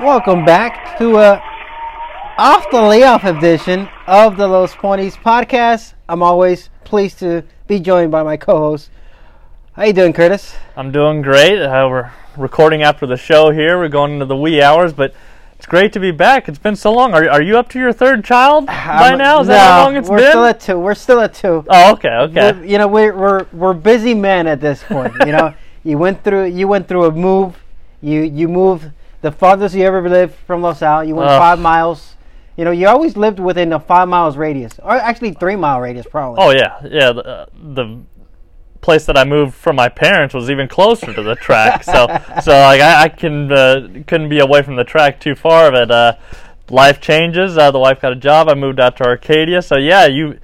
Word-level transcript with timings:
Welcome 0.00 0.44
back 0.44 0.96
to 0.98 1.16
a 1.18 1.42
off 2.38 2.70
the 2.70 2.80
layoff 2.80 3.24
edition 3.24 3.88
of 4.06 4.36
the 4.36 4.46
Los 4.46 4.74
Ponies 4.74 5.16
podcast. 5.16 5.94
I'm 6.08 6.22
always 6.22 6.70
pleased 6.84 7.18
to 7.18 7.42
be 7.66 7.80
joined 7.80 8.12
by 8.12 8.22
my 8.22 8.36
co-host. 8.36 8.90
How 9.72 9.84
you 9.84 9.92
doing, 9.92 10.12
Curtis? 10.12 10.54
I'm 10.76 10.92
doing 10.92 11.20
great. 11.22 11.60
Uh, 11.60 11.88
we're 11.90 12.12
recording 12.36 12.82
after 12.82 13.06
the 13.06 13.16
show 13.16 13.50
here. 13.50 13.76
We're 13.78 13.88
going 13.88 14.12
into 14.12 14.26
the 14.26 14.36
wee 14.36 14.62
hours, 14.62 14.92
but 14.92 15.14
it's 15.56 15.66
great 15.66 15.92
to 15.94 16.00
be 16.00 16.12
back. 16.12 16.48
It's 16.48 16.58
been 16.58 16.76
so 16.76 16.92
long. 16.92 17.12
Are, 17.12 17.28
are 17.28 17.42
you 17.42 17.58
up 17.58 17.68
to 17.70 17.78
your 17.80 17.92
third 17.92 18.24
child 18.24 18.66
by 18.66 19.16
now? 19.16 19.40
Is 19.40 19.48
no, 19.48 19.54
that 19.54 19.70
how 19.72 19.84
long 19.84 19.96
it's 19.96 20.08
we're 20.08 20.18
been? 20.18 20.30
still 20.30 20.44
at 20.44 20.60
two. 20.60 20.78
We're 20.78 20.94
still 20.94 21.20
at 21.20 21.34
two. 21.34 21.64
oh, 21.68 21.92
okay, 21.94 22.08
okay. 22.08 22.52
We're- 22.52 22.70
you 22.70 22.78
know, 22.78 22.86
we're, 22.86 23.16
we're 23.16 23.46
we're 23.52 23.74
busy 23.74 24.14
men 24.14 24.46
at 24.46 24.60
this 24.60 24.82
point. 24.84 25.12
You 25.26 25.32
know, 25.32 25.54
you 25.82 25.98
went 25.98 26.22
through 26.22 26.46
you 26.46 26.68
went 26.68 26.86
through 26.86 27.06
a 27.06 27.10
move. 27.10 27.56
You 28.00 28.22
you 28.22 28.46
moved 28.48 28.92
the 29.20 29.32
farthest 29.32 29.74
you 29.74 29.84
ever 29.84 30.08
lived 30.08 30.34
from 30.46 30.62
Los 30.62 30.82
Al. 30.82 31.04
You 31.04 31.14
went 31.14 31.30
Ugh. 31.30 31.40
five 31.40 31.58
miles. 31.58 32.16
You 32.56 32.64
know, 32.64 32.70
you 32.70 32.88
always 32.88 33.16
lived 33.16 33.38
within 33.38 33.72
a 33.72 33.80
five 33.80 34.08
miles 34.08 34.36
radius, 34.36 34.78
or 34.82 34.92
actually 34.92 35.32
three 35.32 35.56
mile 35.56 35.80
radius, 35.80 36.06
probably. 36.10 36.42
Oh 36.42 36.50
yeah, 36.50 36.80
yeah. 36.84 37.12
The, 37.12 37.24
uh, 37.24 37.46
the 37.54 38.00
place 38.80 39.06
that 39.06 39.16
I 39.16 39.24
moved 39.24 39.54
from 39.54 39.76
my 39.76 39.88
parents 39.88 40.34
was 40.34 40.50
even 40.50 40.68
closer 40.68 41.12
to 41.12 41.22
the 41.22 41.34
track, 41.36 41.84
so 41.84 42.06
so 42.42 42.52
like 42.52 42.80
I, 42.80 43.04
I 43.04 43.08
can 43.08 43.52
uh, 43.52 43.88
couldn't 44.06 44.28
be 44.28 44.40
away 44.40 44.62
from 44.62 44.76
the 44.76 44.84
track 44.84 45.20
too 45.20 45.34
far. 45.34 45.70
But 45.70 45.90
uh, 45.90 46.16
life 46.68 47.00
changes. 47.00 47.56
Uh, 47.56 47.70
the 47.70 47.78
wife 47.78 48.00
got 48.00 48.12
a 48.12 48.16
job. 48.16 48.48
I 48.48 48.54
moved 48.54 48.80
out 48.80 48.96
to 48.98 49.04
Arcadia. 49.04 49.62
So 49.62 49.76
yeah, 49.76 50.06
you. 50.06 50.38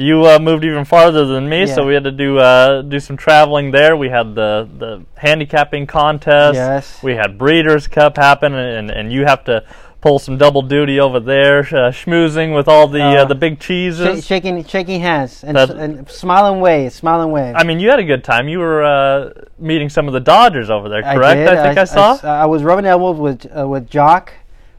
You 0.00 0.24
uh, 0.26 0.38
moved 0.38 0.64
even 0.64 0.84
farther 0.84 1.26
than 1.26 1.48
me, 1.48 1.66
so 1.66 1.84
we 1.84 1.92
had 1.92 2.04
to 2.04 2.12
do 2.12 2.38
uh, 2.38 2.82
do 2.82 3.00
some 3.00 3.16
traveling 3.16 3.72
there. 3.72 3.96
We 3.96 4.08
had 4.10 4.36
the, 4.36 4.68
the 4.78 5.04
handicapping 5.16 5.88
contest. 5.88 6.54
Yes. 6.54 7.02
We 7.02 7.16
had 7.16 7.36
Breeders' 7.36 7.88
Cup 7.88 8.16
happen, 8.16 8.54
and, 8.54 8.92
and 8.92 9.12
you 9.12 9.24
have 9.24 9.42
to 9.46 9.64
pull 10.00 10.20
some 10.20 10.38
double 10.38 10.62
duty 10.62 11.00
over 11.00 11.18
there, 11.18 11.58
uh, 11.62 11.90
schmoozing 11.90 12.54
with 12.54 12.68
all 12.68 12.86
the 12.86 13.02
uh, 13.02 13.22
Uh, 13.22 13.24
the 13.24 13.34
big 13.34 13.60
Sh- 13.60 13.66
cheeses. 13.66 14.24
shaking 14.24 14.62
shaking 14.64 15.00
hands 15.00 15.42
and, 15.42 15.56
That- 15.56 15.70
s- 15.70 15.76
and 15.76 16.08
smiling 16.08 16.60
waves, 16.60 16.94
smiling 16.94 17.32
waves. 17.32 17.56
I 17.58 17.64
mean, 17.64 17.80
you 17.80 17.90
had 17.90 17.98
a 17.98 18.04
good 18.04 18.22
time. 18.22 18.46
You 18.48 18.60
were 18.60 18.84
uh, 18.84 19.30
meeting 19.58 19.88
some 19.88 20.06
of 20.06 20.14
the 20.14 20.20
Dodgers 20.20 20.70
over 20.70 20.88
there, 20.88 21.04
I 21.04 21.16
correct? 21.16 21.38
did. 21.38 21.48
I, 21.48 21.66
think 21.66 21.78
I, 21.78 21.84
saw. 21.84 22.20
I 22.22 22.46
was 22.46 22.62
rubbing 22.62 22.84
elbows 22.86 23.18
with 23.18 23.46
uh, 23.58 23.66
with 23.66 23.90
Joc, 23.90 24.28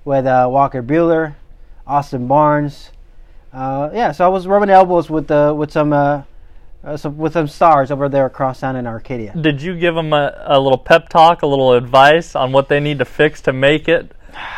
with 0.05 0.25
uh, 0.25 0.47
Walker 0.49 0.81
Buehler, 0.81 1.35
Austin 1.85 2.25
Barnes. 2.27 2.91
Uh, 3.53 3.89
yeah, 3.93 4.11
so 4.11 4.25
I 4.25 4.27
was 4.27 4.47
rubbing 4.47 4.69
elbows 4.69 5.09
with 5.09 5.31
uh, 5.31 5.53
with 5.55 5.71
some, 5.71 5.91
uh, 5.91 6.23
uh, 6.83 6.97
some 6.97 7.17
with 7.17 7.33
some 7.33 7.47
stars 7.47 7.91
over 7.91 8.07
there 8.07 8.25
across 8.25 8.59
town 8.59 8.75
in 8.75 8.85
Arcadia. 8.85 9.33
Did 9.39 9.61
you 9.61 9.77
give 9.77 9.95
them 9.95 10.13
a, 10.13 10.33
a 10.45 10.59
little 10.59 10.77
pep 10.77 11.09
talk, 11.09 11.41
a 11.41 11.47
little 11.47 11.73
advice 11.73 12.35
on 12.35 12.51
what 12.51 12.69
they 12.69 12.79
need 12.79 12.99
to 12.99 13.05
fix 13.05 13.41
to 13.41 13.53
make 13.53 13.87
it 13.87 14.11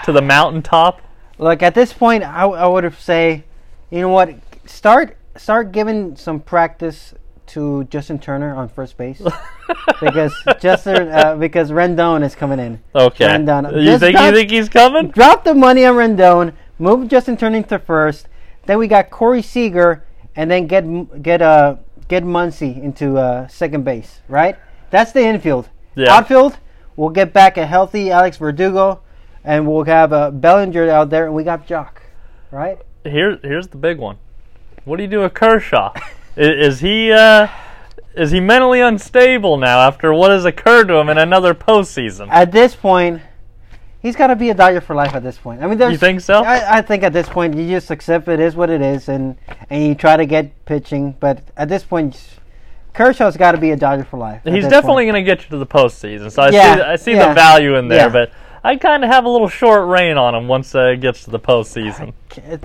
to 0.04 0.12
the 0.12 0.22
mountaintop? 0.22 1.02
Like 1.38 1.64
at 1.64 1.74
this 1.74 1.94
point, 1.94 2.24
I, 2.24 2.44
I 2.44 2.68
would 2.68 2.94
say, 2.96 3.46
you 3.90 4.02
know 4.02 4.10
what? 4.10 4.36
Start 4.66 5.18
start 5.38 5.72
giving 5.72 6.16
some 6.18 6.40
practice 6.40 7.14
to 7.48 7.86
Justin 7.86 8.20
Turner 8.20 8.54
on 8.54 8.70
first 8.70 8.98
base 8.98 9.22
because 10.02 10.34
Justin 10.60 11.10
uh, 11.10 11.36
because 11.36 11.72
Rendon 11.72 12.24
is 12.24 12.36
coming 12.36 12.60
in. 12.60 12.82
Okay. 12.94 13.26
Rendon. 13.26 13.72
You 13.78 13.86
Just 13.86 14.02
think 14.02 14.20
you 14.20 14.32
think 14.32 14.52
he's 14.52 14.70
coming? 14.70 15.10
drop 15.12 15.44
the 15.44 15.54
money 15.54 15.86
on 15.86 15.96
Rendon, 15.96 16.54
move 16.78 17.08
Justin 17.08 17.38
Turner 17.38 17.64
to 17.64 17.80
first. 17.80 18.28
Then 18.66 18.78
we 18.78 18.88
got 18.88 19.10
Corey 19.10 19.42
Seager, 19.42 20.04
and 20.36 20.50
then 20.50 20.68
get 20.68 21.22
get 21.22 21.42
uh 21.42 21.76
get 22.08 22.24
Muncy 22.24 22.82
into 22.82 23.18
uh, 23.18 23.48
second 23.48 23.84
base. 23.84 24.22
Right? 24.28 24.58
That's 24.90 25.12
the 25.12 25.22
infield. 25.22 25.70
Yeah. 25.96 26.14
Outfield, 26.14 26.58
we'll 26.96 27.10
get 27.10 27.34
back 27.34 27.58
a 27.58 27.66
healthy 27.66 28.12
Alex 28.12 28.38
Verdugo, 28.38 29.02
and 29.44 29.68
we'll 29.68 29.86
have 29.86 30.14
uh, 30.14 30.32
Bellinger 30.32 30.90
out 30.90 31.10
there, 31.10 31.26
and 31.26 31.34
we 31.34 31.44
got 31.44 31.68
Joc. 31.68 31.98
Right? 32.52 32.78
Here, 33.04 33.40
here's 33.42 33.70
the 33.70 33.78
big 33.78 33.98
one. 33.98 34.18
What 34.84 34.98
do 34.98 35.04
you 35.04 35.10
do 35.10 35.22
with 35.22 35.34
Kershaw? 35.34 35.94
is, 36.36 36.74
is 36.76 36.80
he 36.82 37.12
uh, 37.12 37.48
is 38.16 38.32
he 38.32 38.40
mentally 38.40 38.82
unstable 38.82 39.58
now 39.58 39.80
after 39.80 40.14
what 40.14 40.32
has 40.32 40.46
occurred 40.46 40.88
to 40.90 40.96
him 40.96 41.10
in 41.10 41.18
another 41.18 41.54
postseason? 41.54 42.28
At 42.30 42.52
this 42.52 42.76
point. 42.76 43.22
He's 44.02 44.16
got 44.16 44.28
to 44.28 44.36
be 44.36 44.50
a 44.50 44.54
Dodger 44.56 44.82
for 44.82 44.96
life 44.96 45.14
at 45.14 45.22
this 45.24 45.38
point. 45.38 45.62
I 45.64 45.68
mean, 45.68 45.78
there's, 45.78 45.92
You 45.92 45.98
think 45.98 46.22
so? 46.22 46.44
I, 46.44 46.78
I 46.78 46.82
think 46.82 47.04
at 47.04 47.14
this 47.14 47.30
point 47.30 47.56
you 47.56 47.68
just 47.70 47.92
accept 47.92 48.28
it 48.28 48.40
is 48.40 48.56
what 48.56 48.70
it 48.70 48.82
is, 48.82 49.10
and 49.10 49.36
and 49.70 49.86
you 49.86 49.94
try 49.96 50.18
to 50.18 50.26
get 50.26 50.66
pitching. 50.66 51.16
But 51.20 51.44
at 51.56 51.70
this 51.70 51.84
point, 51.84 52.20
Kershaw's 52.94 53.38
got 53.38 53.52
to 53.54 53.58
be 53.60 53.72
a 53.72 53.76
Dodger 53.76 54.04
for 54.04 54.18
life. 54.18 54.42
He's 54.44 54.68
definitely 54.68 55.06
going 55.06 55.16
to 55.16 55.24
get 55.24 55.44
you 55.44 55.50
to 55.52 55.58
the 55.58 55.68
postseason, 55.68 56.32
so 56.32 56.42
I 56.44 56.50
Yeah, 56.50 56.76
see 56.76 56.82
I 56.82 56.96
see 56.96 57.12
yeah, 57.14 57.30
the 57.30 57.34
value 57.36 57.76
in 57.76 57.88
there. 57.88 58.08
yeah. 58.08 58.10
But 58.10 58.32
I 58.64 58.76
kind 58.76 59.04
of 59.04 59.10
have 59.10 59.26
a 59.26 59.30
little 59.30 59.48
short 59.50 59.88
rein 59.88 60.18
on 60.18 60.36
him 60.36 60.48
once 60.48 60.76
uh, 60.76 60.88
it 60.88 61.02
gets 61.02 61.24
to 61.26 61.30
the 61.32 61.40
postseason. 61.40 62.14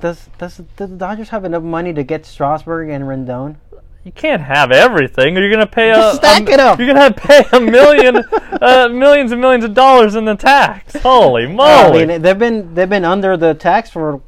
Does 0.00 0.28
does 0.38 0.56
do 0.56 0.86
the 0.86 0.96
Dodgers 0.96 1.28
have 1.30 1.44
enough 1.44 1.62
money 1.62 1.92
to 1.92 2.02
get 2.02 2.25
Strasburg 2.26 2.88
and 2.91 3.04
Rendon? 3.04 3.56
You 4.06 4.12
can't 4.12 4.41
have 4.41 4.71
everything. 4.71 5.34
You're 5.34 5.49
going 5.50 5.59
to 5.59 5.67
pay 5.67 5.91
a, 5.91 6.15
stack 6.15 6.49
a- 6.49 6.53
it 6.53 6.61
up. 6.61 6.78
You're 6.78 6.94
going 6.94 6.97
to 6.97 7.03
have 7.03 7.17
to 7.17 7.21
pay 7.21 7.44
a 7.56 7.61
million, 7.61 8.17
uh, 8.62 8.89
millions 8.89 9.33
and 9.33 9.41
millions 9.41 9.65
of 9.65 9.75
dollars 9.75 10.15
in 10.15 10.25
the 10.25 10.37
tax. 10.37 10.94
Holy 11.03 11.43
I 11.43 11.47
moly! 11.53 12.06
mean, 12.06 12.22
they've 12.22 12.39
been 12.39 12.72
they've 12.72 12.89
been 12.89 13.05
under 13.05 13.37
the 13.37 13.53
tax 13.55 13.91
for 13.91 14.21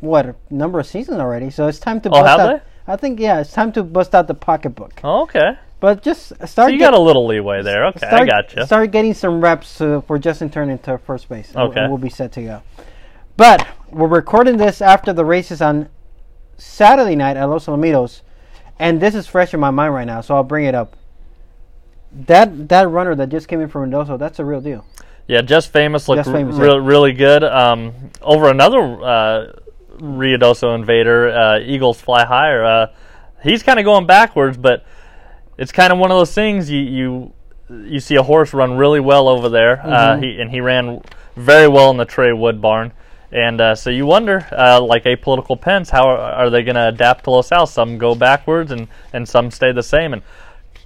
what 0.00 0.26
a 0.26 0.34
number 0.50 0.80
of 0.80 0.86
seasons 0.86 1.18
already. 1.20 1.48
So 1.50 1.68
it's 1.68 1.78
time 1.78 2.00
to 2.00 2.08
Oh, 2.08 2.22
bust 2.22 2.40
have 2.40 2.50
out. 2.56 2.62
I 2.88 2.96
think 2.96 3.20
yeah, 3.20 3.38
it's 3.40 3.52
time 3.52 3.70
to 3.74 3.84
bust 3.84 4.16
out 4.16 4.26
the 4.26 4.34
pocketbook. 4.34 5.00
okay, 5.04 5.58
But 5.78 6.02
just 6.02 6.30
start. 6.34 6.48
so 6.50 6.66
you 6.66 6.78
get- 6.78 6.90
got 6.90 6.94
a 6.94 7.00
little 7.00 7.24
leeway 7.24 7.62
there. 7.62 7.86
Okay, 7.86 8.00
start, 8.08 8.22
I 8.22 8.26
got 8.26 8.56
you. 8.56 8.66
Start 8.66 8.90
getting 8.90 9.14
some 9.14 9.40
reps 9.40 9.80
uh, 9.80 10.00
for 10.00 10.18
Justin 10.18 10.50
Turner 10.50 10.76
to 10.78 10.98
first 10.98 11.28
base. 11.28 11.54
Okay. 11.54 11.80
and 11.82 11.88
we'll 11.88 11.98
be 12.02 12.10
set 12.10 12.32
to 12.32 12.42
go. 12.42 12.62
But 13.36 13.64
we're 13.92 14.08
recording 14.08 14.56
this 14.56 14.82
after 14.82 15.12
the 15.12 15.24
races 15.24 15.62
on 15.62 15.88
Saturday 16.56 17.14
night 17.14 17.36
at 17.36 17.44
Los 17.44 17.66
Alamitos, 17.66 18.22
and 18.78 19.00
this 19.00 19.14
is 19.14 19.26
fresh 19.26 19.54
in 19.54 19.60
my 19.60 19.70
mind 19.70 19.94
right 19.94 20.06
now, 20.06 20.20
so 20.20 20.34
I'll 20.34 20.42
bring 20.42 20.64
it 20.64 20.74
up. 20.74 20.96
That 22.12 22.68
that 22.68 22.88
runner 22.88 23.14
that 23.14 23.28
just 23.28 23.48
came 23.48 23.60
in 23.60 23.68
from 23.68 23.82
Mendoza, 23.82 24.16
that's 24.18 24.38
a 24.38 24.44
real 24.44 24.60
deal. 24.60 24.84
Yeah, 25.26 25.40
just 25.40 25.72
famous 25.72 26.06
looked 26.08 26.24
Just 26.24 26.32
Famous, 26.32 26.56
re- 26.56 26.68
yeah. 26.68 26.80
really 26.80 27.12
good. 27.12 27.42
Um, 27.42 27.94
over 28.20 28.50
another 28.50 28.78
uh, 28.78 29.52
Ruidoso 29.96 30.74
invader, 30.74 31.30
uh, 31.30 31.58
Eagles 31.60 32.00
fly 32.00 32.26
higher. 32.26 32.62
Uh, 32.64 32.86
he's 33.42 33.62
kind 33.62 33.78
of 33.78 33.86
going 33.86 34.06
backwards, 34.06 34.58
but 34.58 34.84
it's 35.56 35.72
kind 35.72 35.92
of 35.92 35.98
one 35.98 36.10
of 36.10 36.18
those 36.18 36.34
things 36.34 36.70
you 36.70 36.80
you 36.80 37.32
you 37.70 38.00
see 38.00 38.16
a 38.16 38.22
horse 38.22 38.52
run 38.52 38.76
really 38.76 39.00
well 39.00 39.28
over 39.28 39.48
there. 39.48 39.78
Mm-hmm. 39.78 39.88
Uh, 39.88 40.16
he 40.18 40.40
and 40.40 40.50
he 40.50 40.60
ran 40.60 41.00
very 41.36 41.68
well 41.68 41.90
in 41.90 41.96
the 41.96 42.04
Trey 42.04 42.32
Wood 42.32 42.60
barn. 42.60 42.92
And 43.34 43.60
uh, 43.60 43.74
so 43.74 43.90
you 43.90 44.06
wonder, 44.06 44.46
uh, 44.52 44.80
like 44.80 45.04
apolitical 45.04 45.60
Pence, 45.60 45.90
how 45.90 46.06
are, 46.08 46.18
are 46.18 46.50
they 46.50 46.62
going 46.62 46.76
to 46.76 46.86
adapt 46.86 47.24
to 47.24 47.30
Los 47.32 47.50
Al? 47.50 47.66
Some 47.66 47.98
go 47.98 48.14
backwards, 48.14 48.70
and, 48.70 48.86
and 49.12 49.28
some 49.28 49.50
stay 49.50 49.72
the 49.72 49.82
same. 49.82 50.12
And 50.12 50.22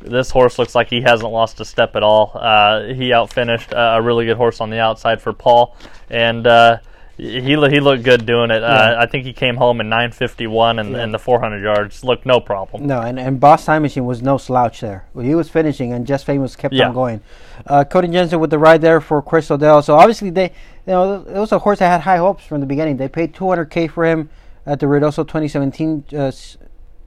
this 0.00 0.30
horse 0.30 0.58
looks 0.58 0.74
like 0.74 0.88
he 0.88 1.02
hasn't 1.02 1.30
lost 1.30 1.60
a 1.60 1.66
step 1.66 1.94
at 1.94 2.02
all. 2.02 2.32
Uh, 2.34 2.94
he 2.94 3.12
outfinished 3.12 3.74
uh, 3.74 3.96
a 3.98 4.02
really 4.02 4.24
good 4.24 4.38
horse 4.38 4.62
on 4.62 4.70
the 4.70 4.78
outside 4.78 5.20
for 5.20 5.34
Paul, 5.34 5.76
and 6.08 6.46
uh, 6.46 6.78
he 7.18 7.40
he 7.40 7.56
looked 7.80 8.04
good 8.04 8.24
doing 8.24 8.50
it. 8.50 8.62
Uh, 8.62 8.96
I 8.98 9.06
think 9.06 9.24
he 9.26 9.32
came 9.32 9.56
home 9.56 9.80
in 9.80 9.88
9:51, 9.88 10.80
and, 10.80 10.94
and 10.96 11.12
the 11.12 11.18
400 11.18 11.60
yards 11.62 12.04
looked 12.04 12.24
no 12.24 12.40
problem. 12.40 12.86
No, 12.86 13.00
and, 13.00 13.18
and 13.18 13.38
Boss 13.40 13.64
Time 13.64 13.82
Machine 13.82 14.06
was 14.06 14.22
no 14.22 14.38
slouch 14.38 14.80
there. 14.80 15.06
He 15.20 15.34
was 15.34 15.48
finishing, 15.50 15.92
and 15.92 16.06
Just 16.06 16.24
Famous 16.24 16.54
kept 16.56 16.72
Yeah. 16.74 16.88
on 16.88 16.94
going. 16.94 17.20
Uh, 17.66 17.84
Cody 17.84 18.08
Jensen 18.08 18.38
with 18.40 18.50
the 18.50 18.58
ride 18.58 18.80
there 18.80 19.00
for 19.00 19.20
Chris 19.20 19.50
Odell. 19.50 19.82
So 19.82 19.96
obviously 19.96 20.30
they, 20.30 20.44
you 20.44 20.50
know, 20.86 21.14
it 21.28 21.38
was 21.38 21.50
a 21.52 21.58
horse 21.58 21.80
that 21.80 21.88
had 21.88 22.02
high 22.02 22.18
hopes 22.18 22.44
from 22.44 22.60
the 22.60 22.66
beginning. 22.66 22.96
They 22.96 23.08
paid 23.08 23.34
200k 23.34 23.90
for 23.90 24.04
him 24.06 24.30
at 24.64 24.78
the 24.78 24.86
Ruidoso 24.86 25.26
2017 25.26 26.04
uh, 26.16 26.30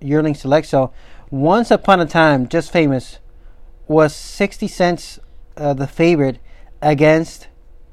yearling 0.02 0.36
select. 0.36 0.68
So 0.68 0.92
once 1.30 1.72
upon 1.72 2.02
a 2.02 2.06
time, 2.06 2.48
Just 2.50 2.72
Famous 2.72 3.20
was 3.88 4.14
60 4.16 4.68
cents 4.68 5.20
uh, 5.56 5.74
the 5.74 5.88
favorite 5.88 6.40
against, 6.82 7.48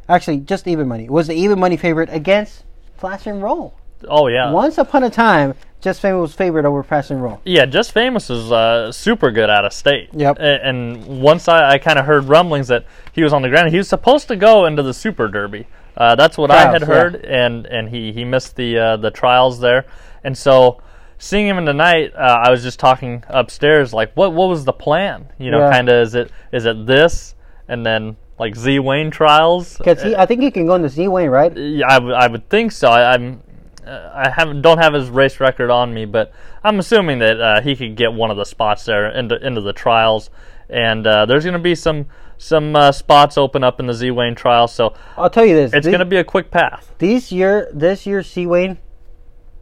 actually 0.08 0.38
just 0.38 0.66
even 0.66 0.88
money. 0.88 1.08
Was 1.08 1.26
the 1.26 1.34
even 1.34 1.58
money 1.58 1.76
favorite 1.76 2.08
against 2.12 2.64
Flash 2.96 3.26
and 3.26 3.42
Roll. 3.42 3.74
Oh 4.08 4.28
yeah, 4.28 4.50
Once 4.52 4.78
upon 4.78 5.02
a 5.02 5.10
time, 5.10 5.54
Just 5.80 6.00
Famous 6.00 6.20
was 6.20 6.32
favored 6.34 6.64
over 6.64 6.82
Flash 6.84 7.10
and 7.10 7.20
Roll. 7.22 7.40
Yeah, 7.44 7.66
Just 7.66 7.90
Famous 7.92 8.30
is 8.30 8.52
uh, 8.52 8.92
super 8.92 9.32
good 9.32 9.50
out 9.50 9.64
of 9.64 9.72
state. 9.72 10.10
Yep. 10.12 10.38
A- 10.38 10.64
And 10.64 11.20
once 11.20 11.48
I, 11.48 11.70
I 11.72 11.78
kind 11.78 11.98
of 11.98 12.04
heard 12.06 12.24
rumblings 12.24 12.68
that 12.68 12.84
he 13.12 13.24
was 13.24 13.32
on 13.32 13.42
the 13.42 13.48
ground, 13.48 13.70
he 13.70 13.76
was 13.76 13.88
supposed 13.88 14.28
to 14.28 14.36
go 14.36 14.66
into 14.66 14.84
the 14.84 14.94
Super 14.94 15.26
Derby. 15.28 15.66
Uh, 15.96 16.14
that's 16.14 16.38
what 16.38 16.48
I 16.52 16.62
Trials, 16.62 16.72
had 16.74 16.82
yeah. 16.82 16.94
heard, 16.94 17.24
and 17.24 17.66
and 17.66 17.88
he 17.88 18.12
he 18.12 18.24
missed 18.24 18.54
the 18.54 18.78
uh, 18.78 18.96
the 18.98 19.10
trials 19.10 19.58
there, 19.60 19.84
and 20.24 20.36
so. 20.38 20.80
Seeing 21.20 21.48
him 21.48 21.58
in 21.58 21.64
the 21.64 21.74
night, 21.74 22.14
uh, 22.14 22.42
I 22.46 22.48
was 22.52 22.62
just 22.62 22.78
talking 22.78 23.24
upstairs, 23.26 23.92
like, 23.92 24.12
what 24.14 24.32
what 24.32 24.48
was 24.48 24.64
the 24.64 24.72
plan? 24.72 25.26
You 25.36 25.50
know, 25.50 25.58
Yeah. 25.58 25.72
kind 25.72 25.88
of 25.88 26.06
is 26.06 26.14
it 26.14 26.30
is 26.52 26.64
it 26.64 26.86
this, 26.86 27.34
and 27.66 27.84
then 27.84 28.16
like 28.38 28.56
Z 28.56 28.78
Wayne 28.78 29.10
trials? 29.10 29.76
Because 29.78 30.02
he, 30.02 30.14
I 30.16 30.26
think 30.26 30.42
he 30.42 30.50
can 30.50 30.66
go 30.66 30.74
in 30.74 30.82
the 30.82 30.88
Z 30.88 31.08
Wayne, 31.08 31.30
right? 31.30 31.56
Yeah, 31.56 31.86
I 31.88 31.98
would- 31.98 32.14
I 32.14 32.26
would 32.28 32.48
think 32.48 32.72
so. 32.72 32.88
I, 32.88 33.14
I'm 33.14 33.42
uh, 33.86 34.10
I 34.14 34.28
haven't 34.30 34.62
don't 34.62 34.78
have 34.78 34.92
his 34.94 35.08
race 35.08 35.40
record 35.40 35.70
on 35.70 35.94
me, 35.94 36.04
but 36.04 36.32
I'm 36.62 36.78
assuming 36.78 37.18
that 37.20 37.40
uh, 37.40 37.60
he 37.62 37.74
could 37.74 37.96
get 37.96 38.12
one 38.12 38.30
of 38.30 38.36
the 38.36 38.44
spots 38.44 38.84
there 38.84 39.08
into 39.10 39.44
into 39.44 39.60
the 39.60 39.72
trials. 39.72 40.30
And 40.70 41.06
uh, 41.06 41.24
there's 41.24 41.44
going 41.44 41.54
to 41.54 41.58
be 41.58 41.74
some 41.74 42.06
some 42.36 42.76
uh, 42.76 42.92
spots 42.92 43.38
open 43.38 43.64
up 43.64 43.80
in 43.80 43.86
the 43.86 43.94
Z 43.94 44.10
Wayne 44.10 44.34
trial. 44.34 44.68
So 44.68 44.92
I'll 45.16 45.30
tell 45.30 45.46
you 45.46 45.54
this: 45.54 45.72
it's 45.72 45.86
going 45.86 46.00
to 46.00 46.04
be 46.04 46.18
a 46.18 46.24
quick 46.24 46.50
path. 46.50 46.92
this 46.98 47.32
year, 47.32 47.70
this 47.72 48.04
year, 48.06 48.22
Z 48.22 48.46
Wayne 48.46 48.76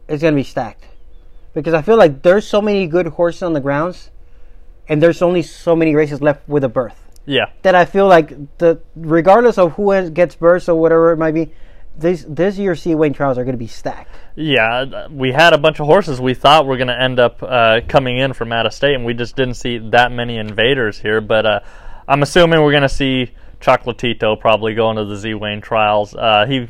is 0.09 0.21
going 0.21 0.33
to 0.33 0.35
be 0.39 0.43
stacked 0.43 0.83
because 1.53 1.73
I 1.73 1.81
feel 1.81 1.97
like 1.97 2.21
there's 2.23 2.45
so 2.45 2.61
many 2.61 2.85
good 2.87 3.07
horses 3.07 3.43
on 3.43 3.53
the 3.53 3.61
grounds, 3.61 4.11
and 4.89 5.01
there's 5.01 5.21
only 5.21 5.41
so 5.41 5.75
many 5.75 5.95
races 5.95 6.21
left 6.21 6.47
with 6.49 6.63
a 6.65 6.69
berth 6.69 7.06
Yeah, 7.27 7.51
that 7.61 7.75
I 7.75 7.85
feel 7.85 8.07
like 8.07 8.57
the 8.57 8.79
regardless 8.95 9.57
of 9.57 9.73
who 9.73 10.09
gets 10.09 10.33
berths 10.35 10.67
or 10.67 10.75
whatever 10.79 11.11
it 11.11 11.17
might 11.17 11.33
be, 11.33 11.51
this 11.97 12.25
this 12.27 12.57
year 12.57 12.73
Z 12.73 12.95
Wayne 12.95 13.11
trials 13.13 13.37
are 13.37 13.43
going 13.43 13.53
to 13.53 13.59
be 13.59 13.67
stacked. 13.67 14.15
yeah. 14.35 15.07
We 15.09 15.33
had 15.33 15.51
a 15.53 15.57
bunch 15.57 15.79
of 15.81 15.87
horses 15.87 16.21
we 16.21 16.33
thought 16.33 16.65
were 16.65 16.77
going 16.77 16.87
to 16.87 16.99
end 16.99 17.19
up 17.19 17.43
uh, 17.43 17.81
coming 17.87 18.17
in 18.17 18.31
from 18.33 18.51
out 18.53 18.65
of 18.65 18.73
state, 18.73 18.95
and 18.95 19.03
we 19.05 19.13
just 19.13 19.35
didn't 19.35 19.55
see 19.55 19.77
that 19.89 20.11
many 20.11 20.37
invaders 20.37 20.99
here. 20.99 21.19
But 21.19 21.45
uh, 21.45 21.59
I'm 22.07 22.23
assuming 22.23 22.61
we're 22.61 22.71
going 22.71 22.83
to 22.83 22.89
see 22.89 23.31
Chocolatito 23.59 24.39
probably 24.39 24.73
going 24.73 24.95
to 24.95 25.05
the 25.05 25.17
Z 25.17 25.33
Wayne 25.33 25.59
trials. 25.59 26.15
Uh, 26.15 26.45
he 26.47 26.69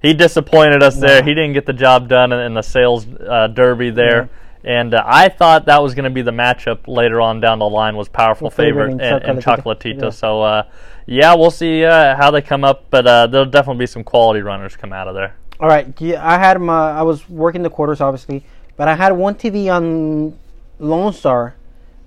he 0.00 0.14
disappointed 0.14 0.82
us 0.82 0.96
there. 0.96 1.22
He 1.22 1.34
didn't 1.34 1.52
get 1.52 1.66
the 1.66 1.72
job 1.74 2.08
done 2.08 2.32
in, 2.32 2.40
in 2.40 2.54
the 2.54 2.62
sales 2.62 3.06
uh, 3.06 3.48
derby 3.48 3.90
there. 3.90 4.30
And 4.64 4.92
uh, 4.94 5.02
I 5.06 5.28
thought 5.28 5.66
that 5.66 5.82
was 5.82 5.94
going 5.94 6.04
to 6.04 6.10
be 6.10 6.22
the 6.22 6.32
matchup 6.32 6.88
later 6.88 7.20
on 7.20 7.40
down 7.40 7.58
the 7.60 7.68
line 7.68 7.96
was 7.96 8.08
powerful 8.08 8.50
favorite 8.50 8.98
favorite 8.98 9.24
and, 9.24 9.24
and 9.24 9.38
Chocolatito. 9.42 9.62
Chocolatito. 9.98 10.02
Yeah. 10.02 10.10
So 10.10 10.42
uh, 10.42 10.62
yeah, 11.06 11.34
we'll 11.34 11.50
see 11.50 11.84
uh, 11.84 12.16
how 12.16 12.30
they 12.30 12.42
come 12.42 12.64
up, 12.64 12.84
but 12.90 13.06
uh, 13.06 13.26
there'll 13.28 13.46
definitely 13.46 13.80
be 13.80 13.86
some 13.86 14.04
quality 14.04 14.40
runners 14.40 14.76
come 14.76 14.92
out 14.92 15.08
of 15.08 15.14
there. 15.14 15.34
All 15.60 15.68
right, 15.68 15.88
yeah, 16.00 16.24
I 16.26 16.38
had 16.38 16.60
my 16.60 16.90
I 16.92 17.02
was 17.02 17.28
working 17.28 17.62
the 17.62 17.70
quarters 17.70 18.00
obviously, 18.00 18.44
but 18.76 18.88
I 18.88 18.94
had 18.94 19.12
one 19.12 19.34
TV 19.34 19.72
on 19.74 20.38
Lone 20.78 21.12
Star, 21.12 21.54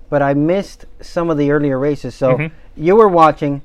but 0.08 0.22
I 0.22 0.34
missed 0.34 0.86
some 1.00 1.30
of 1.30 1.36
the 1.38 1.50
earlier 1.50 1.78
races. 1.78 2.14
So 2.14 2.36
Mhm. 2.38 2.50
you 2.76 2.96
were 2.96 3.08
watching. 3.08 3.62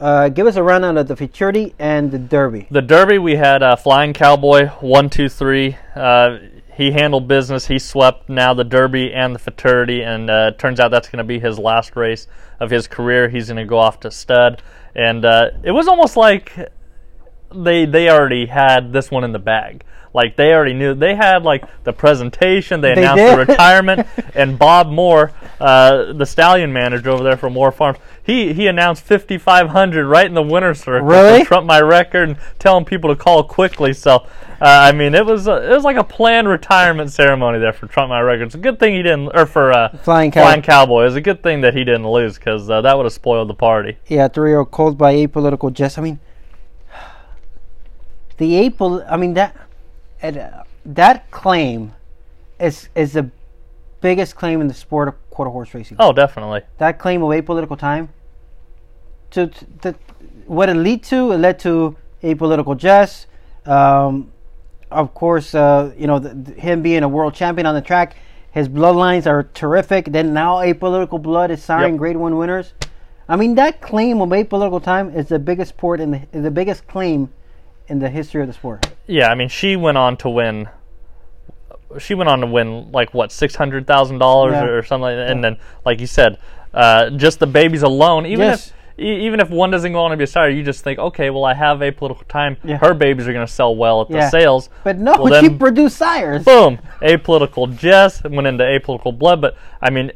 Uh, 0.00 0.28
give 0.28 0.48
us 0.48 0.56
a 0.56 0.62
rundown 0.64 0.98
of 0.98 1.06
the 1.06 1.14
Futurity 1.14 1.74
and 1.78 2.10
the 2.10 2.18
Derby. 2.18 2.66
The 2.72 2.82
Derby, 2.82 3.18
we 3.18 3.36
had 3.36 3.62
uh, 3.62 3.76
Flying 3.76 4.12
Cowboy 4.12 4.66
one, 4.80 5.08
two, 5.08 5.28
three. 5.28 5.76
Uh, 5.94 6.38
he 6.82 6.90
handled 6.90 7.28
business. 7.28 7.66
He 7.66 7.78
swept 7.78 8.28
now 8.28 8.54
the 8.54 8.64
Derby 8.64 9.12
and 9.12 9.34
the 9.34 9.38
Futurity, 9.38 10.02
and 10.02 10.28
uh, 10.28 10.50
it 10.52 10.58
turns 10.58 10.80
out 10.80 10.90
that's 10.90 11.08
going 11.08 11.18
to 11.18 11.24
be 11.24 11.38
his 11.38 11.58
last 11.58 11.94
race 11.94 12.26
of 12.58 12.70
his 12.70 12.88
career. 12.88 13.28
He's 13.28 13.46
going 13.46 13.58
to 13.58 13.64
go 13.64 13.78
off 13.78 14.00
to 14.00 14.10
stud, 14.10 14.62
and 14.94 15.24
uh, 15.24 15.50
it 15.62 15.70
was 15.70 15.86
almost 15.86 16.16
like 16.16 16.52
they 17.54 17.84
they 17.84 18.08
already 18.08 18.46
had 18.46 18.92
this 18.92 19.10
one 19.10 19.24
in 19.24 19.32
the 19.32 19.38
bag. 19.38 19.84
Like 20.14 20.36
they 20.36 20.52
already 20.52 20.74
knew 20.74 20.94
they 20.94 21.14
had 21.14 21.42
like 21.42 21.64
the 21.84 21.92
presentation. 21.92 22.80
They, 22.80 22.94
They 22.94 23.02
announced 23.02 23.36
the 23.36 23.52
retirement, 23.52 24.06
and 24.34 24.58
Bob 24.58 24.88
Moore, 24.88 25.32
uh, 25.60 26.12
the 26.12 26.26
stallion 26.26 26.72
manager 26.72 27.10
over 27.10 27.22
there 27.22 27.36
for 27.36 27.48
Moore 27.48 27.72
Farms, 27.72 27.98
he 28.24 28.52
he 28.52 28.66
announced 28.68 29.02
5,500 29.04 30.06
right 30.06 30.26
in 30.26 30.34
the 30.34 30.42
winner's 30.42 30.80
circle 30.80 31.06
Really? 31.08 31.44
trump 31.44 31.66
my 31.66 31.80
record 31.80 32.28
and 32.28 32.38
telling 32.58 32.84
people 32.84 33.10
to 33.14 33.16
call 33.16 33.42
quickly. 33.42 33.92
So 33.92 34.14
uh, 34.14 34.26
I 34.60 34.92
mean, 34.92 35.12
it 35.16 35.26
was 35.26 35.48
uh, 35.48 35.60
it 35.62 35.70
was 35.74 35.82
like 35.82 35.96
a 35.96 36.04
planned 36.04 36.46
retirement 36.48 37.10
ceremony 37.10 37.58
there 37.58 37.72
for 37.72 37.88
Trump 37.88 38.10
my 38.10 38.20
record. 38.20 38.44
It's 38.44 38.54
a 38.54 38.58
good 38.58 38.78
thing 38.78 38.94
he 38.94 39.02
didn't, 39.02 39.30
or 39.34 39.44
for 39.44 39.72
uh, 39.72 39.88
Flying 39.98 40.30
Cow- 40.30 40.42
Flying 40.42 40.62
Cowboy. 40.62 41.04
It's 41.06 41.16
a 41.16 41.20
good 41.20 41.42
thing 41.42 41.62
that 41.62 41.74
he 41.74 41.82
didn't 41.82 42.06
lose 42.08 42.36
because 42.36 42.70
uh, 42.70 42.80
that 42.80 42.96
would 42.96 43.04
have 43.04 43.12
spoiled 43.12 43.48
the 43.48 43.54
party. 43.54 43.96
Yeah, 44.06 44.28
three-year-old 44.28 44.70
cold 44.70 44.96
by 44.96 45.14
apolitical 45.14 45.72
Jess. 45.72 45.98
I 45.98 46.02
mean, 46.02 46.20
the 48.38 48.54
apol. 48.66 49.04
I 49.08 49.16
mean 49.16 49.34
that 49.34 49.56
it, 50.22 50.36
uh, 50.36 50.62
that 50.86 51.28
claim 51.32 51.94
is 52.60 52.88
is 52.94 53.14
the 53.14 53.30
biggest 54.00 54.36
claim 54.36 54.60
in 54.60 54.68
the 54.68 54.74
sport 54.74 55.08
of 55.08 55.14
quarter 55.32 55.50
horse 55.50 55.72
racing. 55.74 55.96
Oh, 55.98 56.12
definitely. 56.12 56.60
that 56.78 56.98
claim 56.98 57.22
of 57.22 57.30
apolitical 57.30 57.78
time 57.78 58.10
to, 59.30 59.46
to, 59.48 59.66
to 59.82 59.94
what 60.46 60.68
it 60.68 60.74
led 60.74 61.02
to 61.04 61.32
it 61.32 61.38
led 61.38 61.58
to 61.60 61.96
apolitical 62.22 62.76
Jess 62.76 63.26
um, 63.66 64.30
of 64.90 65.14
course 65.14 65.54
uh, 65.54 65.92
you 65.96 66.06
know 66.06 66.18
the, 66.18 66.34
the- 66.34 66.52
him 66.60 66.82
being 66.82 67.02
a 67.02 67.08
world 67.08 67.34
champion 67.34 67.66
on 67.66 67.74
the 67.74 67.80
track 67.80 68.16
his 68.50 68.68
bloodlines 68.68 69.26
are 69.26 69.44
terrific 69.54 70.06
then 70.12 70.32
now 70.34 70.56
apolitical 70.56 71.20
blood 71.20 71.50
is 71.50 71.60
siring 71.60 71.92
Yep. 71.92 71.98
grade 71.98 72.16
one 72.16 72.36
winners 72.36 72.74
I 73.28 73.36
mean 73.36 73.54
that 73.54 73.80
claim 73.80 74.20
of 74.20 74.28
apolitical 74.30 74.82
time 74.82 75.08
is 75.16 75.28
the 75.28 75.38
biggest 75.38 75.70
sport 75.70 76.00
in 76.00 76.10
the 76.10 76.20
is 76.32 76.42
the 76.42 76.50
biggest 76.50 76.86
claim 76.86 77.32
in 77.88 77.98
the 77.98 78.10
history 78.10 78.42
of 78.42 78.48
the 78.48 78.52
sport 78.54 78.86
Yeah, 79.06 79.28
I 79.30 79.34
mean, 79.34 79.48
she 79.48 79.74
went 79.76 79.98
on 79.98 80.16
to 80.18 80.28
win. 80.30 80.68
She 81.98 82.14
went 82.14 82.28
on 82.30 82.40
to 82.40 82.46
win 82.46 82.90
like 82.92 83.12
what 83.14 83.32
six 83.32 83.54
hundred 83.54 83.86
thousand 83.86 84.18
dollars 84.18 84.54
or 84.54 84.82
something, 84.82 85.02
like 85.02 85.16
that. 85.16 85.30
and 85.30 85.42
then 85.42 85.56
like 85.84 86.00
you 86.00 86.06
said, 86.06 86.38
uh, 86.74 87.10
just 87.10 87.38
the 87.38 87.46
babies 87.46 87.82
alone. 87.82 88.26
Even 88.26 88.46
Yes. 88.46 88.72
if 88.96 89.04
e- 89.04 89.26
even 89.26 89.40
if 89.40 89.50
one 89.50 89.70
doesn't 89.70 89.92
go 89.92 90.00
on 90.04 90.10
to 90.10 90.16
be 90.16 90.24
a 90.24 90.26
star, 90.26 90.48
you 90.50 90.62
just 90.62 90.82
think, 90.84 90.98
okay, 90.98 91.30
well, 91.30 91.44
I 91.44 91.54
have 91.54 91.82
a 91.82 91.90
political 91.90 92.24
time. 92.28 92.56
Yeah. 92.64 92.78
Her 92.78 92.94
babies 92.94 93.26
are 93.28 93.32
going 93.32 93.46
to 93.46 93.52
sell 93.52 93.74
well 93.76 94.02
at 94.02 94.08
the 94.08 94.16
Yeah. 94.16 94.28
sales. 94.30 94.68
but 94.84 94.98
no 94.98 95.14
Well, 95.18 95.40
she 95.42 95.50
produced 95.50 95.96
sires 95.98 96.44
Boom, 96.44 96.78
apolitical 97.00 97.74
Jess 97.76 98.22
went 98.22 98.46
into 98.46 98.64
apolitical 98.64 99.16
blood, 99.18 99.40
but 99.40 99.56
I 99.80 99.90
mean. 99.90 100.12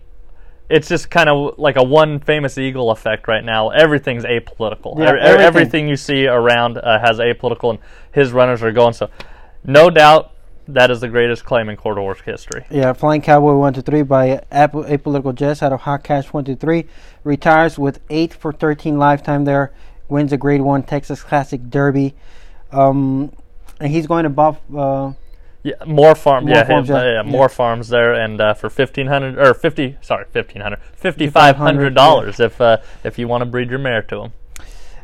It's 0.68 0.88
just 0.88 1.10
kind 1.10 1.28
of 1.28 1.60
like 1.60 1.76
a 1.76 1.82
one 1.84 2.18
famous 2.18 2.58
eagle 2.58 2.90
effect 2.90 3.28
right 3.28 3.44
now. 3.44 3.68
Everything's 3.70 4.24
apolitical. 4.24 4.98
Yeah, 4.98 5.10
everything. 5.10 5.40
everything 5.46 5.88
you 5.88 5.94
see 5.94 6.26
around 6.26 6.76
uh, 6.78 6.98
has 6.98 7.20
apolitical, 7.20 7.70
and 7.70 7.78
his 8.10 8.32
runners 8.32 8.64
are 8.64 8.72
going. 8.72 8.92
So, 8.92 9.08
no 9.62 9.90
doubt, 9.90 10.32
that 10.68 10.90
is 10.90 11.00
the 11.00 11.08
greatest 11.08 11.44
claim 11.44 11.68
in 11.68 11.76
quarter 11.76 12.00
horse 12.00 12.20
history. 12.20 12.64
Yeah, 12.70 12.92
Flying 12.92 13.22
Cowboy 13.22 13.54
1 13.56 13.74
to 13.74 13.82
3 13.82 14.02
by 14.02 14.40
Ap- 14.50 14.72
Apolitical 14.72 15.34
Jess 15.34 15.62
out 15.62 15.72
of 15.72 15.80
Hot 15.82 16.02
Cash 16.02 16.32
1 16.32 16.44
to 16.44 16.56
3. 16.56 16.84
Retires 17.24 17.78
with 17.78 18.00
8 18.10 18.34
for 18.34 18.52
13 18.52 18.98
lifetime 18.98 19.44
there. 19.44 19.72
Wins 20.08 20.32
a 20.32 20.36
Grade 20.36 20.60
1 20.60 20.82
Texas 20.84 21.22
Classic 21.22 21.60
Derby. 21.70 22.14
Um, 22.72 23.32
and 23.80 23.92
he's 23.92 24.06
going 24.06 24.24
to 24.24 24.30
buff. 24.30 24.58
Uh, 24.74 25.12
Yeah, 25.62 25.74
more 25.86 26.14
farm. 26.14 26.44
More 26.46 26.54
yeah, 26.54 26.64
farms, 26.64 26.88
yeah. 26.88 27.02
yeah, 27.04 27.12
Yeah. 27.14 27.22
more 27.22 27.48
farms 27.48 27.88
there, 27.88 28.12
and 28.14 28.40
uh, 28.40 28.54
for 28.54 28.70
fifteen 28.70 29.08
hundred 29.08 29.36
or 29.38 29.52
fifty, 29.52 29.96
sorry, 30.00 30.24
fifteen 30.30 30.62
hundred, 30.62 30.78
fifty 30.94 31.28
five 31.28 31.56
hundred 31.56 31.92
dollars 31.94 32.38
if 32.38 32.60
uh, 32.60 32.76
if 33.02 33.18
you 33.18 33.26
want 33.26 33.42
to 33.42 33.46
breed 33.46 33.68
your 33.70 33.80
mare 33.80 34.02
to 34.02 34.22
him. 34.22 34.32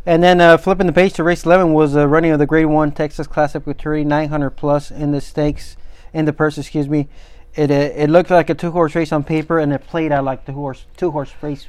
And 0.05 0.23
then 0.23 0.41
uh, 0.41 0.57
flipping 0.57 0.87
the 0.89 0.93
page 0.93 1.13
to 1.15 1.23
race 1.23 1.45
11 1.47 1.73
was 1.73 1.95
a 1.95 2.09
running 2.09 2.33
of 2.33 2.39
the 2.41 2.47
Grade 2.47 2.67
1 2.67 2.93
Texas 2.93 3.27
Classic 3.27 3.65
with 3.65 3.85
900 3.85 4.51
plus 4.51 4.91
in 4.91 5.13
the 5.13 5.21
stakes, 5.21 5.77
in 6.13 6.25
the 6.25 6.33
purse, 6.33 6.59
excuse 6.59 6.89
me. 6.89 7.09
It, 7.55 7.71
uh, 7.71 7.75
it 7.75 8.11
looked 8.11 8.31
like 8.31 8.51
a 8.51 8.55
two 8.55 8.71
horse 8.71 8.95
race 8.95 9.13
on 9.13 9.25
paper, 9.25 9.59
and 9.59 9.73
it 9.73 9.87
played 9.87 10.11
out 10.11 10.25
like 10.25 10.47
the 10.47 10.53
horse 10.53 10.87
two 10.97 11.11
horse 11.11 11.33
race 11.43 11.69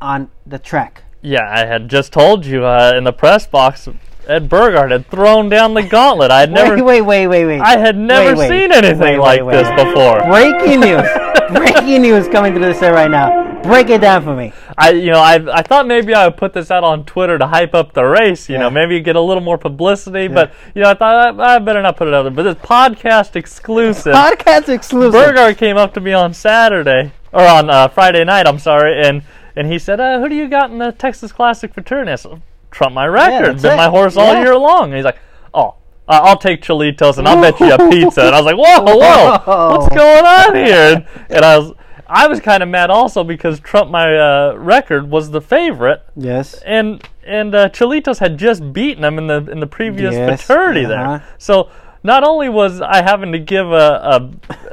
on 0.00 0.30
the 0.44 0.58
track. 0.58 1.04
Yeah, 1.22 1.48
I 1.48 1.64
had 1.64 1.88
just 1.88 2.12
told 2.12 2.44
you 2.44 2.64
uh, 2.66 2.92
in 2.96 3.04
the 3.04 3.12
press 3.12 3.46
box, 3.46 3.88
Ed 4.26 4.48
Burgart 4.48 4.90
had 4.90 5.06
thrown 5.08 5.48
down 5.48 5.74
the 5.74 5.82
gauntlet. 5.82 6.32
I 6.32 6.40
had 6.40 6.50
never, 6.50 6.82
wait, 6.82 7.02
wait, 7.02 7.26
wait, 7.26 7.26
wait, 7.28 7.46
wait. 7.46 7.60
I 7.60 7.78
had 7.78 7.96
never 7.96 8.30
Wait, 8.30 8.38
wait. 8.38 8.48
seen 8.48 8.72
anything 8.72 9.18
like 9.18 9.40
this 9.48 9.68
before. 9.82 10.20
Breaking 10.24 10.80
news. 10.80 11.08
Breaking 11.52 12.02
news 12.02 12.28
coming 12.28 12.52
through 12.52 12.66
the 12.66 12.74
set 12.74 12.92
right 12.92 13.10
now. 13.10 13.51
Break 13.62 13.90
it 13.90 14.00
down 14.00 14.24
for 14.24 14.34
me. 14.34 14.52
I, 14.76 14.90
you 14.90 15.12
know, 15.12 15.20
I, 15.20 15.34
I 15.58 15.62
thought 15.62 15.86
maybe 15.86 16.12
I 16.14 16.26
would 16.26 16.36
put 16.36 16.52
this 16.52 16.70
out 16.70 16.82
on 16.82 17.04
Twitter 17.04 17.38
to 17.38 17.46
hype 17.46 17.74
up 17.74 17.92
the 17.94 18.04
race. 18.04 18.48
You 18.48 18.54
Yeah. 18.56 18.62
know, 18.62 18.70
maybe 18.70 19.00
get 19.00 19.14
a 19.14 19.20
little 19.20 19.42
more 19.42 19.56
publicity. 19.56 20.26
But 20.28 20.52
you 20.74 20.82
know, 20.82 20.90
I 20.90 20.94
thought 20.94 21.38
I, 21.40 21.54
I 21.54 21.58
better 21.60 21.80
not 21.80 21.96
put 21.96 22.08
it 22.08 22.14
out 22.14 22.22
there. 22.24 22.32
But 22.32 22.42
this 22.42 22.54
podcast 22.56 23.36
exclusive. 23.36 24.14
Podcast 24.14 24.68
exclusive. 24.68 25.14
Burgart 25.18 25.58
came 25.58 25.76
up 25.76 25.94
to 25.94 26.00
me 26.00 26.12
on 26.12 26.34
Saturday 26.34 27.12
or 27.32 27.42
on 27.46 27.70
uh, 27.70 27.86
Friday 27.88 28.24
night. 28.24 28.46
I'm 28.48 28.58
sorry, 28.58 29.00
and 29.06 29.22
and 29.54 29.70
he 29.70 29.78
said, 29.78 30.00
uh, 30.00 30.18
"Who 30.20 30.28
do 30.28 30.34
you 30.34 30.48
got 30.48 30.70
in 30.70 30.78
the 30.78 30.90
Texas 30.92 31.30
Classic 31.30 31.72
Futurity?" 31.72 32.10
I 32.10 32.16
said, 32.16 32.42
"Trump 32.72 32.94
my 32.94 33.06
record. 33.06 33.46
that's 33.54 33.62
Been 33.62 33.74
it. 33.74 33.76
my 33.76 33.88
horse 33.88 34.16
all 34.16 34.34
year 34.34 34.56
long." 34.58 34.86
And 34.86 34.94
he's 34.96 35.04
like, 35.04 35.18
"Oh." 35.54 35.76
Uh, 36.08 36.20
I'll 36.24 36.36
take 36.36 36.60
Cholitos 36.62 37.18
and 37.18 37.28
I'll 37.28 37.40
bet 37.40 37.60
you 37.60 37.72
a 37.72 37.78
pizza. 37.88 38.22
And 38.26 38.34
I 38.34 38.40
was 38.40 38.44
like, 38.44 38.56
"Whoa, 38.56 38.82
whoa, 38.82 39.38
Whoa. 39.46 39.70
what's 39.78 39.94
going 39.94 40.24
on 40.26 40.54
here?" 40.56 40.96
And, 40.96 41.06
and 41.30 41.44
I 41.44 41.58
was, 41.58 41.72
I 42.14 42.26
was 42.26 42.40
kind 42.40 42.62
of 42.62 42.68
mad 42.68 42.90
also 42.90 43.24
because 43.24 43.58
Trump 43.60 43.90
my 43.90 44.14
uh, 44.16 44.54
record 44.58 45.10
was 45.10 45.30
the 45.30 45.40
favorite, 45.40 46.02
Yes. 46.14 46.54
and 46.66 47.02
and 47.26 47.54
uh, 47.54 47.68
Cholitos 47.70 48.18
had 48.18 48.36
just 48.36 48.72
beaten 48.72 49.02
him 49.02 49.16
in 49.18 49.26
the 49.28 49.50
in 49.50 49.60
the 49.60 49.66
previous 49.66 50.14
Yes, 50.14 50.42
futurity 50.42 50.84
uh-huh. 50.84 50.94
there. 51.18 51.24
So 51.38 51.70
not 52.02 52.22
only 52.22 52.48
was 52.50 52.80
I 52.82 53.00
having 53.00 53.32
to 53.32 53.38
give 53.38 53.66
a, 53.72 53.74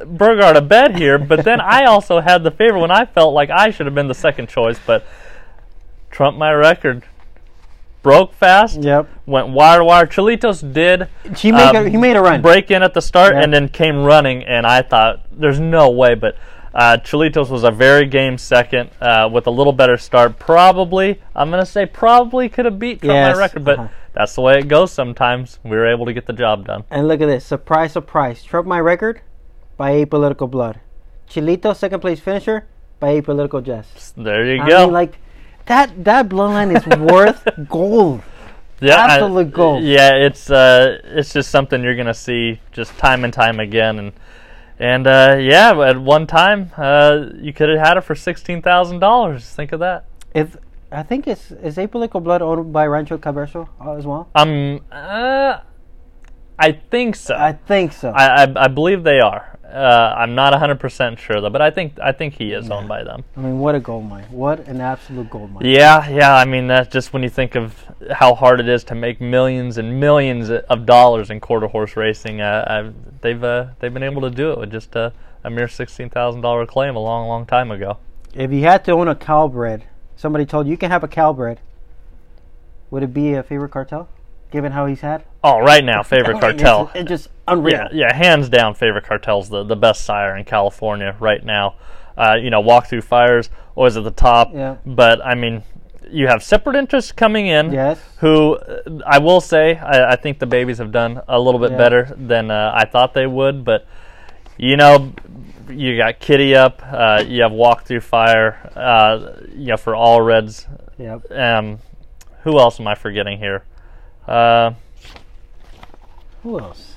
a 0.02 0.06
Burgart 0.06 0.58
a 0.58 0.62
bet 0.62 0.96
here, 0.98 1.18
but 1.18 1.46
then 1.46 1.62
I 1.62 1.86
also 1.86 2.20
had 2.20 2.44
the 2.44 2.52
favor 2.52 2.78
when 2.78 2.92
I 2.92 3.06
felt 3.06 3.34
like 3.34 3.50
I 3.50 3.70
should 3.72 3.86
have 3.86 3.96
been 3.96 4.08
the 4.10 4.14
second 4.16 4.50
choice. 4.50 4.80
But 4.86 5.06
Trump 6.12 6.38
my 6.38 6.52
record 6.52 7.04
broke 8.02 8.34
fast, 8.34 8.82
Yep. 8.82 9.08
went 9.26 9.50
wire 9.50 9.80
to 9.80 9.86
wire. 9.86 10.08
Cholitos 10.08 10.74
did 10.74 11.08
He 11.38 11.52
made 11.52 11.76
um, 11.76 11.86
a, 11.86 11.90
he 11.90 11.98
made 11.98 12.16
a 12.16 12.22
run. 12.22 12.42
break 12.42 12.70
in 12.72 12.82
at 12.84 12.94
the 12.94 13.02
start 13.02 13.34
Yeah. 13.36 13.44
and 13.44 13.54
then 13.54 13.70
came 13.70 14.04
running, 14.04 14.44
and 14.44 14.66
I 14.68 14.82
thought 14.82 15.26
there's 15.32 15.60
no 15.62 15.90
way, 15.90 16.16
but. 16.16 16.36
Uh, 16.74 16.98
Cholitos 16.98 17.50
was 17.50 17.64
a 17.64 17.72
very 17.72 18.06
game 18.06 18.38
second 18.38 18.90
uh, 19.02 19.30
with 19.32 19.48
a 19.48 19.52
little 19.52 19.74
better 19.74 19.98
start. 19.98 20.38
Probably, 20.38 21.20
I'm 21.36 21.50
going 21.50 21.62
to 21.64 21.70
say 21.70 21.86
probably 21.86 22.48
could 22.50 22.66
have 22.66 22.78
beat 22.78 23.02
Trump 23.02 23.14
Yes, 23.14 23.36
my 23.36 23.40
record, 23.42 23.64
but 23.64 23.80
uh-huh. 23.80 23.88
that's 24.14 24.36
the 24.36 24.42
way 24.42 24.60
it 24.60 24.68
goes 24.68 24.92
sometimes. 24.92 25.60
We 25.64 25.72
were 25.72 25.88
able 25.88 26.06
to 26.06 26.14
get 26.14 26.28
the 26.28 26.34
job 26.34 26.68
done. 26.68 26.84
And 26.92 27.08
look 27.08 27.22
at 27.22 27.26
this. 27.26 27.46
Surprise, 27.46 27.94
surprise. 27.94 28.44
Trump 28.44 28.68
my 28.68 28.80
record 28.80 29.22
by 29.78 29.94
apolitical 29.94 30.50
blood. 30.50 30.80
Chilito, 31.30 31.76
second 31.76 32.00
place 32.02 32.20
finisher 32.20 32.68
by 33.00 33.20
apolitical 33.20 33.64
Jess. 33.64 34.14
There 34.16 34.46
you 34.56 34.62
I 34.62 34.68
go. 34.70 34.86
mean, 34.86 34.94
like, 34.94 35.18
that 35.66 36.04
that 36.04 36.30
bloodline 36.30 36.76
is 36.76 36.86
worth 37.00 37.48
gold. 37.70 38.22
Yeah, 38.82 38.96
I- 38.96 39.16
Absolute 39.16 39.52
gold. 39.52 39.84
Yeah, 39.84 40.14
it's 40.16 40.50
uh, 40.50 41.00
it's 41.04 41.34
just 41.34 41.52
something 41.52 41.84
you're 41.84 41.96
gonna 41.96 42.14
see 42.14 42.60
just 42.72 42.98
time 42.98 43.24
and 43.24 43.34
time 43.34 43.60
again, 43.60 44.00
and 44.00 44.14
and 44.80 45.06
uh, 45.06 45.38
yeah, 45.40 45.78
at 45.82 46.00
one 46.00 46.26
time 46.26 46.72
uh, 46.78 47.26
you 47.40 47.54
could 47.54 47.70
have 47.70 47.80
had 47.80 47.98
it 47.98 48.04
for 48.04 48.16
sixteen 48.16 48.62
thousand 48.62 49.00
dollars. 49.00 49.50
Think 49.50 49.72
of 49.74 49.80
that. 49.82 50.06
If 50.34 50.58
I 50.92 51.04
think 51.04 51.28
it's 51.28 51.52
is 51.52 51.78
Apolitical 51.78 52.24
blood 52.24 52.42
owned 52.42 52.74
by 52.74 52.88
Rancho 52.88 53.18
Caberso 53.18 53.70
uh, 53.80 53.94
as 53.94 54.06
well. 54.06 54.30
Um, 54.36 54.80
uh, 54.92 55.60
I 56.58 56.72
think 56.72 57.16
so. 57.16 57.36
I 57.36 57.54
think 57.54 57.94
so. 57.94 58.10
I, 58.10 58.44
I, 58.44 58.66
I 58.66 58.68
believe 58.68 59.04
they 59.04 59.20
are. 59.20 59.59
Uh, 59.72 60.16
I'm 60.18 60.34
not 60.34 60.52
100% 60.54 61.18
sure 61.20 61.42
though, 61.42 61.50
but 61.50 61.62
I 61.62 61.70
think 61.70 62.00
I 62.00 62.12
think 62.12 62.34
he 62.34 62.54
is 62.54 62.72
owned 62.72 62.88
by 62.88 63.04
them. 63.04 63.24
I 63.38 63.42
mean, 63.42 63.60
what 63.60 63.76
a 63.76 63.80
gold 63.80 64.10
mine! 64.10 64.26
What 64.32 64.68
an 64.68 64.82
absolute 64.82 65.30
gold 65.30 65.54
mine! 65.54 65.66
Yeah, 65.66 66.10
yeah. 66.10 66.36
I 66.36 66.46
mean, 66.46 66.68
that's 66.68 66.92
just 66.92 67.14
when 67.14 67.22
you 67.22 67.30
think 67.30 67.56
of 67.56 67.76
how 68.12 68.34
hard 68.34 68.60
it 68.60 68.68
is 68.68 68.84
to 68.86 68.96
make 68.96 69.22
millions 69.22 69.78
and 69.78 70.00
millions 70.00 70.50
of 70.50 70.86
dollars 70.86 71.30
in 71.30 71.40
quarter 71.40 71.68
horse 71.68 71.96
racing. 71.96 72.42
Uh, 72.42 72.66
I've, 72.68 73.22
they've 73.22 73.44
uh, 73.44 73.68
they've 73.80 73.94
been 73.94 74.04
able 74.04 74.24
to 74.24 74.32
do 74.32 74.52
it 74.52 74.60
with 74.60 74.72
just 74.72 74.96
a, 74.96 75.14
a 75.44 75.50
mere 75.52 75.68
sixteen 75.68 76.10
thousand 76.10 76.42
dollar 76.42 76.66
claim 76.66 76.96
a 76.96 77.00
long, 77.00 77.28
long 77.28 77.46
time 77.46 77.70
ago. 77.70 77.98
If 78.34 78.52
you 78.52 78.62
had 78.62 78.84
to 78.86 78.94
own 78.94 79.08
a 79.08 79.16
cow 79.16 79.48
Calbred, 79.48 79.84
somebody 80.16 80.46
told 80.46 80.66
you 80.66 80.72
you 80.72 80.78
can 80.78 80.90
have 80.90 81.04
a 81.04 81.08
cow 81.08 81.32
Calbred. 81.34 81.60
Would 82.90 83.04
it 83.04 83.14
be 83.14 83.34
a 83.34 83.44
favorite 83.44 83.70
cartel, 83.70 84.10
given 84.52 84.72
how 84.72 84.86
he's 84.86 85.02
had? 85.02 85.24
Oh, 85.44 85.60
right 85.60 85.84
now, 85.84 86.04
favorite 86.04 86.40
cartel. 86.40 86.92
It's, 86.96 87.08
just 87.10 87.30
unreal. 87.48 87.76
Yeah, 87.76 87.88
yeah, 87.92 88.16
hands 88.16 88.50
down, 88.50 88.74
favorite 88.76 89.06
cartel's 89.06 89.50
the 89.50 89.64
the 89.64 89.76
best 89.76 90.06
sire 90.06 90.36
in 90.38 90.46
California 90.46 91.16
right 91.20 91.44
now. 91.44 91.76
Uh, 92.18 92.36
you 92.36 92.50
know, 92.50 92.60
walk 92.60 92.88
through 92.88 93.02
fires 93.02 93.50
always 93.76 93.96
at 93.96 94.04
the 94.04 94.12
top. 94.12 94.54
Yeah. 94.54 94.76
But 94.86 95.26
I 95.26 95.36
mean, 95.36 95.64
you 96.12 96.28
have 96.28 96.44
separate 96.44 96.76
interests 96.76 97.12
coming 97.12 97.48
in. 97.48 97.72
Yes. 97.72 98.00
Who 98.18 98.56
uh, 98.56 99.00
I 99.06 99.20
will 99.20 99.40
say, 99.42 99.78
I, 99.78 100.12
I 100.12 100.16
think 100.18 100.40
the 100.40 100.46
babies 100.46 100.80
have 100.80 100.92
done 100.92 101.22
a 101.28 101.40
little 101.40 101.60
bit 101.60 101.72
Yeah. 101.72 101.78
better 101.78 102.14
than 102.18 102.52
uh, 102.52 102.74
I 102.76 102.86
thought 102.86 103.14
they 103.14 103.28
would. 103.28 103.64
But 103.64 103.86
you 104.58 104.76
know, 104.76 105.14
you 105.70 105.96
got 105.98 106.20
Kitty 106.20 106.56
up. 106.56 106.82
Uh, 106.84 107.24
you 107.26 107.42
have 107.44 107.54
walk 107.54 107.86
through 107.86 108.02
fire. 108.02 108.70
Uh, 108.76 109.42
you 109.54 109.68
know, 109.68 109.78
for 109.78 109.96
all 109.96 110.22
reds. 110.22 110.68
Yep. 110.98 111.32
Um, 111.32 111.80
who 112.44 112.60
else 112.60 112.80
am 112.80 112.88
I 112.88 112.96
forgetting 112.96 113.38
here? 113.38 113.64
Uh, 114.30 114.74
Who 116.44 116.60
else? 116.60 116.96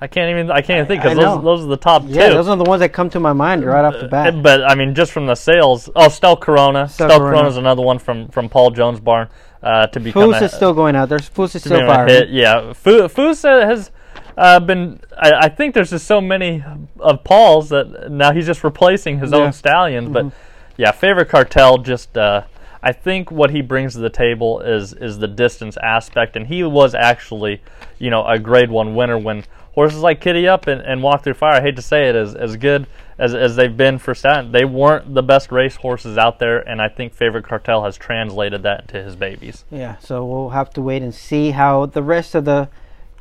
I 0.00 0.08
can't 0.08 0.30
even. 0.30 0.50
I 0.50 0.62
can't 0.62 0.78
even 0.78 0.86
think 0.86 1.02
because 1.02 1.16
those, 1.16 1.44
those 1.44 1.62
are 1.64 1.68
the 1.68 1.76
top 1.76 2.02
Yeah, 2.06 2.28
two. 2.30 2.34
those 2.34 2.48
are 2.48 2.56
the 2.56 2.64
ones 2.64 2.80
that 2.80 2.88
come 2.92 3.08
to 3.10 3.20
my 3.20 3.32
mind 3.32 3.64
right 3.64 3.84
off 3.84 3.92
the 3.94 4.06
Uh, 4.06 4.08
bat. 4.08 4.42
But 4.42 4.64
I 4.68 4.74
mean, 4.74 4.96
just 4.96 5.12
from 5.12 5.26
the 5.26 5.36
sales. 5.36 5.88
Oh, 5.94 6.08
Stel 6.08 6.36
Corona. 6.36 6.88
Stel 6.88 7.08
Stel, 7.08 7.20
Corona. 7.20 7.46
Is 7.48 7.56
another 7.56 7.82
one 7.82 8.00
from 8.00 8.26
from 8.28 8.48
Paul 8.48 8.70
Jones 8.72 8.98
Barn 8.98 9.28
uh, 9.62 9.86
to 9.88 10.00
become 10.00 10.32
Foose 10.32 10.40
a, 10.40 10.44
is 10.46 10.52
still 10.52 10.74
going 10.74 10.96
out 10.96 11.08
There's 11.08 11.28
Foose 11.30 11.54
is 11.54 11.62
still 11.62 11.86
firing. 11.86 12.26
Yeah, 12.30 12.72
Fu- 12.72 13.06
Foose 13.08 13.44
uh, 13.44 13.64
has 13.64 13.92
uh, 14.36 14.58
been. 14.58 14.98
I, 15.16 15.32
I 15.42 15.48
think 15.48 15.74
there's 15.74 15.90
just 15.90 16.06
so 16.08 16.20
many 16.20 16.64
of 16.98 17.22
Paul's 17.22 17.68
that 17.68 18.10
now 18.10 18.32
he's 18.32 18.46
just 18.46 18.64
replacing 18.64 19.20
his 19.20 19.30
Yeah. 19.30 19.38
own 19.38 19.52
stallions. 19.52 20.08
But 20.08 20.32
yeah, 20.76 20.90
favorite 20.90 21.28
cartel 21.28 21.78
just. 21.78 22.16
Uh, 22.18 22.42
I 22.82 22.92
think 22.92 23.30
what 23.30 23.50
he 23.50 23.62
brings 23.62 23.94
to 23.94 24.00
the 24.00 24.10
table 24.10 24.60
is 24.60 24.92
is 24.92 25.18
the 25.18 25.28
distance 25.28 25.76
aspect, 25.76 26.34
and 26.36 26.46
he 26.46 26.64
was 26.64 26.94
actually, 26.94 27.62
you 27.98 28.10
know, 28.10 28.26
a 28.26 28.38
Grade 28.38 28.70
One 28.70 28.94
winner 28.94 29.16
when 29.16 29.44
horses 29.74 30.00
like 30.00 30.20
Kitty 30.20 30.48
Up 30.48 30.66
and, 30.66 30.80
and 30.80 31.02
Walk 31.02 31.22
Through 31.22 31.34
Fire. 31.34 31.54
I 31.54 31.60
hate 31.60 31.76
to 31.76 31.82
say 31.82 32.08
it, 32.08 32.16
as 32.16 32.34
as 32.34 32.56
good 32.56 32.88
as 33.18 33.34
as 33.34 33.54
they've 33.54 33.76
been 33.76 33.98
for 33.98 34.14
Staten, 34.14 34.50
they 34.50 34.64
weren't 34.64 35.14
the 35.14 35.22
best 35.22 35.52
race 35.52 35.76
horses 35.76 36.18
out 36.18 36.40
there, 36.40 36.58
and 36.58 36.82
I 36.82 36.88
think 36.88 37.14
Favorite 37.14 37.46
Cartel 37.46 37.84
has 37.84 37.96
translated 37.96 38.64
that 38.64 38.82
into 38.82 39.02
his 39.02 39.14
babies. 39.14 39.64
Yeah, 39.70 39.98
so 39.98 40.24
we'll 40.24 40.50
have 40.50 40.70
to 40.70 40.82
wait 40.82 41.02
and 41.02 41.14
see 41.14 41.52
how 41.52 41.86
the 41.86 42.02
rest 42.02 42.34
of 42.34 42.44
the 42.44 42.68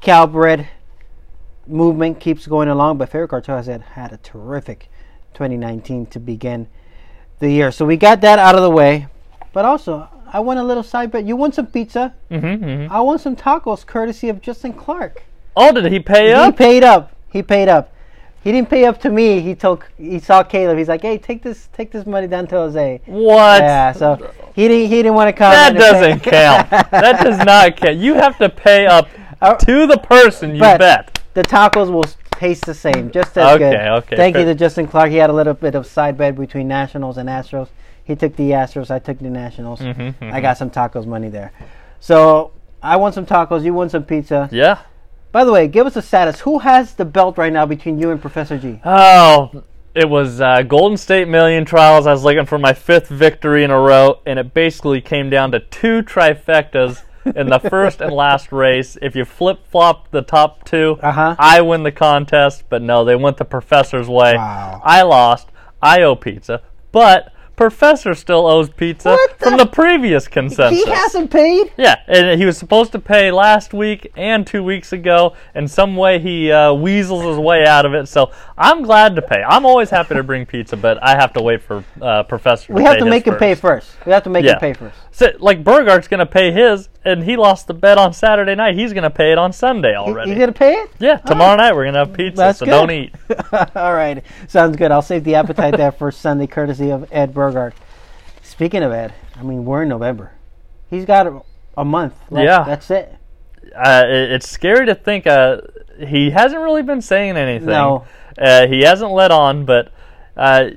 Calbred 0.01 0.68
movement 1.68 2.20
keeps 2.20 2.48
going 2.48 2.68
along. 2.68 2.98
But 2.98 3.10
Favorite 3.10 3.30
Cartel 3.30 3.58
has 3.58 3.68
had, 3.68 3.82
had 3.82 4.12
a 4.12 4.18
terrific 4.18 4.89
2019 5.36 6.08
to 6.08 6.20
begin 6.20 6.68
the 7.39 7.51
year. 7.51 7.72
So 7.72 7.86
we 7.86 7.98
got 7.98 8.22
that 8.22 8.39
out 8.39 8.56
of 8.56 8.62
the 8.62 8.70
way. 8.72 9.08
But 9.53 9.65
also, 9.65 10.08
I 10.31 10.39
want 10.39 10.60
a 10.60 10.63
little 10.63 10.84
side 10.84 11.12
bet. 11.12 11.25
You 11.25 11.36
want 11.36 11.55
some 11.55 11.67
pizza? 11.67 12.13
Mm-hmm, 12.29 12.63
mm-hmm. 12.63 12.93
I 12.93 13.01
want 13.01 13.22
some 13.22 13.36
tacos, 13.36 13.86
courtesy 13.86 14.29
of 14.29 14.41
Justin 14.41 14.74
Clark. 14.74 15.24
Oh, 15.55 15.72
did 15.74 15.91
he 15.91 16.00
pay 16.00 16.27
He 16.27 16.34
up? 16.34 16.53
He 16.53 16.58
paid 16.58 16.84
up. 16.84 17.12
He 17.29 17.43
paid 17.43 17.67
up. 17.67 17.93
He 18.43 18.51
didn't 18.51 18.70
pay 18.70 18.86
up 18.86 19.00
to 19.01 19.10
me. 19.10 19.39
He 19.41 19.53
told 19.53 19.84
he 19.98 20.17
saw 20.20 20.41
Caleb. 20.41 20.77
He's 20.77 20.88
like, 20.88 21.01
"Hey, 21.03 21.17
take 21.20 21.43
this 21.43 21.70
take 21.74 21.91
this 21.91 22.08
money 22.08 22.25
down 22.27 22.48
to 22.48 22.55
Jose." 22.55 23.01
What? 23.05 23.62
Yeah, 23.62 23.91
so 23.91 24.15
he 24.55 24.67
didn't 24.67 24.89
he 24.89 24.96
didn't 24.96 25.13
want 25.13 25.27
to 25.27 25.34
come. 25.34 25.51
that 25.51 25.75
in 25.75 25.81
and 26.12 26.24
pay- 26.24 26.31
doesn't 26.31 26.70
count. 26.70 26.70
that 26.91 27.22
does 27.24 27.38
not 27.46 27.75
count. 27.77 27.98
You 27.98 28.15
have 28.15 28.38
to 28.39 28.50
pay 28.50 28.88
up 28.88 29.10
Uh, 29.41 29.53
to 29.55 29.86
the 29.86 29.98
person 29.98 30.55
you 30.55 30.60
but- 30.62 30.79
bet. 30.79 31.20
the 31.36 31.43
tacos 31.43 31.91
will 31.91 32.05
taste 32.31 32.65
the 32.65 32.74
same, 32.74 33.12
just 33.12 33.38
as 33.38 33.55
Okay, 33.58 33.70
good. 33.72 33.88
okay, 34.00 34.15
Thank 34.15 34.36
you 34.38 34.46
to 34.46 34.55
Justin 34.55 34.88
Clark. 34.88 35.12
He 35.12 35.17
had 35.17 35.29
a 35.29 35.34
little 35.34 35.53
bit 35.53 35.75
of 35.75 35.86
side 35.86 36.17
bet 36.17 36.36
between 36.36 36.67
Nationals 36.67 37.17
and 37.17 37.29
Astros. 37.29 37.67
He 38.03 38.15
took 38.15 38.36
the 38.36 38.51
Astros. 38.51 38.91
I 38.91 39.00
took 39.00 39.20
the 39.20 39.29
Nationals. 39.29 39.79
Mhm, 39.79 40.15
mhm. 40.20 40.34
I 40.34 40.41
got 40.41 40.58
some 40.58 40.70
tacos 40.70 41.05
money 41.05 41.29
there. 41.29 41.51
So 42.00 42.51
I 42.81 42.96
want 42.98 43.13
some 43.15 43.25
tacos. 43.25 43.63
You 43.63 43.74
want 43.74 43.91
some 43.91 44.03
pizza. 44.03 44.50
Yeah. 44.51 44.79
By 45.31 45.46
the 45.46 45.51
way, 45.51 45.67
give 45.67 45.88
us 45.88 45.96
a 45.96 46.01
status. 46.01 46.41
Who 46.41 46.60
has 46.60 46.93
the 46.96 47.05
belt 47.05 47.38
right 47.38 47.53
now 47.53 47.65
between 47.65 47.98
you 48.00 48.12
and 48.12 48.20
Professor 48.20 48.58
G? 48.58 48.81
Oh, 48.84 49.63
it 49.96 50.10
was 50.10 50.41
uh, 50.41 50.62
Golden 50.63 50.98
State 50.98 51.27
Million 51.27 51.63
Trials. 51.63 52.05
I 52.08 52.12
was 52.12 52.24
looking 52.24 52.46
for 52.46 52.58
my 52.58 52.74
fifth 52.74 53.08
victory 53.08 53.63
in 53.63 53.72
a 53.72 53.79
row, 53.79 54.20
and 54.25 54.38
it 54.39 54.53
basically 54.53 55.00
came 55.00 55.29
down 55.29 55.51
to 55.51 55.60
two 55.60 56.01
trifectas 56.01 57.03
in 57.36 57.48
the 57.48 57.60
first 57.60 58.01
and 58.01 58.12
last 58.12 58.51
race. 58.65 58.98
If 59.01 59.15
you 59.15 59.24
flip 59.24 59.60
flop 59.70 60.10
the 60.12 60.22
top 60.24 60.65
2 60.65 60.98
Uh-huh. 61.01 61.36
I 61.38 61.62
win 61.62 61.84
the 61.84 61.91
contest. 61.91 62.63
But 62.67 62.81
no, 62.81 63.05
they 63.05 63.15
went 63.15 63.38
the 63.38 63.46
professor's 63.46 64.10
way. 64.10 64.34
Wow. 64.36 64.81
I 64.84 65.03
lost. 65.03 65.48
I 65.81 66.01
owe 66.01 66.15
pizza, 66.15 66.62
but 66.91 67.31
Professor 67.55 68.13
still 68.15 68.48
owes 68.48 68.70
pizza 68.70 69.10
the- 69.10 69.46
from 69.46 69.58
the 69.58 69.65
previous 69.65 70.27
consensus. 70.27 70.84
He 70.84 70.89
hasn't 70.89 71.29
paid. 71.29 71.72
Yeah, 71.77 71.96
and 72.08 72.39
he 72.39 72.46
was 72.46 72.58
supposed 72.58 72.91
to 72.93 73.00
pay 73.00 73.31
last 73.31 73.74
week 73.74 74.12
and 74.15 74.48
two 74.48 74.63
weeks 74.63 74.93
ago, 74.93 75.36
and 75.53 75.70
some 75.70 75.96
way 75.96 76.17
he 76.20 76.51
uh, 76.51 76.74
weasels 76.74 77.24
his 77.24 77.38
way 77.38 77.65
out 77.67 77.86
of 77.86 77.93
it. 77.93 78.08
So 78.08 78.31
I'm 78.58 78.81
glad 78.81 79.15
to 79.15 79.22
pay. 79.22 79.43
I'm 79.48 79.65
always 79.65 79.89
happy 79.89 80.15
to 80.15 80.24
bring 80.24 80.46
pizza, 80.46 80.75
but 80.77 80.98
I 81.03 81.12
have 81.15 81.34
to 81.34 81.41
wait 81.43 81.62
for 81.62 81.84
uh, 82.01 82.24
Professor. 82.24 82.74
We 82.74 82.84
to 82.84 82.89
have 82.89 82.98
to 83.00 83.05
make 83.05 83.27
him 83.27 83.36
pay 83.36 83.53
first. 83.53 83.91
first. 83.91 84.05
We 84.05 84.12
have 84.13 84.24
to 84.24 84.29
make 84.29 84.46
Yeah. 84.46 84.53
him 84.53 84.60
pay 84.60 84.74
first. 84.74 84.96
So, 85.12 85.29
like 85.39 85.63
Burgart's 85.63 86.08
going 86.08 86.20
to 86.20 86.25
pay 86.25 86.51
his, 86.51 86.89
and 87.03 87.24
he 87.24 87.36
lost 87.36 87.67
the 87.67 87.74
bet 87.74 87.98
on 87.98 88.13
Saturday 88.13 88.55
night. 88.55 88.75
He's 88.75 88.93
going 88.93 89.03
to 89.03 89.10
pay 89.10 89.31
it 89.31 89.38
on 89.38 89.53
Sunday 89.53 89.96
already. 89.96 90.31
You 90.31 90.38
gonna 90.38 90.51
pay 90.51 90.74
it? 90.74 90.89
yeah, 91.00 91.17
tomorrow 91.17 91.55
night 91.58 91.74
we're 91.75 91.84
going 91.84 91.93
to 91.96 92.05
have 92.05 92.13
pizza, 92.13 92.38
That's 92.38 92.60
so 92.60 92.65
good. 92.65 92.72
don't 92.72 92.91
eat. 92.91 93.13
All 93.75 93.93
right, 93.93 94.24
sounds 94.48 94.77
good. 94.77 94.91
I'll 94.91 95.01
save 95.01 95.24
the 95.24 95.36
appetite 95.36 95.77
there 95.77 95.91
for 95.91 96.12
Sunday, 96.12 96.48
courtesy 96.48 96.91
of 96.91 97.08
Ed 97.12 97.34
Burgart. 97.34 97.74
Speaking 98.43 98.84
of 98.84 98.91
Ed, 98.91 99.13
I 99.36 99.43
mean 99.43 99.65
we're 99.65 99.84
in 99.84 99.89
November. 99.89 100.34
He's 100.89 101.05
got 101.05 101.25
a, 101.27 101.41
a 101.77 101.86
month. 101.86 102.13
Left. 102.29 102.46
Yeah. 102.46 102.63
that's 102.65 102.91
it. 102.91 103.15
uh, 103.75 104.03
it, 104.05 104.31
it's 104.34 104.50
scary 104.50 104.86
to 104.88 104.93
think 104.96 105.25
uh, 105.25 105.62
he 106.05 106.29
hasn't 106.31 106.62
really 106.62 106.84
been 106.84 107.01
saying 107.01 107.38
anything. 107.38 107.67
No. 107.67 108.05
Uh, 108.38 108.67
he 108.67 108.81
hasn't 108.81 109.12
let 109.12 109.31
on, 109.31 109.65
but 109.65 109.91
uh, 110.36 110.72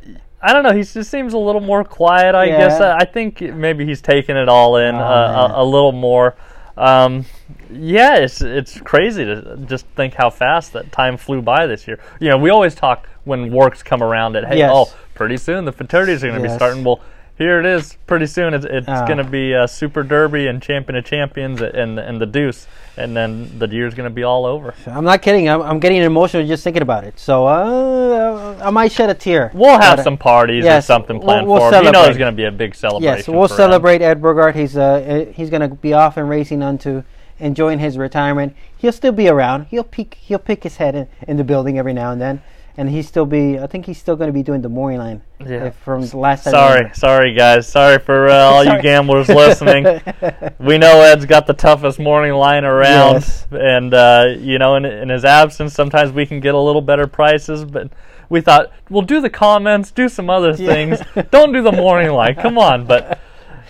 I 0.47 0.53
don't 0.53 0.63
know. 0.63 0.73
He 0.73 0.83
just 0.83 1.11
seems 1.11 1.33
a 1.33 1.39
little 1.39 1.61
more 1.63 1.83
quiet. 1.85 2.35
I 2.35 2.45
Yeah. 2.45 2.59
guess 2.59 2.81
uh, 2.81 2.95
I 3.01 3.07
think 3.07 3.41
maybe 3.41 3.87
he's 3.87 4.03
taking 4.03 4.37
it 4.37 4.49
all 4.49 4.77
in 4.77 4.95
Oh, 4.95 4.99
uh, 4.99 5.53
a, 5.57 5.63
a 5.63 5.65
little 5.65 5.93
more. 5.93 6.37
Um, 6.77 7.25
yeah, 7.71 8.17
it's 8.17 8.43
it's 8.43 8.79
crazy 8.81 9.25
to 9.25 9.57
just 9.67 9.87
think 9.97 10.15
how 10.15 10.29
fast 10.29 10.73
that 10.75 10.93
time 10.93 11.17
flew 11.17 11.41
by 11.41 11.67
this 11.67 11.89
year. 11.89 11.99
You 12.21 12.29
know, 12.29 12.37
we 12.37 12.51
always 12.51 12.75
talk 12.75 13.09
when 13.25 13.51
works 13.53 13.83
come 13.83 14.03
around 14.03 14.37
at 14.37 14.45
hey, 14.45 14.59
Yes. 14.59 14.71
oh, 14.75 14.93
pretty 15.15 15.37
soon 15.39 15.65
the 15.65 15.73
futurities 15.73 16.23
are 16.23 16.29
going 16.29 16.43
to 16.43 16.47
Yes. 16.47 16.55
be 16.55 16.59
starting. 16.59 16.85
Well, 16.85 17.01
here 17.37 17.59
it 17.59 17.67
is. 17.67 17.97
Pretty 18.07 18.27
soon, 18.27 18.55
it's, 18.55 18.65
it's 18.65 18.87
Ah. 18.89 19.05
going 19.07 19.19
to 19.19 19.25
be 19.25 19.55
uh, 19.55 19.67
Super 19.67 20.03
Derby 20.03 20.47
and 20.47 20.63
Champion 20.63 20.97
of 20.97 21.05
Champions 21.05 21.61
and 21.61 21.99
and 21.99 22.21
the 22.21 22.27
Deuce, 22.27 22.67
and 22.97 23.17
then 23.17 23.59
the 23.59 23.67
year's 23.69 23.95
going 23.95 24.09
to 24.09 24.15
be 24.15 24.23
all 24.23 24.45
over. 24.47 24.75
I'm 24.87 25.05
not 25.05 25.23
kidding. 25.23 25.49
I'm, 25.49 25.61
I'm 25.63 25.81
getting 25.81 26.03
emotional 26.03 26.47
just 26.47 26.63
thinking 26.65 26.83
about 26.83 27.05
it. 27.05 27.19
So 27.19 27.47
uh, 27.47 28.59
I 28.63 28.71
might 28.71 28.93
shed 28.93 29.11
a 29.11 29.15
tear. 29.15 29.51
We'll 29.55 29.79
have 29.81 29.99
uh, 29.99 30.03
some 30.03 30.17
parties 30.19 30.65
yes, 30.65 30.85
or 30.85 30.87
something 30.87 31.21
planned 31.21 31.47
we'll- 31.47 31.61
we'll 31.61 31.71
for 31.71 31.77
him. 31.79 31.85
You 31.87 31.93
know, 31.93 32.03
celebrate. 32.03 32.07
there's 32.07 32.19
going 32.19 32.33
to 32.33 32.37
be 32.37 32.45
a 32.45 32.53
big 32.53 32.75
celebration. 32.75 33.17
Yes, 33.19 33.29
we'll 33.29 33.49
for 33.49 33.55
him. 33.55 33.57
celebrate 33.57 34.03
Ed 34.03 34.21
Burgart. 34.21 34.55
He's 34.55 34.77
uh 34.77 35.27
he's 35.35 35.51
gonna 35.51 35.69
be 35.69 35.93
off 35.93 36.17
and 36.17 36.29
racing 36.29 36.63
onto 36.63 37.03
enjoying 37.41 37.81
his 37.81 37.99
retirement. 37.99 38.55
He'll 38.77 38.93
still 38.93 39.13
be 39.13 39.29
around. 39.29 39.67
He'll 39.71 39.83
peek 39.85 40.15
he'll 40.21 40.39
pick 40.39 40.63
his 40.63 40.77
head 40.77 40.95
in, 40.95 41.09
in 41.27 41.37
the 41.37 41.45
building 41.45 41.79
every 41.79 41.93
now 41.93 42.13
and 42.13 42.21
then, 42.21 42.43
and 42.77 42.89
he's 42.91 43.07
still 43.07 43.27
be. 43.27 43.59
I 43.59 43.67
think 43.67 43.87
he's 43.87 43.99
still 43.99 44.17
going 44.17 44.29
to 44.29 44.33
be 44.33 44.43
doing 44.43 44.61
the 44.63 44.69
morning 44.69 44.99
line. 44.99 45.23
Yeah. 45.47 45.71
from 45.71 46.07
the 46.07 46.17
last 46.17 46.45
time. 46.45 46.53
Sorry, 46.53 46.91
sorry 46.95 47.35
guys. 47.35 47.69
Sorry 47.69 47.99
for 47.99 48.29
uh, 48.29 48.35
all 48.35 48.65
Sorry. 48.65 48.77
you 48.77 48.83
gamblers 48.83 49.29
listening. 49.29 49.85
we 50.59 50.79
know 50.79 51.01
Ed's 51.03 51.27
got 51.27 51.47
the 51.47 51.53
toughest 51.53 51.99
morning 51.99 52.33
line 52.33 52.65
around, 52.65 53.15
Yes. 53.15 53.47
and 53.53 53.93
uh, 53.93 54.27
you 54.39 54.59
know, 54.59 54.77
in, 54.77 54.85
in 54.85 55.09
his 55.11 55.25
absence, 55.25 55.75
sometimes 55.75 56.13
we 56.13 56.25
can 56.27 56.41
get 56.41 56.55
a 56.55 56.59
little 56.59 56.81
better 56.83 57.07
prices. 57.07 57.65
But 57.65 57.91
we 58.31 58.41
thought 58.41 58.73
we'll 58.89 59.03
do 59.03 59.21
the 59.21 59.31
comments, 59.31 59.91
do 59.91 60.09
some 60.09 60.31
other 60.31 60.51
Yeah. 60.53 60.73
things. 60.73 60.99
Don't 61.31 61.53
do 61.53 61.63
the 61.63 61.73
morning 61.73 62.11
line. 62.21 62.35
Come 62.37 62.57
on, 62.59 62.87
but 62.87 63.19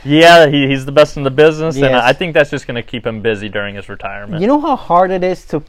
Yeah, 0.04 0.46
he, 0.49 0.68
he's 0.68 0.84
the 0.87 0.92
best 0.92 1.16
in 1.16 1.23
the 1.25 1.30
business, 1.30 1.76
and 1.76 1.96
I 1.96 2.12
think 2.12 2.34
that's 2.34 2.50
just 2.50 2.66
going 2.66 2.76
to 2.76 2.82
keep 2.82 3.04
him 3.06 3.20
busy 3.23 3.49
during 3.49 3.75
his 3.75 3.88
retirement. 3.88 4.40
You 4.40 4.46
know 4.46 4.61
how 4.61 4.76
hard 4.76 5.11
it 5.11 5.25
is 5.25 5.44
to 5.46 5.62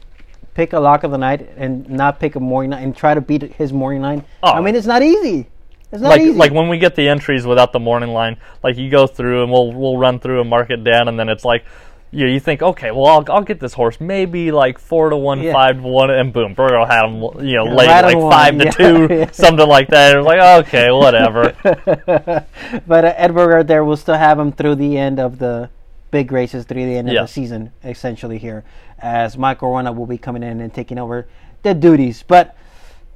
pick 0.56 0.72
a 0.72 0.80
lock 0.80 1.04
of 1.04 1.10
the 1.10 1.18
night 1.18 1.48
and 1.58 1.86
not 1.88 2.18
pick 2.18 2.34
a 2.34 2.40
morning 2.40 2.70
line 2.70 2.82
and 2.82 2.96
try 2.96 3.12
to 3.12 3.20
beat 3.20 3.42
his 3.42 3.72
morning 3.74 4.00
line. 4.00 4.24
Oh. 4.42 4.52
I 4.52 4.60
mean, 4.62 4.74
it's 4.74 4.86
not 4.86 5.02
easy. 5.02 5.46
It's 5.92 6.00
not 6.02 6.08
like 6.08 6.22
easy. 6.22 6.32
like 6.32 6.50
when 6.52 6.68
we 6.68 6.78
get 6.78 6.96
the 6.96 7.08
entries 7.08 7.46
without 7.46 7.72
the 7.72 7.78
morning 7.78 8.10
line, 8.10 8.38
like 8.64 8.76
you 8.78 8.90
go 8.90 9.06
through 9.06 9.42
and 9.42 9.52
we'll 9.52 9.70
we'll 9.72 9.98
run 9.98 10.18
through 10.18 10.40
and 10.40 10.48
mark 10.50 10.70
it 10.70 10.82
down, 10.82 11.08
and 11.08 11.18
then 11.20 11.28
it's 11.28 11.44
like. 11.44 11.64
You, 12.12 12.28
you 12.28 12.38
think 12.38 12.62
okay 12.62 12.92
well 12.92 13.06
I'll, 13.06 13.24
I'll 13.32 13.42
get 13.42 13.58
this 13.58 13.74
horse 13.74 14.00
maybe 14.00 14.52
like 14.52 14.78
four 14.78 15.10
to 15.10 15.16
one 15.16 15.40
Yeah. 15.42 15.52
five 15.52 15.76
to 15.82 15.82
one 15.82 16.08
and 16.08 16.32
boom 16.32 16.54
Burrow 16.54 16.86
had 16.86 17.04
him 17.04 17.14
you 17.44 17.56
know 17.56 17.66
Yeah, 17.66 17.74
late 17.74 17.88
right 17.88 18.04
like 18.04 18.16
one, 18.16 18.30
five 18.30 18.58
to 18.58 18.64
yeah. 19.18 19.24
two 19.26 19.32
something 19.34 19.68
like 19.68 19.88
that 19.88 20.14
it 20.14 20.18
was 20.18 20.24
like 20.26 20.40
okay 20.66 20.86
whatever 20.92 21.52
but 22.86 23.04
uh, 23.04 23.12
Ed 23.16 23.32
Burgart 23.32 23.66
there 23.66 23.84
will 23.84 23.96
still 23.96 24.14
have 24.16 24.38
him 24.38 24.52
through 24.52 24.76
the 24.76 24.96
end 24.96 25.18
of 25.18 25.38
the 25.40 25.68
big 26.16 26.32
races, 26.32 26.64
through 26.64 26.86
the 26.86 26.96
end 26.96 27.08
Yeah. 27.10 27.20
of 27.20 27.26
the 27.26 27.32
season, 27.32 27.72
essentially 27.84 28.38
here, 28.38 28.64
as 28.98 29.36
Michael 29.36 29.70
Wrona 29.70 29.92
will 29.92 30.06
be 30.06 30.16
coming 30.16 30.42
in 30.42 30.62
and 30.62 30.72
taking 30.72 30.98
over 30.98 31.26
the 31.62 31.74
duties. 31.74 32.24
But 32.26 32.56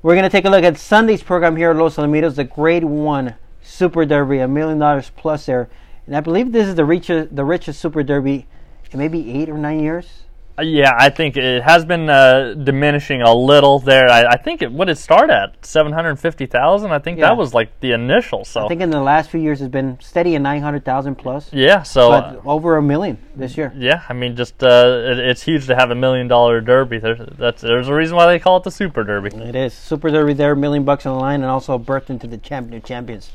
we're 0.02 0.12
going 0.14 0.25
to 0.25 0.28
take 0.30 0.45
a 0.45 0.50
look 0.50 0.64
at 0.64 0.76
Sunday's 0.76 1.23
program 1.23 1.57
here 1.57 1.71
at 1.71 1.76
Los 1.76 1.97
Alamitos, 1.97 2.35
the 2.35 2.45
Grade 2.45 2.85
1 2.85 3.35
Super 3.62 4.04
Derby, 4.04 4.38
a 4.40 4.47
million 4.49 4.78
dollars 4.78 5.11
plus 5.16 5.47
there. 5.47 5.71
And 6.07 6.14
I 6.14 6.21
believe 6.21 6.52
this 6.52 6.69
is 6.69 6.75
the 6.75 6.85
richest, 6.85 7.35
the 7.35 7.45
richest 7.47 7.80
Super 7.80 8.02
Derby 8.02 8.47
in 8.92 8.99
maybe 8.99 9.33
eight 9.40 9.49
or 9.49 9.57
nine 9.57 9.80
years. 9.80 10.25
Yeah, 10.62 10.93
I 10.97 11.09
think 11.11 11.37
it 11.37 11.62
has 11.62 11.85
been 11.85 12.09
uh, 12.09 12.55
diminishing 12.55 13.23
a 13.23 13.35
little 13.35 13.79
there. 13.79 14.09
I, 14.09 14.25
I 14.33 14.37
think 14.37 14.62
it 14.62 14.71
what 14.73 14.87
did 14.87 14.93
it 14.93 15.00
start 15.00 15.31
at 15.31 15.64
seven 15.64 15.93
hundred 15.93 16.17
fifty 16.19 16.47
thousand. 16.47 16.93
I 16.93 16.99
think 16.99 17.19
Yeah. 17.19 17.29
that 17.29 17.37
was 17.37 17.55
like 17.55 17.79
the 17.81 17.93
initial. 17.93 18.45
So 18.45 18.64
I 18.64 18.69
think 18.69 18.81
in 18.81 18.90
the 18.90 19.00
last 19.00 19.31
few 19.31 19.40
years 19.40 19.61
it's 19.61 19.71
been 19.71 19.99
steady 20.00 20.35
at 20.37 20.43
900,000 20.43 21.14
plus, 21.17 21.52
yeah, 21.52 21.83
so 21.83 22.12
uh, 22.12 22.35
but 22.35 22.47
over 22.49 22.76
a 22.76 22.83
million 22.83 23.19
this 23.37 23.57
year. 23.57 23.73
yeah, 23.76 24.02
I 24.09 24.12
mean, 24.12 24.37
just 24.37 24.62
uh, 24.62 25.02
it, 25.11 25.19
it's 25.19 25.43
huge 25.43 25.67
to 25.67 25.75
have 25.76 25.90
a 25.90 25.95
million 25.95 26.29
dollar 26.29 26.61
derby. 26.61 26.99
There's 26.99 27.21
that's 27.38 27.62
there's 27.62 27.88
a 27.88 27.95
reason 27.95 28.17
why 28.17 28.26
they 28.26 28.38
call 28.38 28.57
it 28.59 28.64
the 28.64 28.71
Super 28.71 29.05
Derby. 29.05 29.31
It 29.37 29.55
is 29.57 29.73
Super 29.75 30.11
Derby 30.11 30.35
there, 30.35 30.55
million 30.57 30.85
bucks 30.85 31.07
on 31.07 31.14
the 31.14 31.21
line, 31.21 31.43
and 31.43 31.50
also 31.50 31.75
a 31.75 31.79
berth 31.79 32.11
into 32.11 32.26
the 32.26 32.38
champion 32.38 32.83
champions 32.83 33.31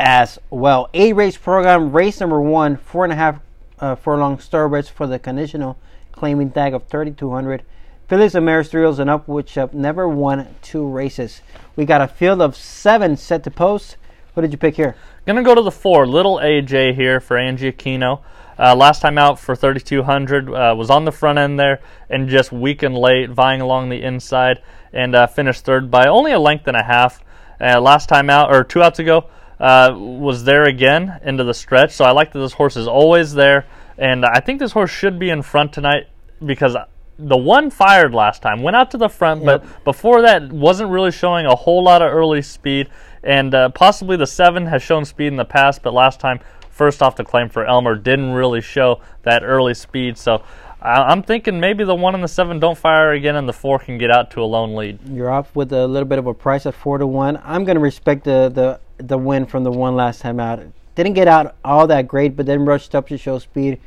as 0.00 0.38
well. 0.50 0.88
A 0.94 1.12
race 1.12 1.36
program, 1.36 1.92
race 1.92 2.20
number 2.20 2.40
one, 2.40 2.76
four 2.76 3.04
and 3.04 3.12
a 3.12 3.16
half 3.16 3.40
uh, 3.80 3.94
furlong 3.94 4.38
starbursts 4.38 4.90
for 4.90 5.06
the 5.06 5.18
conditional 5.18 5.76
claiming 6.18 6.50
tag 6.50 6.74
of 6.74 6.82
3,200. 6.88 7.62
fillies 8.08 8.34
and 8.34 8.44
mares 8.44 8.68
Thrills 8.68 8.98
and 8.98 9.08
up, 9.08 9.28
which 9.28 9.54
have 9.54 9.72
never 9.72 10.08
won 10.08 10.48
two 10.62 10.84
races. 10.84 11.42
We 11.76 11.84
got 11.84 12.00
a 12.00 12.08
field 12.08 12.42
of 12.42 12.56
seven 12.56 13.16
set 13.16 13.44
to 13.44 13.52
post. 13.52 13.96
What 14.34 14.40
did 14.40 14.50
you 14.50 14.58
pick 14.58 14.74
here? 14.74 14.96
Gonna 15.26 15.44
go 15.44 15.54
to 15.54 15.62
the 15.62 15.70
four. 15.70 16.06
Little 16.06 16.38
AJ 16.38 16.96
here 16.96 17.20
for 17.20 17.36
Angie 17.36 17.70
Aquino. 17.70 18.22
Uh, 18.58 18.74
last 18.74 19.00
time 19.00 19.16
out 19.16 19.38
for 19.38 19.54
3,200 19.54 20.48
uh, 20.48 20.74
was 20.76 20.90
on 20.90 21.04
the 21.04 21.12
front 21.12 21.38
end 21.38 21.60
there 21.60 21.80
and 22.10 22.28
just 22.28 22.50
weakened 22.50 22.96
late, 22.96 23.30
vying 23.30 23.60
along 23.60 23.88
the 23.88 24.02
inside 24.02 24.60
and 24.92 25.14
uh, 25.14 25.28
finished 25.28 25.64
third 25.64 25.88
by 25.88 26.08
only 26.08 26.32
a 26.32 26.38
length 26.40 26.66
and 26.66 26.76
a 26.76 26.82
half. 26.82 27.22
Uh, 27.60 27.80
last 27.80 28.08
time 28.08 28.28
out 28.28 28.52
or 28.52 28.64
two 28.64 28.82
outs 28.82 28.98
ago 28.98 29.26
uh, 29.60 29.92
was 29.96 30.42
there 30.42 30.64
again 30.64 31.20
into 31.22 31.44
the 31.44 31.54
stretch. 31.54 31.92
So 31.92 32.04
I 32.04 32.10
like 32.10 32.32
that 32.32 32.40
this 32.40 32.54
horse 32.54 32.76
is 32.76 32.88
always 32.88 33.34
there, 33.34 33.66
and 33.98 34.24
I 34.24 34.40
think 34.40 34.58
this 34.60 34.72
horse 34.72 34.90
should 34.90 35.18
be 35.18 35.30
in 35.30 35.42
front 35.42 35.72
tonight 35.72 36.06
because 36.44 36.76
the 37.18 37.36
one 37.36 37.68
fired 37.70 38.14
last 38.14 38.42
time 38.42 38.62
went 38.62 38.76
out 38.76 38.90
to 38.92 38.96
the 38.96 39.08
front, 39.08 39.42
Yep. 39.42 39.62
but 39.62 39.84
before 39.84 40.22
that 40.22 40.52
wasn't 40.52 40.90
really 40.90 41.10
showing 41.10 41.46
a 41.46 41.54
whole 41.56 41.82
lot 41.82 42.00
of 42.00 42.12
early 42.12 42.42
speed. 42.42 42.88
And 43.24 43.52
uh, 43.54 43.70
possibly 43.70 44.16
the 44.16 44.26
seven 44.26 44.66
has 44.66 44.82
shown 44.82 45.04
speed 45.04 45.26
in 45.26 45.36
the 45.36 45.44
past, 45.44 45.82
but 45.82 45.92
last 45.92 46.20
time, 46.20 46.38
first 46.70 47.02
off 47.02 47.16
the 47.16 47.24
claim 47.24 47.48
for 47.48 47.64
Elmer, 47.66 47.96
didn't 47.96 48.30
really 48.30 48.60
show 48.60 49.00
that 49.24 49.42
early 49.42 49.74
speed. 49.74 50.16
So 50.16 50.42
I- 50.80 51.02
I'm 51.10 51.24
thinking 51.24 51.58
maybe 51.58 51.82
the 51.82 51.96
one 51.96 52.14
and 52.14 52.22
the 52.22 52.28
seven 52.28 52.60
don't 52.60 52.78
fire 52.78 53.10
again, 53.10 53.34
and 53.34 53.48
the 53.48 53.52
four 53.52 53.80
can 53.80 53.98
get 53.98 54.12
out 54.12 54.30
to 54.32 54.40
a 54.40 54.46
lone 54.46 54.76
lead. 54.76 55.00
You're 55.10 55.28
off 55.30 55.56
with 55.56 55.72
a 55.72 55.88
little 55.88 56.06
bit 56.08 56.20
of 56.20 56.28
a 56.28 56.34
price 56.34 56.64
at 56.66 56.74
four 56.74 56.98
to 56.98 57.06
one. 57.08 57.40
I'm 57.44 57.64
gonna 57.64 57.80
respect 57.80 58.22
the 58.22 58.48
the 58.48 58.78
the 59.04 59.18
win 59.18 59.44
from 59.46 59.64
the 59.64 59.72
one 59.72 59.96
last 59.96 60.20
time 60.20 60.38
out. 60.38 60.60
Didn't 60.98 61.14
get 61.14 61.28
out 61.28 61.54
all 61.64 61.86
that 61.86 62.08
great, 62.08 62.34
but 62.34 62.44
then 62.44 62.64
rushed 62.64 62.92
up 62.92 63.06
to 63.06 63.16
show 63.16 63.38
speed, 63.38 63.80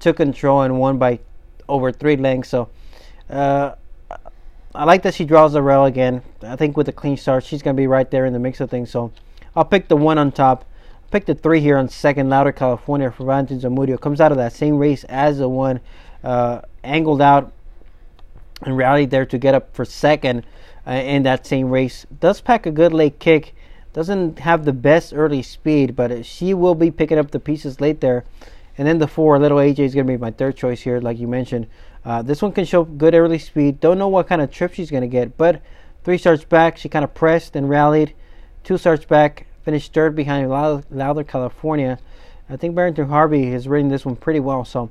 took 0.00 0.18
control 0.18 0.60
and 0.60 0.78
won 0.78 0.98
by 0.98 1.18
over 1.66 1.90
three 1.90 2.18
lengths. 2.18 2.50
So, 2.50 2.68
uh, 3.30 3.76
I 4.74 4.84
like 4.84 5.02
that 5.04 5.14
she 5.14 5.24
draws 5.24 5.54
the 5.54 5.62
rail 5.62 5.86
again. 5.86 6.20
I 6.42 6.56
think 6.56 6.76
with 6.76 6.86
a 6.88 6.92
clean 6.92 7.16
start, 7.16 7.44
she's 7.44 7.62
gonna 7.62 7.72
be 7.72 7.86
right 7.86 8.10
there 8.10 8.26
in 8.26 8.34
the 8.34 8.38
mix 8.38 8.60
of 8.60 8.68
things. 8.68 8.90
So, 8.90 9.12
I'll 9.56 9.64
pick 9.64 9.88
the 9.88 9.96
one 9.96 10.18
on 10.18 10.30
top. 10.30 10.66
Pick 11.10 11.24
the 11.24 11.34
three 11.34 11.60
here 11.60 11.78
on 11.78 11.88
second, 11.88 12.28
Louder 12.28 12.52
California 12.52 13.10
for 13.10 13.24
Valentin 13.24 13.58
Zamudio. 13.58 13.98
Comes 13.98 14.20
out 14.20 14.30
of 14.30 14.36
that 14.36 14.52
same 14.52 14.76
race 14.76 15.04
as 15.04 15.38
the 15.38 15.48
one, 15.48 15.80
uh, 16.22 16.60
angled 16.84 17.22
out 17.22 17.50
and 18.60 18.76
rallied 18.76 19.08
there 19.08 19.24
to 19.24 19.38
get 19.38 19.54
up 19.54 19.74
for 19.74 19.86
second 19.86 20.44
uh, 20.86 20.90
in 20.90 21.22
that 21.22 21.46
same 21.46 21.70
race. 21.70 22.04
Does 22.20 22.42
pack 22.42 22.66
a 22.66 22.70
good 22.70 22.92
late 22.92 23.18
kick. 23.18 23.54
Doesn't 23.92 24.40
have 24.40 24.64
the 24.64 24.72
best 24.72 25.12
early 25.14 25.42
speed, 25.42 25.96
but 25.96 26.24
she 26.24 26.54
will 26.54 26.74
be 26.74 26.90
picking 26.90 27.18
up 27.18 27.30
the 27.30 27.40
pieces 27.40 27.80
late 27.80 28.00
there. 28.00 28.24
And 28.76 28.86
then 28.86 28.98
the 28.98 29.08
four, 29.08 29.38
Little 29.38 29.58
AJ 29.58 29.80
is 29.80 29.94
going 29.94 30.06
to 30.06 30.12
be 30.12 30.16
my 30.16 30.30
third 30.30 30.56
choice 30.56 30.82
here, 30.82 31.00
like 31.00 31.18
you 31.18 31.26
mentioned. 31.26 31.66
Uh, 32.04 32.22
this 32.22 32.40
one 32.40 32.52
can 32.52 32.64
show 32.64 32.84
good 32.84 33.14
early 33.14 33.38
speed. 33.38 33.80
Don't 33.80 33.98
know 33.98 34.08
what 34.08 34.28
kind 34.28 34.40
of 34.40 34.50
trip 34.50 34.72
she's 34.72 34.90
going 34.90 35.02
to 35.02 35.08
get, 35.08 35.36
but 35.36 35.60
three 36.04 36.16
starts 36.16 36.44
back, 36.44 36.76
she 36.76 36.88
kind 36.88 37.04
of 37.04 37.12
pressed 37.12 37.56
and 37.56 37.68
rallied. 37.68 38.14
Two 38.62 38.78
starts 38.78 39.04
back, 39.04 39.46
finished 39.62 39.92
third 39.92 40.14
behind 40.14 40.48
Lou- 40.48 40.84
Louder, 40.90 41.24
California. 41.24 41.98
I 42.48 42.56
think 42.56 42.74
Barrington 42.74 43.08
Harvey 43.08 43.50
has 43.50 43.66
ridden 43.68 43.90
this 43.90 44.06
one 44.06 44.16
pretty 44.16 44.40
well, 44.40 44.64
so 44.64 44.90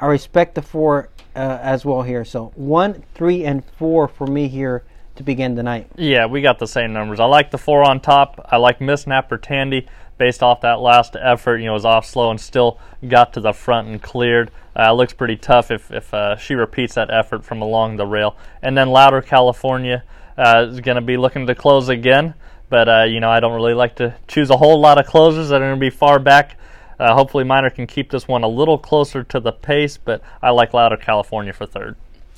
I 0.00 0.06
respect 0.06 0.54
the 0.54 0.62
four 0.62 1.10
uh, 1.34 1.58
as 1.60 1.84
well 1.84 2.02
here. 2.02 2.24
So 2.24 2.52
one, 2.54 3.04
three, 3.14 3.44
and 3.44 3.64
four 3.64 4.08
for 4.08 4.26
me 4.26 4.48
here 4.48 4.82
to 5.16 5.22
begin 5.22 5.56
tonight. 5.56 5.90
Yeah, 5.96 6.26
we 6.26 6.42
got 6.42 6.58
the 6.58 6.66
same 6.66 6.92
numbers. 6.92 7.20
I 7.20 7.24
like 7.26 7.50
the 7.50 7.58
four 7.58 7.82
on 7.82 8.00
top. 8.00 8.46
I 8.50 8.56
like 8.56 8.80
Miss 8.80 9.06
Napper 9.06 9.38
Tandy 9.38 9.86
based 10.18 10.42
off 10.42 10.60
that 10.62 10.80
last 10.80 11.16
effort. 11.20 11.58
You 11.58 11.66
know, 11.66 11.74
was 11.74 11.84
off 11.84 12.06
slow 12.06 12.30
and 12.30 12.40
still 12.40 12.78
got 13.06 13.32
to 13.34 13.40
the 13.40 13.52
front 13.52 13.88
and 13.88 14.02
cleared. 14.02 14.50
Uh, 14.78 14.92
looks 14.92 15.12
pretty 15.12 15.36
tough 15.36 15.70
if 15.70 15.90
if 15.90 16.12
uh, 16.12 16.36
she 16.36 16.54
repeats 16.54 16.94
that 16.94 17.10
effort 17.10 17.44
from 17.44 17.62
along 17.62 17.96
the 17.96 18.06
rail. 18.06 18.36
And 18.62 18.76
then 18.76 18.88
Louder 18.88 19.22
California 19.22 20.04
uh, 20.36 20.66
is 20.70 20.80
going 20.80 20.96
to 20.96 21.02
be 21.02 21.16
looking 21.16 21.46
to 21.46 21.54
close 21.54 21.88
again. 21.88 22.34
But 22.68 22.88
uh, 22.88 23.04
you 23.04 23.20
know, 23.20 23.30
I 23.30 23.40
don't 23.40 23.54
really 23.54 23.74
like 23.74 23.96
to 23.96 24.14
choose 24.28 24.50
a 24.50 24.56
whole 24.56 24.80
lot 24.80 24.98
of 24.98 25.06
closers 25.06 25.48
that 25.50 25.56
are 25.62 25.66
going 25.66 25.80
to 25.80 25.80
be 25.80 25.90
far 25.90 26.18
back. 26.18 26.58
Uh, 26.98 27.14
hopefully, 27.14 27.44
Miner 27.44 27.70
can 27.70 27.86
keep 27.86 28.10
this 28.10 28.26
one 28.26 28.42
a 28.42 28.48
little 28.48 28.78
closer 28.78 29.22
to 29.22 29.40
the 29.40 29.52
pace. 29.52 29.96
But 29.96 30.22
I 30.42 30.50
like 30.50 30.74
Louder 30.74 30.96
California 30.96 31.52
for 31.52 31.66
third. 31.66 31.96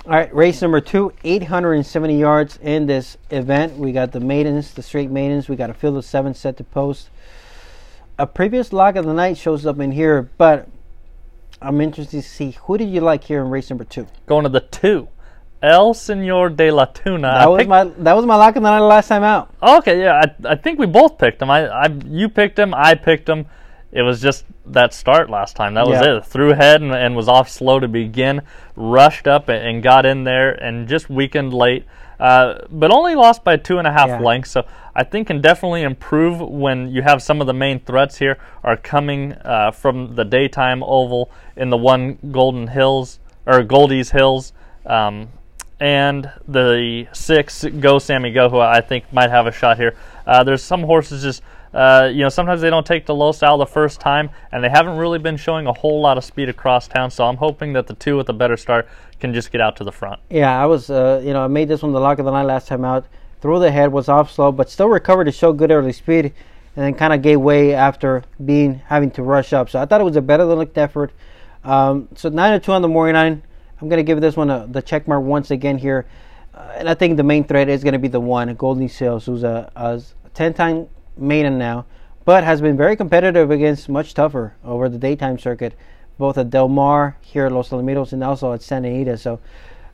All 0.09 0.15
right, 0.15 0.35
race 0.35 0.63
number 0.63 0.81
two, 0.81 1.13
870 1.23 2.19
yards 2.19 2.59
in 2.63 2.87
this 2.87 3.19
event. 3.31 3.77
We 3.77 3.93
got 3.93 4.13
the 4.13 4.21
maidens, 4.21 4.73
the 4.73 4.83
straight 4.83 5.11
maidens. 5.11 5.51
We 5.51 5.57
got 5.57 5.69
a 5.69 5.75
field 5.75 5.99
of 5.99 6.05
seven 6.07 6.33
set 6.33 6.57
to 6.57 6.65
post. 6.65 7.11
A 8.19 8.27
previous 8.27 8.73
lock 8.73 8.97
of 8.97 9.05
the 9.05 9.13
night 9.13 9.37
shows 9.37 9.67
up 9.67 9.79
in 9.81 9.93
here, 9.93 10.31
but 10.39 10.67
I'm 11.61 11.79
interested 11.83 12.23
to 12.23 12.27
see 12.27 12.53
who 12.63 12.79
did 12.79 12.89
you 12.89 13.03
like 13.03 13.23
here 13.25 13.45
in 13.45 13.51
race 13.51 13.69
number 13.69 13.85
two. 13.85 14.07
Going 14.25 14.45
to 14.45 14.49
the 14.49 14.61
two. 14.61 15.09
El 15.63 15.93
Senor 15.93 16.49
de 16.51 16.71
la 16.71 16.87
Tuna. 16.87 17.29
I 17.29 17.39
That 17.41 17.51
was 17.51 17.59
picked- 17.59 17.69
my 17.69 17.85
that 17.85 18.13
was 18.17 18.25
my 18.25 18.37
lock 18.37 18.57
of 18.57 18.63
the 18.63 18.71
night 18.71 18.79
last 18.79 19.09
time 19.09 19.25
out. 19.25 19.53
Okay, 19.63 20.01
yeah, 20.01 20.23
I, 20.25 20.53
I 20.53 20.55
think 20.55 20.79
we 20.79 20.87
both 20.87 21.19
picked 21.19 21.43
him. 21.43 21.51
I, 21.51 21.67
I, 21.67 21.87
you 22.07 22.31
picked 22.31 22.59
him, 22.59 22.73
I 22.73 22.95
picked 22.95 23.29
him. 23.29 23.45
It 23.93 24.01
was 24.03 24.23
just 24.23 24.47
that 24.73 24.93
start 24.95 25.31
last 25.31 25.57
time. 25.57 25.75
That 25.75 25.87
was 25.87 26.01
Yeah. 26.01 26.17
it. 26.19 26.25
Threw 26.25 26.53
head 26.53 26.81
and, 26.83 26.93
and 26.95 27.17
was 27.17 27.29
off 27.29 27.49
slow 27.49 27.81
to 27.81 27.89
begin. 27.89 28.43
Rushed 28.77 29.27
up 29.27 29.49
and, 29.49 29.83
got 29.83 30.07
in 30.07 30.25
there 30.25 30.51
and 30.51 30.89
just 30.89 31.09
weakened 31.11 31.53
late. 31.53 31.85
Uh, 32.21 32.55
but 32.71 32.91
only 32.91 33.15
lost 33.15 33.45
by 33.45 33.57
two 33.57 33.79
and 33.79 33.87
a 33.87 33.93
half 33.93 34.09
Yeah. 34.09 34.19
lengths. 34.21 34.51
So 34.51 34.65
I 34.95 35.05
think 35.05 35.29
can 35.29 35.41
definitely 35.41 35.83
improve 35.83 36.41
when 36.41 36.89
you 36.89 37.03
have 37.03 37.23
some 37.23 37.41
of 37.41 37.47
the 37.47 37.55
main 37.55 37.79
threats 37.79 38.19
here 38.19 38.39
are 38.65 38.77
coming 38.77 39.35
uh, 39.45 39.71
from 39.71 40.17
the 40.17 40.25
daytime 40.25 40.83
oval 40.83 41.31
in 41.57 41.71
the 41.71 41.77
one 41.77 42.19
Golden 42.33 42.67
Hills 42.69 43.21
or 43.47 43.63
Goldie's 43.63 44.11
Hills. 44.11 44.53
Um, 44.85 45.29
and 45.81 46.29
the 46.49 47.07
six 47.13 47.65
Go 47.65 48.01
Sammy 48.01 48.33
Go, 48.33 48.49
who 48.49 48.59
I 48.59 48.81
think 48.81 49.13
might 49.13 49.31
have 49.31 49.47
a 49.47 49.53
shot 49.53 49.77
here. 49.77 49.95
Uh, 50.27 50.43
there's 50.43 50.63
some 50.63 50.83
horses 50.83 51.23
just, 51.23 51.43
uh, 51.75 52.11
you 52.13 52.21
know, 52.21 52.29
sometimes 52.29 52.61
they 52.61 52.71
don't 52.71 52.87
take 52.87 53.07
the 53.07 53.15
low 53.15 53.33
style 53.33 53.59
the 53.59 53.67
first 53.67 54.01
time, 54.01 54.31
and 54.53 54.63
they 54.65 54.69
haven't 54.69 54.97
really 54.97 55.19
been 55.19 55.37
showing 55.37 55.67
a 55.67 55.73
whole 55.73 56.01
lot 56.01 56.17
of 56.17 56.25
speed 56.25 56.49
across 56.49 56.89
town. 56.89 57.11
So 57.11 57.25
I'm 57.25 57.37
hoping 57.37 57.73
that 57.75 57.87
the 57.87 57.95
two 57.95 58.17
with 58.17 58.29
a 58.29 58.33
better 58.33 58.57
start 58.57 58.89
can 59.21 59.35
just 59.35 59.53
get 59.53 59.61
out 59.61 59.77
to 59.77 59.85
the 59.85 59.93
front. 59.93 60.21
Yeah, 60.31 60.63
I 60.63 60.67
was, 60.67 60.91
uh, 60.91 61.21
you 61.25 61.33
know, 61.33 61.45
I 61.45 61.49
made 61.49 61.69
this 61.69 61.83
one 61.83 61.93
the 61.93 62.01
lock 62.01 62.19
of 62.19 62.25
the 62.25 62.31
night 62.31 62.45
last 62.45 62.69
time 62.69 62.85
out. 62.85 63.07
Threw 63.41 63.61
the 63.61 63.71
head, 63.71 63.93
was 63.93 64.09
off 64.09 64.33
slow, 64.33 64.51
but 64.51 64.69
still 64.69 64.89
recovered 64.89 65.25
to 65.25 65.33
show 65.33 65.53
good 65.53 65.71
early 65.71 65.93
speed, 65.93 66.33
and 66.75 66.85
then 66.85 66.95
kind 66.95 67.13
of 67.13 67.23
gave 67.23 67.41
way 67.41 67.75
after 67.75 68.25
being 68.45 68.81
having 68.87 69.11
to 69.13 69.23
rush 69.23 69.53
up. 69.53 69.71
So 69.71 69.81
I 69.81 69.87
thought 69.87 70.01
it 70.01 70.05
was 70.05 70.17
a 70.17 70.23
better 70.23 70.47
than 70.47 70.59
looked 70.59 70.79
effort. 70.79 71.13
Um, 71.65 72.09
so 72.15 72.29
nine 72.29 72.53
to 72.53 72.65
two 72.65 72.73
on 72.73 72.83
the 72.83 72.89
morning 72.89 73.15
line. 73.15 73.43
I'm 73.81 73.89
gonna 73.89 74.03
give 74.03 74.21
this 74.21 74.37
one 74.37 74.51
a, 74.51 74.67
the 74.67 74.83
check 74.83 75.07
mark 75.07 75.23
once 75.23 75.53
again 75.53 75.79
here, 75.79 76.07
uh, 76.55 76.73
and 76.77 76.89
I 76.89 76.95
think 76.95 77.17
the 77.17 77.23
main 77.23 77.45
threat 77.45 77.69
is 77.69 77.85
gonna 77.85 77.99
be 77.99 78.09
the 78.09 78.21
one 78.21 78.53
Goldie 78.55 78.89
Sales, 78.89 79.27
who's 79.27 79.45
a, 79.45 79.71
a 79.77 80.03
ten-time 80.35 80.89
maiden 81.19 81.59
now, 81.59 81.85
but 82.25 82.45
has 82.45 82.61
been 82.61 82.77
very 82.77 82.97
competitive 82.97 83.51
against 83.51 83.89
much 83.89 84.15
tougher 84.15 84.55
over 84.65 84.89
the 84.89 84.99
daytime 84.99 85.39
circuit, 85.39 85.75
both 86.19 86.39
at 86.39 86.51
Del 86.51 86.69
Mar, 86.69 87.17
here 87.21 87.47
at 87.47 87.53
Los 87.53 87.71
Alamitos, 87.71 88.13
and 88.13 88.23
also 88.25 88.53
at 88.53 88.63
Santa 88.63 88.89
Anita. 88.89 89.17
So 89.17 89.41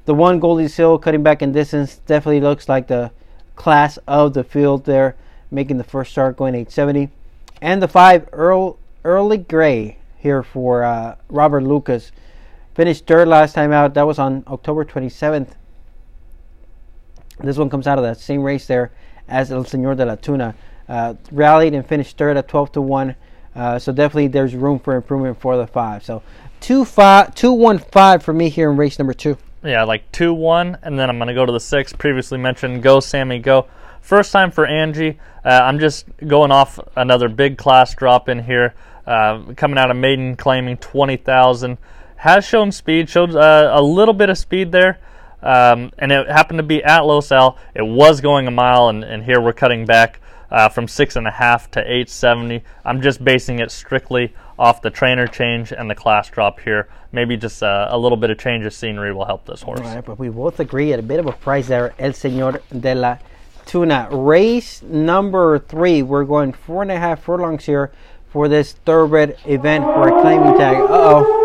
the 0.04 0.14
one 0.14 0.40
Goldie 0.40 0.68
Seal 0.68 0.98
cutting 0.98 1.22
back 1.22 1.42
in 1.42 1.52
distance 1.52 1.96
definitely 2.06 2.40
looks 2.40 2.68
like 2.68 2.88
the 2.88 3.10
class 3.56 3.98
of 4.06 4.34
the 4.34 4.44
field 4.44 4.84
there, 4.84 5.16
making 5.50 5.78
the 5.78 5.84
first 5.84 6.12
start 6.12 6.36
going 6.36 6.54
870. 6.54 7.10
And 7.60 7.82
the 7.82 7.88
five, 7.88 8.28
Earl, 8.32 8.78
Early 9.04 9.38
Gray 9.38 9.98
here 10.18 10.42
for 10.42 10.84
uh, 10.84 11.16
Robert 11.28 11.62
Lucas. 11.62 12.10
Finished 12.74 13.06
third 13.06 13.28
last 13.28 13.54
time 13.54 13.72
out. 13.72 13.94
That 13.94 14.06
was 14.06 14.18
on 14.18 14.42
October 14.46 14.84
27th. 14.84 15.50
This 17.40 17.56
one 17.56 17.70
comes 17.70 17.86
out 17.86 17.98
of 17.98 18.04
that 18.04 18.18
same 18.18 18.42
race 18.42 18.66
there 18.66 18.90
as 19.28 19.52
El 19.52 19.64
Señor 19.64 19.96
de 19.96 20.04
la 20.04 20.16
Tuna. 20.16 20.54
Uh, 20.88 21.14
rallied 21.30 21.74
and 21.74 21.86
finished 21.86 22.16
third 22.16 22.36
at 22.36 22.48
12 22.48 22.72
to 22.72 22.80
1. 22.80 23.14
Uh, 23.54 23.78
so 23.78 23.92
definitely 23.92 24.28
there's 24.28 24.54
room 24.54 24.78
for 24.78 24.96
improvement 24.96 25.40
for 25.40 25.56
the 25.56 25.66
five. 25.66 26.04
So 26.04 26.22
two 26.60 26.84
five 26.84 27.34
two 27.34 27.52
one 27.52 27.78
five 27.78 28.22
for 28.22 28.32
me 28.32 28.48
here 28.48 28.70
in 28.70 28.76
race 28.76 28.98
number 28.98 29.14
two. 29.14 29.36
Yeah, 29.62 29.84
like 29.84 30.10
two 30.12 30.34
one, 30.34 30.76
and 30.82 30.98
then 30.98 31.08
I'm 31.08 31.18
gonna 31.18 31.34
go 31.34 31.46
to 31.46 31.52
the 31.52 31.60
six. 31.60 31.92
Previously 31.92 32.38
mentioned, 32.38 32.82
go 32.82 33.00
Sammy, 33.00 33.38
go. 33.38 33.66
First 34.00 34.32
time 34.32 34.50
for 34.50 34.66
Angie. 34.66 35.18
Uh, 35.44 35.60
I'm 35.62 35.78
just 35.78 36.06
going 36.26 36.50
off 36.50 36.78
another 36.96 37.28
big 37.28 37.56
class 37.56 37.94
drop 37.94 38.28
in 38.28 38.44
here. 38.44 38.74
Uh, 39.06 39.52
coming 39.56 39.78
out 39.78 39.90
of 39.90 39.96
maiden, 39.96 40.36
claiming 40.36 40.76
20,000. 40.78 41.78
Has 42.16 42.44
shown 42.44 42.72
speed, 42.72 43.08
showed 43.08 43.34
uh, 43.34 43.70
a 43.72 43.82
little 43.82 44.14
bit 44.14 44.30
of 44.30 44.36
speed 44.36 44.72
there. 44.72 44.98
Um, 45.42 45.92
and 45.98 46.10
it 46.10 46.28
happened 46.28 46.58
to 46.58 46.62
be 46.62 46.82
at 46.82 47.00
Los 47.00 47.30
Al. 47.30 47.58
It 47.74 47.82
was 47.82 48.22
going 48.22 48.46
a 48.46 48.50
mile, 48.50 48.88
and, 48.88 49.04
and 49.04 49.24
here 49.24 49.40
we're 49.40 49.52
cutting 49.52 49.84
back 49.84 50.20
uh, 50.50 50.68
from 50.68 50.88
six 50.88 51.16
and 51.16 51.26
a 51.26 51.30
half 51.30 51.70
to 51.72 51.80
870. 51.80 52.62
I'm 52.84 53.00
just 53.00 53.24
basing 53.24 53.58
it 53.58 53.70
strictly 53.70 54.34
off 54.58 54.82
the 54.82 54.90
trainer 54.90 55.26
change 55.26 55.72
and 55.72 55.90
the 55.90 55.94
class 55.94 56.28
drop 56.28 56.60
here. 56.60 56.88
Maybe 57.12 57.36
just 57.36 57.62
uh, 57.62 57.88
a 57.90 57.98
little 57.98 58.16
bit 58.16 58.30
of 58.30 58.38
change 58.38 58.64
of 58.64 58.72
scenery 58.72 59.12
will 59.12 59.24
help 59.24 59.46
this 59.46 59.62
horse. 59.62 59.80
All 59.80 59.94
right, 59.94 60.04
but 60.04 60.18
we 60.18 60.28
both 60.28 60.60
agree 60.60 60.92
at 60.92 60.98
a 60.98 61.02
bit 61.02 61.20
of 61.20 61.26
a 61.26 61.32
price 61.32 61.68
there, 61.68 61.94
El 61.98 62.12
Señor 62.12 62.60
de 62.80 62.94
la 62.94 63.18
Tuna. 63.66 64.08
Race 64.10 64.82
number 64.82 65.58
three. 65.58 66.02
We're 66.02 66.24
going 66.24 66.52
four 66.52 66.82
and 66.82 66.90
a 66.90 66.98
half 66.98 67.22
furlongs 67.22 67.64
here 67.64 67.92
for 68.28 68.48
this 68.48 68.72
thoroughbred 68.72 69.38
event 69.44 69.84
for 69.84 70.08
a 70.08 70.22
claiming 70.22 70.58
tag. 70.58 70.76
Uh 70.76 70.86
oh. 70.90 71.43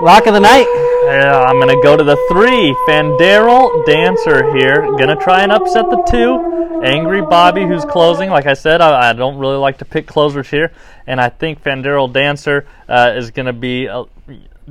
Lock 0.00 0.26
of 0.26 0.34
the 0.34 0.40
night. 0.40 0.66
Yeah, 1.06 1.40
I'm 1.40 1.58
gonna 1.58 1.82
go 1.82 1.96
to 1.96 2.04
the 2.04 2.16
three. 2.30 2.72
Fandaryl 2.86 3.84
Dancer 3.84 4.56
here. 4.56 4.82
Gonna 4.96 5.16
try 5.16 5.42
and 5.42 5.50
upset 5.50 5.90
the 5.90 6.00
two. 6.08 6.82
Angry 6.84 7.20
Bobby, 7.20 7.66
who's 7.66 7.84
closing. 7.84 8.30
Like 8.30 8.46
I 8.46 8.54
said, 8.54 8.80
I, 8.80 9.10
I 9.10 9.12
don't 9.12 9.38
really 9.38 9.56
like 9.56 9.78
to 9.78 9.84
pick 9.84 10.06
closers 10.06 10.48
here, 10.48 10.70
and 11.08 11.20
I 11.20 11.30
think 11.30 11.64
Fandaryl 11.64 12.12
Dancer 12.12 12.66
uh, 12.88 13.14
is 13.16 13.32
gonna 13.32 13.52
be 13.52 13.88
uh, 13.88 14.04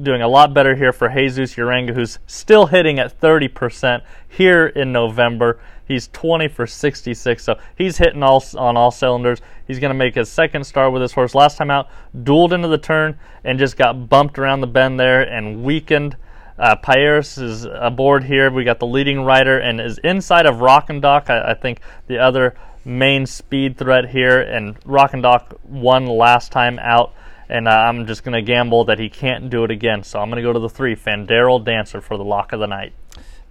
doing 0.04 0.22
a 0.22 0.28
lot 0.28 0.54
better 0.54 0.76
here 0.76 0.94
for 0.94 1.10
Jesus 1.10 1.56
Uranga, 1.56 1.94
who's 1.94 2.20
still 2.28 2.68
hitting 2.68 3.00
at 3.00 3.20
30% 3.20 4.02
here 4.28 4.68
in 4.68 4.92
November. 4.92 5.60
He's 5.88 6.10
20 6.10 6.50
for 6.50 6.68
66, 6.68 7.44
so 7.44 7.58
he's 7.78 7.98
hitting 7.98 8.22
all 8.22 8.44
on 8.58 8.76
all 8.76 8.92
cylinders. 8.92 9.42
He's 9.66 9.80
going 9.80 9.90
to 9.90 9.98
make 9.98 10.16
his 10.16 10.30
second 10.30 10.66
start 10.66 10.92
with 10.92 11.02
this 11.02 11.14
horse. 11.14 11.34
Last 11.34 11.58
time 11.58 11.72
out, 11.72 11.90
dueled 12.16 12.52
into 12.52 12.68
the 12.68 12.78
turn 12.78 13.18
and 13.44 13.58
just 13.58 13.78
got 13.78 14.10
bumped 14.10 14.38
around 14.38 14.62
the 14.62 14.68
bend 14.68 15.00
there 15.00 15.22
and 15.22 15.64
weakened. 15.64 16.18
Uh, 16.60 16.76
Pierce 16.76 17.38
is 17.38 17.66
aboard 17.66 18.24
here. 18.24 18.52
We 18.52 18.64
got 18.64 18.80
the 18.80 18.88
leading 18.88 19.22
rider 19.22 19.60
and 19.60 19.80
is 19.80 20.00
inside 20.00 20.46
of 20.46 20.60
Rock-and-Dock. 20.60 21.30
I, 21.30 21.52
I 21.52 21.54
think 21.54 21.82
the 22.08 22.18
other 22.18 22.56
main 22.84 23.26
speed 23.26 23.78
threat 23.78 24.10
here, 24.10 24.42
and 24.42 24.76
Rock-and-Dock 24.86 25.60
won 25.64 26.06
last 26.08 26.52
time 26.52 26.80
out 26.80 27.14
and 27.50 27.68
uh, 27.68 27.72
I'm 27.72 28.06
just 28.06 28.24
going 28.24 28.34
to 28.34 28.42
gamble 28.42 28.86
that 28.86 29.00
he 29.00 29.10
can't 29.10 29.50
do 29.50 29.64
it 29.64 29.72
again. 29.72 30.04
So 30.04 30.20
I'm 30.20 30.30
going 30.30 30.38
to 30.38 30.48
go 30.48 30.54
to 30.54 30.60
the 30.60 30.70
three, 30.70 30.96
Fandaryl 30.96 31.64
Dancer 31.64 32.02
for 32.02 32.18
the 32.18 32.24
lock 32.24 32.54
of 32.54 32.60
the 32.60 32.68
night. 32.68 32.94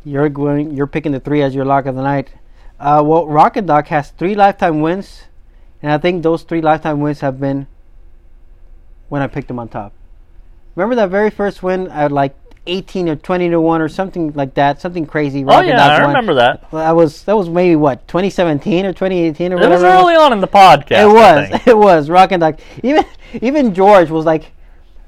You're 0.04 0.28
going. 0.28 0.76
You're 0.76 0.86
picking 0.86 1.12
the 1.12 1.20
three 1.20 1.42
as 1.42 1.54
your 1.54 1.64
lock 1.64 1.86
of 1.86 1.96
the 1.96 2.02
night. 2.02 2.30
Uh, 2.78 3.02
well, 3.04 3.26
Rock-and-Dock 3.26 3.88
has 3.88 4.10
three 4.10 4.34
lifetime 4.34 4.80
wins, 4.80 5.24
and 5.82 5.90
I 5.90 5.98
think 5.98 6.22
those 6.22 6.42
three 6.42 6.60
lifetime 6.60 7.00
wins 7.00 7.20
have 7.20 7.40
been 7.40 7.66
when 9.08 9.22
I 9.22 9.26
picked 9.26 9.50
him 9.50 9.58
on 9.58 9.68
top. 9.68 9.92
Remember 10.74 10.94
that 10.96 11.10
very 11.10 11.30
first 11.30 11.62
win? 11.62 11.88
I 11.88 12.02
had 12.02 12.12
like 12.12 12.36
18 12.66 13.08
or 13.08 13.16
20 13.16 13.50
to 13.50 13.60
one 13.60 13.80
or 13.80 13.88
something 13.88 14.32
like 14.32 14.54
that, 14.54 14.80
something 14.80 15.06
crazy. 15.06 15.44
Oh 15.46 15.60
yeah, 15.60 15.86
I 15.86 16.06
remember 16.06 16.34
that. 16.34 16.70
That 16.70 16.96
was 16.96 17.22
that 17.24 17.36
was 17.36 17.48
maybe 17.48 17.76
what 17.76 18.06
2017 18.08 18.86
or 18.86 18.92
2018 18.92 19.52
or 19.52 19.56
it 19.56 19.58
whatever. 19.58 19.74
It 19.74 19.76
was 19.76 19.82
early 19.84 20.16
on 20.16 20.32
in 20.32 20.40
the 20.40 20.48
podcast. 20.48 21.02
It 21.02 21.06
was. 21.06 21.60
It 21.66 21.76
was 21.76 22.08
Rock-and-Dock. 22.08 22.60
Even 22.82 23.04
even 23.40 23.74
George 23.74 24.10
was 24.10 24.24
like, 24.24 24.52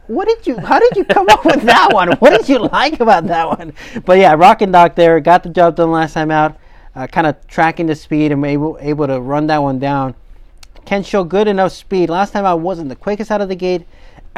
"What 0.06 0.26
did 0.26 0.46
you? 0.46 0.58
How 0.58 0.78
did 0.78 0.96
you 0.96 1.04
come 1.04 1.28
up 1.28 1.44
with 1.44 1.62
that 1.62 1.92
one? 1.92 2.12
What 2.12 2.30
did 2.30 2.48
you 2.48 2.58
like 2.58 3.00
about 3.00 3.26
that 3.26 3.48
one?" 3.48 3.72
But 4.04 4.18
yeah, 4.18 4.34
Rock-and-Dock 4.34 4.94
there 4.94 5.20
got 5.20 5.42
the 5.42 5.50
job 5.50 5.76
done 5.76 5.90
last 5.92 6.14
time 6.14 6.30
out. 6.30 6.56
Uh, 6.94 7.06
kind 7.06 7.26
of 7.26 7.46
tracking 7.46 7.86
the 7.86 7.94
speed 7.94 8.32
and 8.32 8.44
able 8.44 8.76
able 8.80 9.06
to 9.06 9.20
run 9.20 9.46
that 9.48 9.58
one 9.58 9.78
down. 9.78 10.14
Can 10.84 11.02
show 11.02 11.22
good 11.22 11.48
enough 11.48 11.72
speed. 11.72 12.08
Last 12.10 12.32
time 12.32 12.44
I 12.44 12.54
wasn't 12.54 12.88
the 12.88 12.96
quickest 12.96 13.30
out 13.30 13.40
of 13.40 13.48
the 13.48 13.56
gate. 13.56 13.86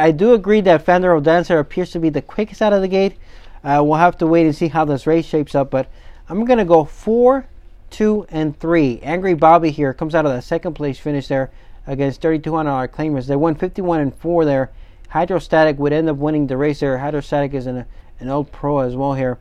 I 0.00 0.12
do 0.12 0.32
agree 0.32 0.62
that 0.62 0.86
Fandaryl 0.86 1.22
Dancer 1.22 1.58
appears 1.58 1.90
to 1.90 2.00
be 2.00 2.08
the 2.08 2.22
quickest 2.22 2.62
out 2.62 2.72
of 2.72 2.80
the 2.80 2.88
gate. 2.88 3.16
Uh, 3.62 3.82
we'll 3.84 3.98
have 3.98 4.16
to 4.18 4.26
wait 4.26 4.46
and 4.46 4.56
see 4.56 4.68
how 4.68 4.86
this 4.86 5.06
race 5.06 5.26
shapes 5.26 5.54
up, 5.54 5.70
but 5.70 5.90
I'm 6.26 6.46
going 6.46 6.58
to 6.58 6.64
go 6.64 6.84
four, 6.84 7.46
two, 7.90 8.26
and 8.30 8.58
three. 8.58 9.00
Angry 9.02 9.34
Bobby 9.34 9.70
here 9.70 9.92
comes 9.92 10.14
out 10.14 10.24
of 10.24 10.32
the 10.32 10.40
second 10.40 10.72
place 10.72 10.98
finish 10.98 11.28
there 11.28 11.50
against 11.86 12.22
$3,200 12.22 12.88
claimers. 12.88 13.26
They 13.26 13.36
won 13.36 13.54
51 13.54 14.00
and 14.00 14.14
4 14.14 14.46
there. 14.46 14.70
Hydrostatic 15.10 15.78
would 15.78 15.92
end 15.92 16.08
up 16.08 16.16
winning 16.16 16.46
the 16.46 16.56
race 16.56 16.80
there. 16.80 16.96
Hydrostatic 16.96 17.52
is 17.52 17.66
an, 17.66 17.84
an 18.20 18.28
old 18.28 18.50
pro 18.52 18.78
as 18.78 18.96
well 18.96 19.12
here. 19.12 19.38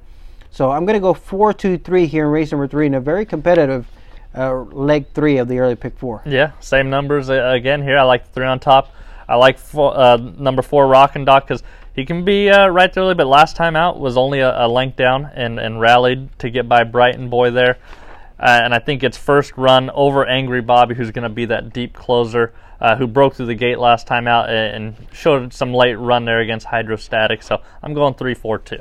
So 0.52 0.72
I'm 0.72 0.86
going 0.86 0.96
to 0.96 1.00
go 1.00 1.14
4 1.14 1.54
2 1.54 1.78
3 1.78 2.06
here 2.06 2.26
in 2.26 2.32
race 2.32 2.52
number 2.52 2.68
3 2.68 2.88
in 2.88 2.94
a 2.96 3.00
very 3.00 3.26
competitive 3.26 3.88
uh, 4.36 4.56
leg 4.64 5.06
3 5.14 5.38
of 5.38 5.48
the 5.48 5.60
early 5.60 5.76
pick 5.76 5.98
4. 5.98 6.24
Yeah, 6.26 6.52
same 6.60 6.90
numbers 6.90 7.30
uh, 7.30 7.52
again 7.56 7.82
here. 7.82 7.98
I 7.98 8.04
like 8.04 8.26
the 8.26 8.32
3 8.34 8.46
on 8.46 8.60
top. 8.60 8.94
I 9.30 9.36
like 9.36 9.60
four, 9.60 9.96
uh, 9.96 10.18
number 10.18 10.64
4 10.64 10.88
Rock-and-Dock 10.88 11.48
because 11.48 11.64
he 11.94 12.04
can 12.04 12.26
be 12.26 12.50
uh, 12.50 12.68
right 12.68 12.92
there, 12.92 13.14
but 13.14 13.28
last 13.28 13.56
time 13.56 13.76
out 13.76 14.00
was 14.00 14.18
only 14.18 14.40
a, 14.40 14.66
a 14.66 14.68
length 14.68 14.98
down 14.98 15.30
and, 15.36 15.60
and 15.60 15.80
rallied 15.80 16.38
to 16.40 16.50
get 16.50 16.68
by 16.68 16.84
Brighton 16.84 17.30
Boy 17.30 17.52
there. 17.52 17.78
Uh, 18.40 18.60
and 18.64 18.74
I 18.74 18.80
think 18.80 19.04
it's 19.04 19.18
first 19.18 19.56
run 19.56 19.92
over 19.92 20.26
Angry 20.26 20.62
Bobby, 20.62 20.96
who's 20.96 21.12
going 21.12 21.24
to 21.24 21.30
be 21.30 21.46
that 21.46 21.72
deep 21.74 21.94
closer 21.94 22.54
uh, 22.82 22.96
who 22.96 23.06
broke 23.06 23.36
through 23.36 23.48
the 23.48 23.56
gate 23.56 23.78
last 23.78 24.08
time 24.08 24.28
out 24.28 24.50
and 24.50 24.96
showed 25.12 25.54
some 25.54 25.74
late 25.74 25.96
run 25.96 26.26
there 26.26 26.40
against 26.40 26.66
Hydrostatic. 26.66 27.44
So 27.44 27.62
I'm 27.84 27.94
going 27.94 28.16
3 28.16 28.34
4 28.34 28.58
2. 28.60 28.78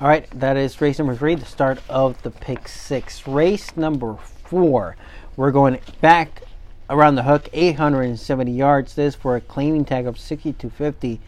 All 0.00 0.08
right, 0.08 0.26
that 0.38 0.56
is 0.56 0.80
race 0.80 0.98
number 0.98 1.14
three, 1.14 1.34
the 1.34 1.44
start 1.44 1.78
of 1.90 2.22
the 2.22 2.30
pick 2.30 2.68
six. 2.68 3.26
Race 3.26 3.76
number 3.76 4.16
four, 4.44 4.96
we're 5.36 5.50
going 5.50 5.78
back 6.00 6.42
around 6.90 7.14
the 7.14 7.22
hook, 7.22 7.48
870 7.52 8.52
yards. 8.52 8.94
This 8.94 9.14
for 9.14 9.36
a 9.36 9.40
claiming 9.40 9.84
tag 9.84 10.06
of 10.06 10.18
6250. 10.18 11.20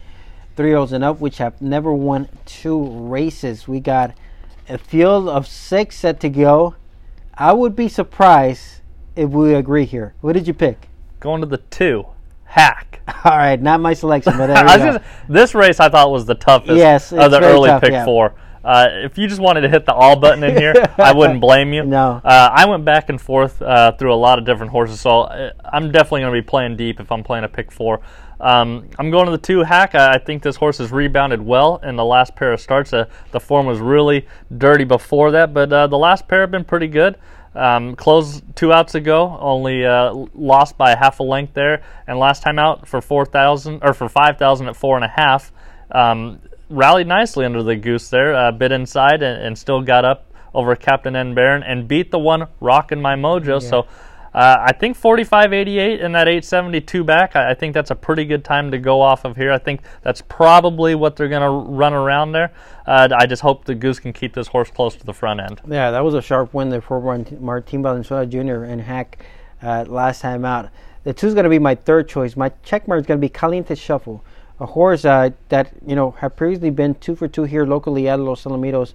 Three 0.55 0.67
year 0.67 0.77
olds 0.77 0.91
and 0.91 1.03
up, 1.03 1.19
which 1.19 1.39
have 1.39 1.59
never 1.61 1.91
won 1.91 2.29
two 2.45 2.85
races. 2.85 3.67
We 3.67 3.79
got 3.79 4.13
a 4.69 4.77
field 4.77 5.27
of 5.27 5.47
six 5.47 5.97
set 5.97 6.19
to 6.19 6.29
go. 6.29 6.75
I 7.33 7.53
would 7.53 7.75
be 7.75 7.87
surprised 7.87 8.81
if 9.15 9.29
we 9.29 9.55
agree 9.55 9.85
here. 9.85 10.13
What 10.21 10.33
did 10.33 10.47
you 10.47 10.53
pick? 10.53 10.89
Going 11.19 11.41
to 11.41 11.47
the 11.47 11.57
two. 11.57 12.05
Hack. 12.43 13.01
All 13.25 13.37
right, 13.37 13.59
not 13.59 13.79
my 13.79 13.93
selection, 13.93 14.37
but 14.37 14.47
just, 14.77 15.03
this 15.29 15.55
race 15.55 15.79
I 15.79 15.89
thought 15.89 16.11
was 16.11 16.25
the 16.25 16.35
toughest 16.35 16.77
yes, 16.77 17.11
of 17.11 17.31
the 17.31 17.41
early 17.41 17.69
tough, 17.69 17.81
pick 17.81 17.91
yeah. 17.91 18.05
four. 18.05 18.35
Uh, 18.63 18.87
if 18.91 19.17
you 19.17 19.27
just 19.27 19.41
wanted 19.41 19.61
to 19.61 19.69
hit 19.69 19.85
the 19.85 19.93
all 19.93 20.15
button 20.15 20.43
in 20.43 20.55
here, 20.55 20.73
I 20.97 21.11
wouldn't 21.11 21.41
blame 21.47 21.73
you. 21.73 21.83
No. 21.83 22.21
Uh, 22.23 22.49
I 22.53 22.65
went 22.65 22.85
back 22.85 23.09
and 23.09 23.19
forth 23.19 23.61
uh, 23.61 23.91
through 23.93 24.13
a 24.13 24.15
lot 24.15 24.39
of 24.39 24.45
different 24.45 24.71
horses, 24.71 25.01
so 25.01 25.21
uh, 25.21 25.51
I'm 25.65 25.91
definitely 25.91 26.21
going 26.21 26.33
to 26.33 26.41
be 26.41 26.47
playing 26.47 26.77
deep 26.77 26.99
if 26.99 27.11
I'm 27.11 27.23
playing 27.23 27.43
a 27.43 27.49
pick 27.49 27.71
four. 27.71 27.99
Um, 28.39 28.89
I'm 28.99 29.09
going 29.09 29.25
to 29.25 29.31
the 29.31 29.37
two 29.37 29.63
hack. 29.63 29.95
I 29.95 30.17
think 30.17 30.43
this 30.43 30.55
horse 30.57 30.77
has 30.79 30.91
rebounded 30.91 31.41
well 31.41 31.77
in 31.83 31.95
the 31.95 32.05
last 32.05 32.35
pair 32.35 32.51
of 32.51 32.59
starts. 32.59 32.93
Uh, 32.93 33.05
the 33.31 33.39
form 33.39 33.65
was 33.65 33.79
really 33.79 34.27
dirty 34.57 34.83
before 34.83 35.31
that, 35.31 35.53
but 35.53 35.71
uh, 35.71 35.87
the 35.87 35.97
last 35.97 36.27
pair 36.27 36.41
have 36.41 36.51
been 36.51 36.65
pretty 36.65 36.87
good. 36.87 37.17
Um, 37.55 37.95
closed 37.95 38.43
two 38.55 38.73
outs 38.73 38.95
ago, 38.95 39.37
only 39.39 39.85
uh, 39.85 40.13
lost 40.33 40.77
by 40.77 40.95
half 40.95 41.19
a 41.19 41.23
length 41.23 41.53
there, 41.53 41.83
and 42.07 42.17
last 42.17 42.41
time 42.41 42.57
out 42.57 42.87
for 42.87 42.99
four 42.99 43.25
thousand 43.25 43.79
or 43.83 43.93
for 43.93 44.09
five 44.09 44.37
thousand 44.37 44.67
at 44.67 44.75
four 44.75 44.95
and 44.95 45.05
a 45.05 45.09
half. 45.09 45.51
Um, 45.91 46.39
rallied 46.69 47.07
nicely 47.07 47.45
under 47.45 47.63
the 47.63 47.75
goose 47.75 48.09
there, 48.09 48.33
uh, 48.35 48.51
bit 48.51 48.71
inside, 48.71 49.21
and, 49.21 49.41
and, 49.41 49.57
still 49.57 49.81
got 49.81 50.05
up 50.05 50.31
over 50.53 50.75
Captain 50.75 51.15
N 51.15 51.33
Baron 51.33 51.63
and 51.63 51.87
beat 51.87 52.11
the 52.11 52.19
one 52.19 52.47
rocking 52.59 53.01
my 53.01 53.15
mojo. 53.15 53.61
Yeah. 53.61 53.69
So 53.69 53.87
uh, 54.33 54.57
I 54.61 54.71
think 54.71 54.99
45.88 54.99 56.03
and 56.03 56.15
that 56.15 56.27
872 56.27 57.03
back. 57.03 57.35
I, 57.35 57.51
I, 57.51 57.53
think 57.53 57.73
that's 57.75 57.91
a 57.91 57.95
pretty 57.95 58.25
good 58.25 58.43
time 58.43 58.71
to 58.71 58.79
go 58.79 58.99
off 58.99 59.25
of 59.25 59.37
here. 59.37 59.51
I 59.51 59.59
think 59.59 59.81
that's 60.01 60.21
probably 60.21 60.95
what 60.95 61.15
they're 61.15 61.29
going 61.29 61.43
to 61.43 61.71
run 61.71 61.93
around 61.93 62.31
there. 62.31 62.51
Uh, 62.87 63.09
I 63.15 63.27
just 63.27 63.43
hope 63.43 63.65
the 63.65 63.75
Goose 63.75 63.99
can 63.99 64.11
keep 64.11 64.33
this 64.33 64.47
horse 64.47 64.71
close 64.71 64.95
to 64.95 65.05
the 65.05 65.13
front 65.13 65.39
end. 65.39 65.61
Yeah, 65.67 65.91
that 65.91 66.03
was 66.03 66.15
a 66.15 66.21
sharp 66.21 66.53
win 66.53 66.69
there 66.69 66.81
for 66.81 66.99
Martin 66.99 67.83
Valenzuela 67.83 68.25
Jr. 68.25 68.63
and 68.63 68.81
Hack 68.81 69.23
uh, 69.61 69.85
last 69.87 70.21
time 70.21 70.45
out. 70.45 70.69
The 71.03 71.13
two 71.13 71.27
is 71.27 71.33
going 71.33 71.43
to 71.43 71.49
be 71.49 71.59
my 71.59 71.75
third 71.75 72.09
choice. 72.09 72.35
My 72.35 72.49
check 72.63 72.87
mark 72.87 73.01
is 73.01 73.05
going 73.05 73.19
to 73.19 73.21
be 73.21 73.29
Caliente 73.29 73.75
Shuffle, 73.75 74.23
a 74.59 74.65
horse 74.65 75.05
uh, 75.05 75.31
that 75.49 75.71
you 75.85 75.95
know 75.95 76.11
had 76.11 76.35
previously 76.35 76.69
been 76.69 76.95
two 76.95 77.15
for 77.15 77.27
two 77.27 77.43
here 77.43 77.65
locally 77.65 78.07
at 78.07 78.19
Los 78.19 78.43
Alamitos. 78.43 78.93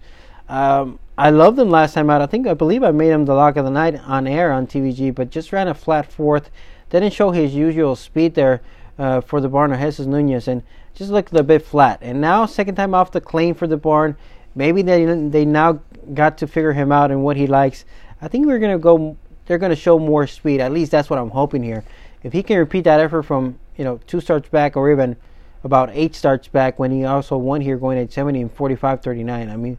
Um, 0.49 0.99
I 1.17 1.31
loved 1.31 1.59
him 1.59 1.69
last 1.69 1.95
time 1.95 2.11
out. 2.11 2.23
I 2.23 2.27
think 2.27 2.47
I 2.47 2.55
believe 2.55 2.83
I 2.83 2.91
made 2.91 3.11
him 3.11 3.25
the 3.25 3.35
lock 3.35 3.57
of 3.57 3.65
the 3.65 3.71
night 3.71 4.01
on 4.07 4.27
air 4.27 4.53
on 4.53 4.67
TVG, 4.67 5.15
but 5.15 5.31
just 5.31 5.53
ran 5.53 5.69
a 5.69 5.75
flat 5.75 6.11
fourth. 6.11 6.51
Didn't 6.91 7.13
show 7.13 7.33
his 7.33 7.55
usual 7.55 7.97
speed 7.97 8.35
there 8.35 8.63
uh, 8.99 9.21
for 9.21 9.41
the 9.41 9.49
barn 9.49 9.73
of 9.73 9.81
Jesus 9.81 10.07
Nunez, 10.07 10.49
and 10.49 10.63
just 10.95 11.11
looked 11.11 11.35
a 11.35 11.43
bit 11.43 11.63
flat. 11.63 11.99
And 12.03 12.21
now 12.21 12.47
second 12.47 12.77
time 12.77 12.95
off 12.95 13.13
the 13.13 13.21
claim 13.21 13.55
for 13.55 13.67
the 13.67 13.77
barn. 13.77 14.17
Maybe 14.55 14.83
they 14.83 15.05
they 15.05 15.45
now 15.45 15.81
got 16.15 16.39
to 16.39 16.47
figure 16.47 16.73
him 16.73 16.93
out 16.93 17.11
and 17.11 17.23
what 17.23 17.37
he 17.37 17.47
likes. 17.47 17.85
I 18.23 18.29
think 18.29 18.47
we're 18.47 18.59
gonna 18.59 18.79
go. 18.79 19.17
They're 19.47 19.59
gonna 19.59 19.77
show 19.77 19.99
more 19.99 20.27
speed. 20.27 20.61
At 20.61 20.73
least 20.73 20.91
that's 20.91 21.11
what 21.11 21.19
I'm 21.19 21.31
hoping 21.31 21.63
here. 21.63 21.85
If 22.23 22.33
he 22.33 22.43
can 22.43 22.59
repeat 22.59 22.85
that 22.85 23.01
effort 23.01 23.25
from 23.25 23.59
you 23.77 23.85
know 23.85 24.01
two 24.07 24.21
starts 24.21 24.49
back 24.49 24.77
or 24.77 24.91
even 24.91 25.17
about 25.65 25.91
eight 25.93 26.15
starts 26.15 26.49
back 26.49 26.79
when 26.79 26.91
he 26.91 27.05
also 27.05 27.37
won 27.37 27.61
here 27.61 27.77
going 27.77 27.99
at 27.99 28.13
70 28.13 28.41
and 28.41 28.53
45 28.53 29.03
39. 29.03 29.51
I 29.51 29.57
mean, 29.57 29.79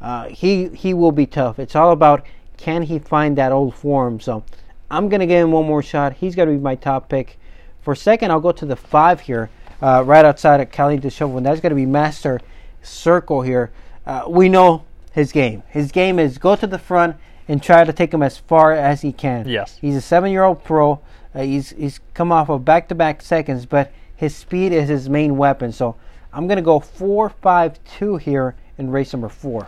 uh, 0.00 0.28
he 0.28 0.68
he 0.68 0.94
will 0.94 1.12
be 1.12 1.26
tough. 1.26 1.58
It's 1.58 1.76
all 1.76 1.92
about 1.92 2.24
can 2.56 2.82
he 2.82 2.98
find 2.98 3.36
that 3.38 3.52
old 3.52 3.74
form. 3.74 4.20
So 4.20 4.44
I'm 4.90 5.08
gonna 5.08 5.26
give 5.26 5.44
him 5.44 5.52
one 5.52 5.66
more 5.66 5.82
shot. 5.82 6.14
He's 6.14 6.34
gonna 6.34 6.52
be 6.52 6.58
my 6.58 6.74
top 6.74 7.08
pick. 7.08 7.38
For 7.80 7.94
second, 7.94 8.30
I'll 8.30 8.40
go 8.40 8.52
to 8.52 8.66
the 8.66 8.76
five 8.76 9.20
here, 9.20 9.48
uh, 9.80 10.02
right 10.04 10.24
outside 10.24 10.60
of 10.60 10.70
Caliente 10.70 11.08
Shuffle, 11.08 11.36
and 11.38 11.46
that's 11.46 11.60
gonna 11.60 11.74
be 11.74 11.86
Master 11.86 12.40
Circle 12.82 13.42
here. 13.42 13.70
Uh, 14.06 14.24
we 14.28 14.48
know 14.48 14.84
his 15.12 15.32
game. 15.32 15.62
His 15.68 15.92
game 15.92 16.18
is 16.18 16.38
go 16.38 16.56
to 16.56 16.66
the 16.66 16.78
front 16.78 17.16
and 17.48 17.62
try 17.62 17.84
to 17.84 17.92
take 17.92 18.12
him 18.14 18.22
as 18.22 18.38
far 18.38 18.72
as 18.72 19.00
he 19.02 19.12
can. 19.12 19.48
Yes. 19.48 19.78
He's 19.80 19.96
a 19.96 20.00
seven-year-old 20.00 20.64
pro. 20.64 21.00
Uh, 21.34 21.42
he's 21.42 21.70
he's 21.70 22.00
come 22.14 22.32
off 22.32 22.48
of 22.48 22.64
back-to-back 22.64 23.22
seconds, 23.22 23.66
but 23.66 23.92
his 24.20 24.36
speed 24.36 24.72
is 24.72 24.90
his 24.90 25.08
main 25.08 25.38
weapon. 25.38 25.72
So 25.72 25.96
I'm 26.30 26.46
gonna 26.46 26.60
go 26.60 26.78
four, 26.78 27.30
five, 27.30 27.82
two 27.96 28.18
here 28.18 28.54
in 28.76 28.90
race 28.90 29.14
number 29.14 29.30
four. 29.30 29.66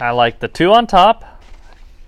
I 0.00 0.12
like 0.12 0.40
the 0.40 0.48
two 0.48 0.72
on 0.72 0.86
top. 0.86 1.42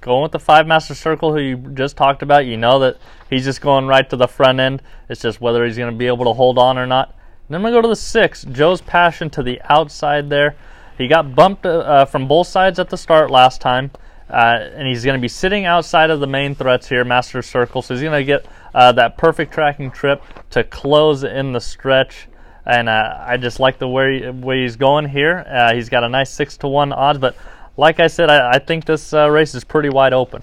Going 0.00 0.22
with 0.22 0.32
the 0.32 0.38
five 0.38 0.66
master 0.66 0.94
circle, 0.94 1.34
who 1.34 1.40
you 1.40 1.56
just 1.74 1.98
talked 1.98 2.22
about. 2.22 2.46
You 2.46 2.56
know 2.56 2.78
that 2.78 2.96
he's 3.28 3.44
just 3.44 3.60
going 3.60 3.86
right 3.86 4.08
to 4.08 4.16
the 4.16 4.26
front 4.26 4.60
end. 4.60 4.80
It's 5.10 5.20
just 5.20 5.42
whether 5.42 5.62
he's 5.62 5.76
going 5.76 5.92
to 5.92 5.96
be 5.96 6.06
able 6.06 6.24
to 6.24 6.32
hold 6.32 6.56
on 6.58 6.78
or 6.78 6.86
not. 6.86 7.08
And 7.08 7.16
then 7.50 7.56
I'm 7.56 7.62
going 7.62 7.74
to 7.74 7.78
go 7.78 7.82
to 7.82 7.88
the 7.88 7.96
six. 7.96 8.44
Joe's 8.44 8.80
Passion 8.80 9.28
to 9.30 9.42
the 9.42 9.60
outside 9.64 10.30
there. 10.30 10.56
He 10.96 11.06
got 11.06 11.34
bumped 11.34 11.66
uh, 11.66 12.06
from 12.06 12.28
both 12.28 12.46
sides 12.46 12.78
at 12.78 12.88
the 12.88 12.96
start 12.96 13.30
last 13.30 13.60
time. 13.60 13.90
Uh, 14.28 14.68
and 14.74 14.88
he's 14.88 15.04
going 15.04 15.18
to 15.18 15.22
be 15.22 15.28
sitting 15.28 15.66
outside 15.66 16.10
of 16.10 16.20
the 16.20 16.26
main 16.26 16.54
threats 16.54 16.88
here, 16.88 17.04
Master 17.04 17.42
Circle. 17.42 17.82
So 17.82 17.94
he's 17.94 18.02
going 18.02 18.18
to 18.18 18.24
get 18.24 18.46
uh, 18.74 18.92
that 18.92 19.16
perfect 19.16 19.52
tracking 19.52 19.90
trip 19.90 20.22
to 20.50 20.64
close 20.64 21.24
in 21.24 21.52
the 21.52 21.60
stretch. 21.60 22.28
And 22.66 22.88
uh, 22.88 23.18
I 23.20 23.36
just 23.36 23.60
like 23.60 23.78
the 23.78 23.88
way, 23.88 24.30
way 24.30 24.62
he's 24.62 24.76
going 24.76 25.08
here. 25.08 25.44
Uh, 25.48 25.74
he's 25.74 25.88
got 25.88 26.02
a 26.02 26.08
nice 26.08 26.30
six 26.30 26.56
to 26.58 26.68
one 26.68 26.92
odds, 26.92 27.18
but 27.18 27.36
like 27.76 28.00
I 28.00 28.06
said, 28.06 28.30
I, 28.30 28.52
I 28.52 28.58
think 28.58 28.84
this 28.84 29.12
uh, 29.12 29.30
race 29.30 29.54
is 29.54 29.64
pretty 29.64 29.90
wide 29.90 30.12
open. 30.12 30.42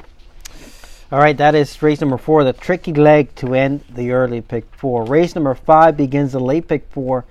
All 1.11 1.19
right, 1.19 1.35
that 1.35 1.55
is 1.55 1.81
race 1.81 1.99
number 1.99 2.17
four, 2.17 2.45
the 2.45 2.53
tricky 2.53 2.93
leg 2.93 3.35
to 3.35 3.53
end 3.53 3.83
the 3.89 4.11
early 4.11 4.39
pick 4.39 4.63
four. 4.73 5.03
Race 5.03 5.35
number 5.35 5.53
five 5.53 5.97
begins 5.97 6.31
the 6.31 6.39
late 6.39 6.69
pick 6.69 6.87
four. 6.89 7.25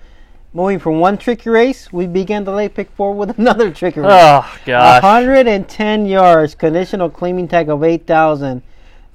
Moving 0.53 0.81
from 0.81 0.99
one 0.99 1.17
tricky 1.17 1.49
race, 1.49 1.93
we 1.93 2.07
begin 2.07 2.45
the 2.45 2.53
late 2.53 2.75
pick 2.75 2.91
four 2.91 3.15
with 3.15 3.31
another 3.39 3.71
tricky 3.71 4.01
race. 4.01 4.11
Oh, 4.13 4.59
gosh. 4.67 5.03
110 5.03 6.05
yards, 6.05 6.55
conditional 6.55 7.09
claiming 7.09 7.49
tag 7.49 7.71
of 7.71 7.83
8,000. 7.83 8.61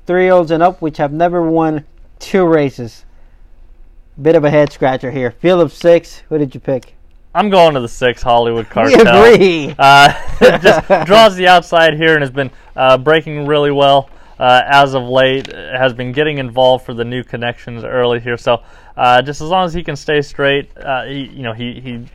Three 0.06 0.30
olds 0.30 0.52
and 0.52 0.62
up, 0.62 0.82
which 0.82 0.98
have 0.98 1.12
never 1.12 1.41
won 1.50 1.86
two 2.20 2.46
races. 2.46 3.06
Bit 4.22 4.36
of 4.36 4.46
a 4.46 4.50
head 4.50 4.72
scratcher 4.72 5.12
here. 5.12 5.32
Field 5.32 5.62
of 5.62 5.74
six, 5.74 6.20
who 6.30 6.38
did 6.38 6.54
you 6.54 6.60
pick? 6.60 6.94
I'm 7.34 7.50
going 7.50 7.74
to 7.74 7.82
the 7.82 7.89
six 7.89 8.22
Hollywood 8.22 8.70
cartel. 8.70 9.24
We 9.24 9.34
agree. 9.34 9.76
Uh, 9.78 10.13
just 10.60 10.88
draws 11.06 11.36
the 11.36 11.48
outside 11.48 11.96
here 11.96 12.13
and 12.13 12.22
has 12.22 12.32
been 12.32 12.52
uh, 12.76 12.98
breaking 12.98 13.46
really 13.46 13.72
well 13.72 14.10
uh, 14.39 14.62
as 14.65 14.94
of 14.94 15.04
late. 15.04 15.52
Has 15.52 15.94
been 15.94 16.12
getting 16.12 16.38
involved 16.38 16.86
for 16.86 16.94
the 16.94 17.04
new 17.04 17.24
connections 17.24 17.84
early 17.84 18.20
here. 18.20 18.38
So 18.38 18.63
uh, 18.96 19.22
just 19.22 19.41
as 19.41 19.50
long 19.50 19.65
as 19.65 19.74
he 19.74 19.84
can 19.84 19.96
stay 19.96 20.22
straight, 20.22 20.70
uh, 20.78 21.06
he, 21.06 21.26
you 21.26 21.44
know, 21.44 21.54
he, 21.54 21.82
he 21.82 22.06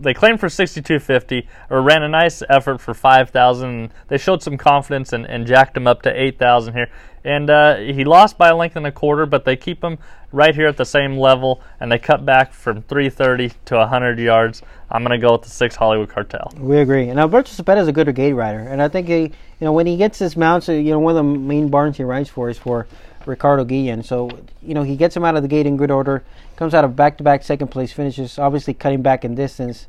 they 0.00 0.14
claimed 0.14 0.40
for 0.40 0.48
6250 0.48 1.48
or 1.70 1.82
ran 1.82 2.02
a 2.02 2.08
nice 2.08 2.42
effort 2.48 2.80
for 2.80 2.94
5000 2.94 3.90
they 4.08 4.18
showed 4.18 4.42
some 4.42 4.56
confidence 4.56 5.12
and, 5.12 5.26
and 5.26 5.46
jacked 5.46 5.76
him 5.76 5.86
up 5.86 6.02
to 6.02 6.22
8000 6.22 6.74
here 6.74 6.90
and 7.24 7.50
uh, 7.50 7.76
he 7.76 8.04
lost 8.04 8.38
by 8.38 8.48
a 8.48 8.56
length 8.56 8.76
and 8.76 8.86
a 8.86 8.92
quarter 8.92 9.26
but 9.26 9.44
they 9.44 9.56
keep 9.56 9.82
him 9.82 9.98
right 10.32 10.54
here 10.54 10.66
at 10.66 10.76
the 10.76 10.84
same 10.84 11.16
level 11.16 11.60
and 11.80 11.90
they 11.90 11.98
cut 11.98 12.24
back 12.24 12.52
from 12.52 12.82
330 12.82 13.52
to 13.64 13.76
100 13.76 14.18
yards 14.18 14.62
i'm 14.90 15.02
going 15.04 15.18
to 15.18 15.26
go 15.26 15.32
with 15.32 15.42
the 15.42 15.50
six 15.50 15.76
hollywood 15.76 16.08
cartel 16.08 16.52
We 16.56 16.78
agree. 16.78 17.08
And 17.08 17.18
Alberto 17.18 17.50
Cepeda 17.50 17.80
is 17.80 17.88
a 17.88 17.92
good 17.92 18.12
gate 18.14 18.32
rider, 18.32 18.60
and 18.60 18.82
I 18.82 18.88
think 18.88 19.08
he, 19.08 19.22
you 19.22 19.30
know, 19.60 19.72
when 19.72 19.86
he 19.86 19.96
gets 19.96 20.18
his 20.18 20.36
mounts, 20.36 20.68
uh, 20.68 20.72
you 20.72 20.90
know, 20.90 20.98
one 20.98 21.16
of 21.16 21.16
the 21.16 21.22
main 21.22 21.68
barns 21.68 21.96
he 21.96 22.04
rides 22.04 22.28
for 22.28 22.48
is 22.48 22.58
for 22.58 22.86
Ricardo 23.26 23.64
Guillen. 23.64 24.02
So, 24.02 24.30
you 24.62 24.74
know, 24.74 24.82
he 24.82 24.96
gets 24.96 25.16
him 25.16 25.24
out 25.24 25.36
of 25.36 25.42
the 25.42 25.48
gate 25.48 25.66
in 25.66 25.76
good 25.76 25.90
order, 25.90 26.24
comes 26.58 26.74
out 26.74 26.84
of 26.84 26.96
back-to-back 26.96 27.44
second 27.44 27.68
place 27.68 27.92
finishes, 27.92 28.36
obviously 28.36 28.74
cutting 28.74 29.00
back 29.00 29.24
in 29.24 29.36
distance, 29.36 29.86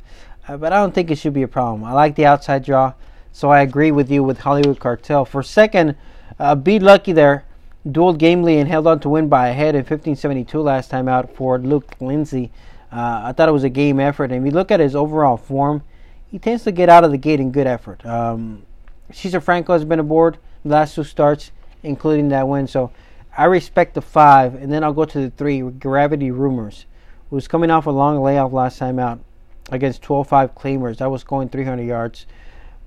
uh, 0.48 0.56
but 0.56 0.72
I 0.72 0.78
don't 0.78 0.94
think 0.94 1.10
it 1.10 1.18
should 1.18 1.34
be 1.34 1.42
a 1.42 1.48
problem. 1.48 1.84
I 1.84 1.94
like 1.94 2.16
the 2.16 2.28
outside 2.28 2.64
draw, 2.64 2.94
so 3.32 3.50
I 3.50 3.62
agree 3.62 3.90
with 3.90 4.12
you 4.12 4.24
with 4.24 4.42
Hollywood 4.42 4.80
Cartel. 4.80 5.26
For 5.26 5.42
second, 5.42 5.96
uh, 6.38 6.54
be 6.54 6.80
lucky 6.80 7.12
there. 7.12 7.44
Dueled 7.88 8.20
gamely 8.20 8.60
and 8.60 8.70
held 8.70 8.86
on 8.86 9.00
to 9.00 9.10
win 9.10 9.30
by 9.30 9.48
a 9.48 9.54
head 9.54 9.74
in 9.74 9.80
1572 9.80 10.62
last 10.62 10.92
time 10.92 11.08
out 11.08 11.36
for 11.36 11.58
Luke 11.58 11.96
Lindsay. 12.00 12.52
Uh, 12.92 13.22
I 13.26 13.32
thought 13.32 13.50
it 13.50 13.54
was 13.54 13.64
a 13.64 13.70
game 13.70 14.00
effort. 14.00 14.32
And 14.32 14.46
if 14.46 14.52
you 14.52 14.56
look 14.56 14.70
at 14.70 14.80
his 14.80 14.96
overall 14.96 15.38
form, 15.38 15.82
he 16.28 16.38
tends 16.38 16.64
to 16.66 16.72
get 16.72 16.88
out 16.88 17.04
of 17.04 17.10
the 17.10 17.18
gate 17.18 17.40
in 17.40 17.52
good 17.52 17.66
effort. 17.66 18.06
Um, 18.06 18.64
Cesar 19.12 19.42
Franco 19.42 19.74
has 19.74 19.86
been 19.86 20.00
aboard 20.00 20.38
the 20.64 20.70
last 20.70 20.94
two 20.94 21.04
starts, 21.04 21.52
including 21.82 22.30
that 22.30 22.48
win. 22.48 22.68
So 22.68 22.92
I 23.40 23.46
respect 23.46 23.94
the 23.94 24.02
five, 24.02 24.54
and 24.56 24.70
then 24.70 24.84
I'll 24.84 24.92
go 24.92 25.06
to 25.06 25.22
the 25.22 25.30
three. 25.30 25.62
Gravity 25.62 26.30
Rumors, 26.30 26.86
who 27.30 27.38
was 27.38 27.48
coming 27.48 27.72
off 27.72 27.86
a 27.86 27.90
long 27.90 28.22
layoff 28.22 28.52
last 28.52 28.78
time 28.78 29.00
out 29.00 29.22
against 29.72 30.02
12-5 30.02 30.56
claimers. 30.56 30.98
That 30.98 31.10
was 31.10 31.24
going 31.24 31.48
300 31.48 31.84
yards. 31.84 32.26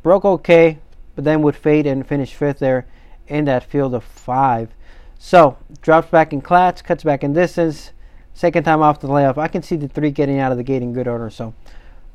Broke 0.02 0.26
okay, 0.26 0.78
but 1.14 1.24
then 1.24 1.40
would 1.40 1.56
fade 1.56 1.86
and 1.86 2.06
finish 2.06 2.34
fifth 2.34 2.58
there 2.58 2.86
in 3.28 3.46
that 3.46 3.64
field 3.64 3.94
of 3.94 4.04
five. 4.04 4.74
So 5.18 5.56
drops 5.80 6.10
back 6.10 6.34
in 6.34 6.42
class, 6.42 6.82
cuts 6.82 7.02
back 7.02 7.24
in 7.24 7.32
distance. 7.32 7.92
Second 8.34 8.64
time 8.64 8.82
off 8.82 9.00
the 9.00 9.10
layoff, 9.10 9.38
I 9.38 9.48
can 9.48 9.62
see 9.62 9.76
the 9.76 9.88
three 9.88 10.10
getting 10.10 10.38
out 10.38 10.52
of 10.52 10.58
the 10.58 10.64
gate 10.64 10.82
in 10.82 10.92
good 10.92 11.08
order. 11.08 11.30
So 11.30 11.54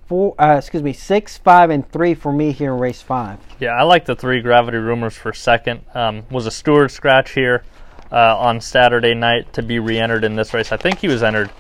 four, 0.06 0.36
uh, 0.40 0.58
excuse 0.58 0.84
me, 0.84 0.94
six, 0.94 1.40
five, 1.40 1.72
and 1.72 1.92
three 1.92 2.14
for 2.14 2.32
me 2.32 2.52
here 2.52 2.72
in 2.76 2.80
race 2.80 3.02
five. 3.02 3.40
Yeah, 3.60 3.72
I 3.72 3.82
like 3.82 4.06
the 4.06 4.16
three 4.16 4.44
gravity 4.44 4.78
rumors 4.78 5.16
for 5.16 5.34
second. 5.34 5.86
Um, 5.96 6.28
was 6.30 6.46
a 6.46 6.52
steward 6.52 6.92
scratch 6.92 7.32
here 7.32 7.64
uh, 8.12 8.38
on 8.38 8.62
Saturday 8.62 9.14
night 9.14 9.52
to 9.54 9.64
be 9.64 9.80
re-entered 9.80 10.24
in 10.24 10.36
this 10.36 10.54
race. 10.54 10.72
I 10.72 10.78
think 10.78 11.00
he 11.00 11.08
was 11.08 11.24
entered 11.24 11.52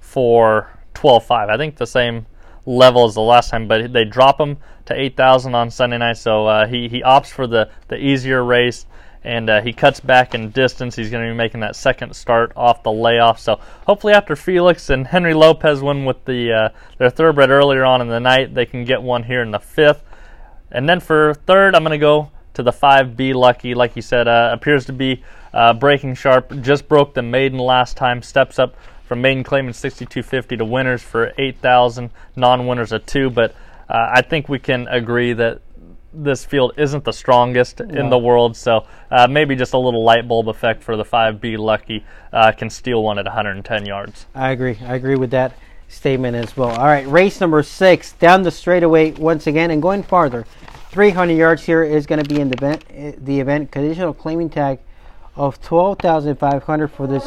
for 0.00 0.68
12.5. 0.94 1.50
I 1.50 1.56
think 1.56 1.76
the 1.76 1.86
same 1.86 2.26
level 2.66 3.04
as 3.04 3.14
the 3.14 3.20
last 3.20 3.50
time, 3.50 3.68
but 3.68 3.92
they 3.92 4.04
drop 4.04 4.40
him 4.40 4.56
to 4.86 4.98
8,000 4.98 5.54
on 5.54 5.70
Sunday 5.70 5.98
night. 5.98 6.16
So 6.16 6.46
uh, 6.46 6.66
he 6.66 6.88
he 6.88 7.02
opts 7.02 7.28
for 7.28 7.46
the 7.46 7.70
the 7.88 7.96
easier 7.96 8.44
race. 8.44 8.86
And 9.26 9.48
uh, 9.48 9.62
he 9.62 9.72
cuts 9.72 10.00
back 10.00 10.34
in 10.34 10.50
distance. 10.50 10.94
He's 10.94 11.08
going 11.08 11.26
to 11.26 11.32
be 11.32 11.34
making 11.34 11.60
that 11.60 11.76
second 11.76 12.14
start 12.14 12.52
off 12.54 12.82
the 12.82 12.92
layoff. 12.92 13.40
So 13.40 13.58
hopefully, 13.86 14.12
after 14.12 14.36
Felix 14.36 14.90
and 14.90 15.06
Henry 15.06 15.32
Lopez 15.32 15.80
win 15.80 16.04
with 16.04 16.22
the 16.26 16.52
uh, 16.52 16.68
their 16.98 17.08
thoroughbred 17.08 17.48
earlier 17.48 17.86
on 17.86 18.02
in 18.02 18.08
the 18.08 18.20
night, 18.20 18.54
they 18.54 18.66
can 18.66 18.84
get 18.84 19.00
one 19.00 19.22
here 19.22 19.40
in 19.40 19.50
the 19.50 19.58
fifth. 19.58 20.04
And 20.70 20.86
then 20.86 21.00
for 21.00 21.32
third, 21.46 21.74
I'm 21.74 21.82
going 21.82 21.98
to 21.98 21.98
go 21.98 22.30
to 22.52 22.62
the 22.62 22.70
5B 22.70 23.34
Lucky. 23.34 23.72
Like 23.74 23.96
you 23.96 24.02
said, 24.02 24.28
uh, 24.28 24.50
appears 24.52 24.84
to 24.86 24.92
be 24.92 25.22
uh, 25.54 25.72
breaking 25.72 26.14
sharp. 26.14 26.52
Just 26.60 26.88
broke 26.88 27.14
the 27.14 27.22
maiden 27.22 27.58
last 27.58 27.96
time. 27.96 28.20
Steps 28.20 28.58
up 28.58 28.74
from 29.06 29.22
maiden 29.22 29.42
claiming 29.44 29.72
6250 29.72 30.56
to 30.58 30.64
winners 30.64 31.02
for 31.02 31.32
8,000. 31.38 32.10
Non-winners 32.36 32.92
a 32.92 32.98
two. 32.98 33.30
But 33.30 33.52
uh, 33.88 34.10
I 34.12 34.20
think 34.22 34.48
we 34.48 34.58
can 34.58 34.86
agree 34.88 35.32
that 35.34 35.60
this 36.12 36.44
field 36.44 36.72
isn't 36.76 37.04
the 37.04 37.12
strongest 37.12 37.80
in 37.80 38.08
the 38.08 38.18
world. 38.18 38.56
So 38.56 38.86
uh, 39.10 39.26
maybe 39.26 39.56
just 39.56 39.72
a 39.74 39.78
little 39.78 40.04
light 40.04 40.28
bulb 40.28 40.48
effect 40.48 40.82
for 40.82 40.96
the 40.96 41.04
5B 41.04 41.58
Lucky 41.58 42.04
uh, 42.32 42.52
can 42.52 42.70
steal 42.70 43.02
one 43.02 43.18
at 43.18 43.24
110 43.24 43.86
yards. 43.86 44.26
I 44.34 44.50
agree. 44.50 44.78
I 44.86 44.94
agree 44.94 45.16
with 45.16 45.30
that 45.32 45.56
statement 45.88 46.36
as 46.36 46.56
well. 46.56 46.70
All 46.70 46.86
right, 46.86 47.06
race 47.06 47.40
number 47.40 47.62
six 47.62 48.12
down 48.12 48.42
the 48.42 48.50
straightaway 48.50 49.12
once 49.12 49.46
again 49.46 49.70
and 49.70 49.82
going 49.82 50.02
farther. 50.02 50.46
300 50.90 51.34
yards 51.34 51.64
here 51.64 51.82
is 51.82 52.06
going 52.06 52.22
to 52.22 52.28
be 52.28 52.40
in 52.40 52.48
the 52.48 52.56
event. 52.56 52.84
eh, 52.90 53.12
The 53.18 53.40
event 53.40 53.72
conditional 53.72 54.14
claiming 54.14 54.48
tag 54.48 54.78
of 55.36 55.60
12,500 55.62 56.88
for 56.88 57.06
this 57.06 57.24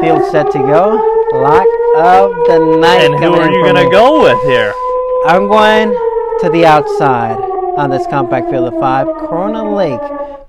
field 0.00 0.30
set 0.30 0.50
to 0.52 0.58
go. 0.58 0.94
Lock 1.32 1.66
of 1.96 2.30
the 2.46 2.78
night. 2.80 3.04
And 3.04 3.14
who 3.22 3.34
are 3.34 3.50
you 3.50 3.62
going 3.62 3.84
to 3.84 3.90
go 3.90 4.22
with 4.22 4.42
here? 4.44 4.72
I'm 5.26 5.48
going 5.48 5.90
to 6.40 6.50
the 6.50 6.64
outside 6.64 7.36
on 7.76 7.90
this 7.90 8.06
compact 8.06 8.50
field 8.50 8.72
of 8.72 8.80
five. 8.80 9.06
Corona 9.06 9.74
Lake 9.74 10.00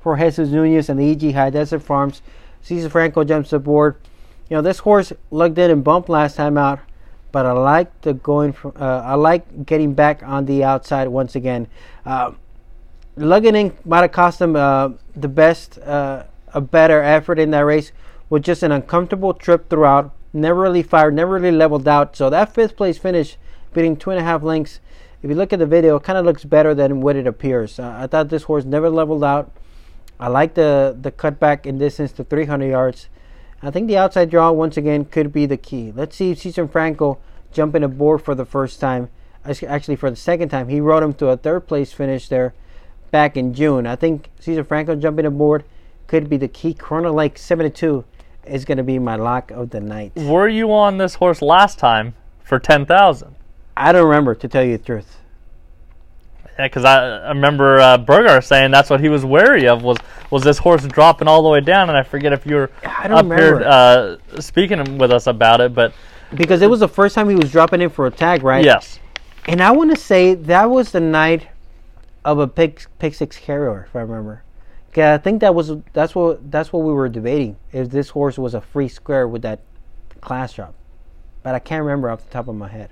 for 0.01 0.17
Jesus 0.17 0.49
Nunez 0.49 0.89
and 0.89 0.99
the 0.99 1.11
EG 1.11 1.33
High 1.33 1.49
Desert 1.49 1.79
Farms. 1.79 2.21
Cesar 2.61 2.89
Franco 2.89 3.23
jumps 3.23 3.53
aboard. 3.53 3.97
You 4.49 4.57
know, 4.57 4.61
this 4.61 4.79
horse 4.79 5.13
lugged 5.29 5.57
in 5.57 5.71
and 5.71 5.83
bumped 5.83 6.09
last 6.09 6.35
time 6.35 6.57
out, 6.57 6.79
but 7.31 7.45
I 7.45 7.53
like 7.53 8.01
the 8.01 8.13
going 8.13 8.53
from. 8.53 8.73
Uh, 8.75 9.01
I 9.03 9.15
like 9.15 9.65
getting 9.65 9.93
back 9.93 10.21
on 10.23 10.45
the 10.45 10.63
outside 10.63 11.07
once 11.07 11.35
again. 11.35 11.67
Uh, 12.05 12.33
lugging 13.15 13.55
in 13.55 13.77
might 13.85 14.01
have 14.01 14.11
cost 14.11 14.41
him 14.41 14.55
uh, 14.55 14.89
the 15.15 15.27
best, 15.27 15.77
uh, 15.79 16.23
a 16.53 16.61
better 16.61 17.01
effort 17.01 17.39
in 17.39 17.51
that 17.51 17.59
race 17.59 17.91
with 18.29 18.43
just 18.43 18.63
an 18.63 18.71
uncomfortable 18.71 19.33
trip 19.33 19.69
throughout. 19.69 20.15
Never 20.33 20.61
really 20.61 20.83
fired, 20.83 21.13
never 21.13 21.33
really 21.33 21.51
leveled 21.51 21.87
out. 21.87 22.15
So 22.15 22.29
that 22.29 22.53
fifth 22.53 22.77
place 22.77 22.97
finish, 22.97 23.37
beating 23.73 23.97
two 23.97 24.11
and 24.11 24.19
a 24.19 24.23
half 24.23 24.43
lengths. 24.43 24.79
If 25.21 25.29
you 25.29 25.35
look 25.35 25.53
at 25.53 25.59
the 25.59 25.65
video, 25.65 25.97
it 25.97 26.03
kind 26.03 26.17
of 26.17 26.25
looks 26.25 26.43
better 26.43 26.73
than 26.73 27.01
what 27.01 27.15
it 27.15 27.27
appears. 27.27 27.79
Uh, 27.79 27.95
I 27.97 28.07
thought 28.07 28.29
this 28.29 28.43
horse 28.43 28.65
never 28.65 28.89
leveled 28.89 29.23
out. 29.23 29.51
I 30.19 30.27
like 30.27 30.53
the 30.53 30.95
the 30.99 31.11
cutback 31.11 31.65
in 31.65 31.77
distance 31.77 32.11
to 32.13 32.23
300 32.23 32.67
yards. 32.67 33.09
I 33.61 33.69
think 33.69 33.87
the 33.87 33.97
outside 33.97 34.29
draw 34.29 34.51
once 34.51 34.77
again 34.77 35.05
could 35.05 35.31
be 35.31 35.45
the 35.45 35.57
key. 35.57 35.91
Let's 35.95 36.15
see 36.15 36.31
if 36.31 36.39
Cesar 36.39 36.67
Franco 36.67 37.19
jumping 37.51 37.83
aboard 37.83 38.23
for 38.23 38.33
the 38.33 38.45
first 38.45 38.79
time. 38.79 39.09
Actually, 39.43 39.95
for 39.95 40.09
the 40.09 40.15
second 40.15 40.49
time, 40.49 40.69
he 40.69 40.79
rode 40.79 41.03
him 41.03 41.13
to 41.15 41.29
a 41.29 41.37
third 41.37 41.67
place 41.67 41.91
finish 41.91 42.27
there 42.27 42.53
back 43.11 43.35
in 43.35 43.53
June. 43.53 43.85
I 43.85 43.95
think 43.95 44.29
Cesar 44.39 44.63
Franco 44.63 44.95
jumping 44.95 45.25
aboard 45.25 45.63
could 46.11 46.29
be 46.29 46.35
the 46.35 46.49
key. 46.49 46.73
Corona 46.73 47.09
Lake 47.09 47.37
72 47.37 48.03
is 48.45 48.65
going 48.65 48.77
to 48.77 48.83
be 48.83 48.99
my 48.99 49.15
lock 49.15 49.49
of 49.49 49.69
the 49.69 49.79
night. 49.79 50.11
Were 50.17 50.49
you 50.49 50.73
on 50.73 50.97
this 50.97 51.15
horse 51.15 51.41
last 51.41 51.79
time 51.79 52.15
for 52.43 52.59
10,000? 52.59 53.33
I 53.77 53.93
don't 53.93 54.03
remember, 54.05 54.35
to 54.35 54.47
tell 54.49 54.61
you 54.61 54.77
the 54.77 54.83
truth. 54.83 55.19
Yeah, 56.59 56.65
because 56.65 56.83
I, 56.83 57.19
I 57.19 57.29
remember 57.29 57.79
uh, 57.79 57.97
Burgart 57.97 58.43
saying 58.43 58.71
that's 58.71 58.89
what 58.89 58.99
he 58.99 59.07
was 59.07 59.23
wary 59.23 59.69
of 59.69 59.83
was 59.83 59.97
was 60.29 60.43
this 60.43 60.57
horse 60.57 60.85
dropping 60.85 61.29
all 61.29 61.43
the 61.43 61.49
way 61.49 61.61
down, 61.61 61.87
and 61.87 61.97
I 61.97 62.03
forget 62.03 62.33
if 62.33 62.45
you 62.45 62.55
were 62.55 62.71
I 62.83 63.07
don't 63.07 63.17
up 63.17 63.23
remember. 63.23 63.59
here 63.59 63.67
uh, 63.69 64.41
speaking 64.41 64.97
with 64.97 65.11
us 65.13 65.27
about 65.27 65.61
it, 65.61 65.73
but 65.73 65.93
Because 66.35 66.61
it 66.61 66.69
was 66.69 66.81
the 66.81 66.89
first 66.89 67.15
time 67.15 67.29
he 67.29 67.35
was 67.35 67.49
dropping 67.51 67.81
in 67.81 67.89
for 67.89 68.05
a 68.05 68.11
tag, 68.11 68.43
right? 68.43 68.65
yes, 68.65 68.99
And 69.45 69.61
I 69.61 69.71
want 69.71 69.91
to 69.91 69.95
say 69.95 70.33
that 70.33 70.69
was 70.69 70.91
the 70.91 70.99
night 70.99 71.47
of 72.25 72.37
a 72.37 72.47
pick 72.49 72.85
pick 72.99 73.13
six 73.13 73.37
carrier, 73.37 73.85
if 73.87 73.95
I 73.95 74.01
remember. 74.01 74.43
'Kay, 74.91 75.03
uh, 75.03 75.15
I 75.15 75.17
think 75.17 75.41
that 75.41 75.55
was 75.55 75.71
that's 75.93 76.13
what 76.15 76.51
that's 76.51 76.73
what 76.73 76.83
we 76.83 76.93
were 76.93 77.09
debating. 77.09 77.57
If 77.71 77.89
this 77.89 78.09
horse 78.09 78.37
was 78.37 78.53
a 78.53 78.61
free 78.61 78.87
square 78.87 79.27
with 79.27 79.41
that 79.43 79.59
class 80.19 80.53
drop, 80.53 80.73
but 81.43 81.55
I 81.55 81.59
can't 81.59 81.83
remember 81.83 82.09
off 82.09 82.23
the 82.23 82.31
top 82.31 82.47
of 82.47 82.55
my 82.55 82.67
head. 82.67 82.91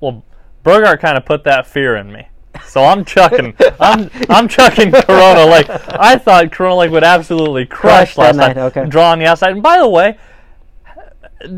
well, 0.00 0.24
Burgart 0.64 1.00
kind 1.00 1.16
of 1.16 1.24
put 1.24 1.44
that 1.44 1.66
fear 1.66 1.96
in 1.96 2.12
me. 2.12 2.28
So 2.64 2.84
I'm 2.84 3.04
chucking, 3.04 3.54
I'm 3.80 4.10
I'm 4.28 4.48
chucking 4.48 4.92
Corona 4.92 5.46
Lake. 5.46 5.68
I 5.70 6.18
thought 6.18 6.52
Corona 6.52 6.76
Lake 6.76 6.90
would 6.90 7.04
absolutely 7.04 7.66
crush 7.66 8.14
Crush 8.14 8.18
last 8.18 8.36
night, 8.36 8.56
night, 8.56 8.76
okay. 8.76 8.86
draw 8.86 9.12
on 9.12 9.18
the 9.18 9.26
outside. 9.26 9.52
And 9.52 9.62
by 9.62 9.78
the 9.78 9.88
way, 9.88 10.18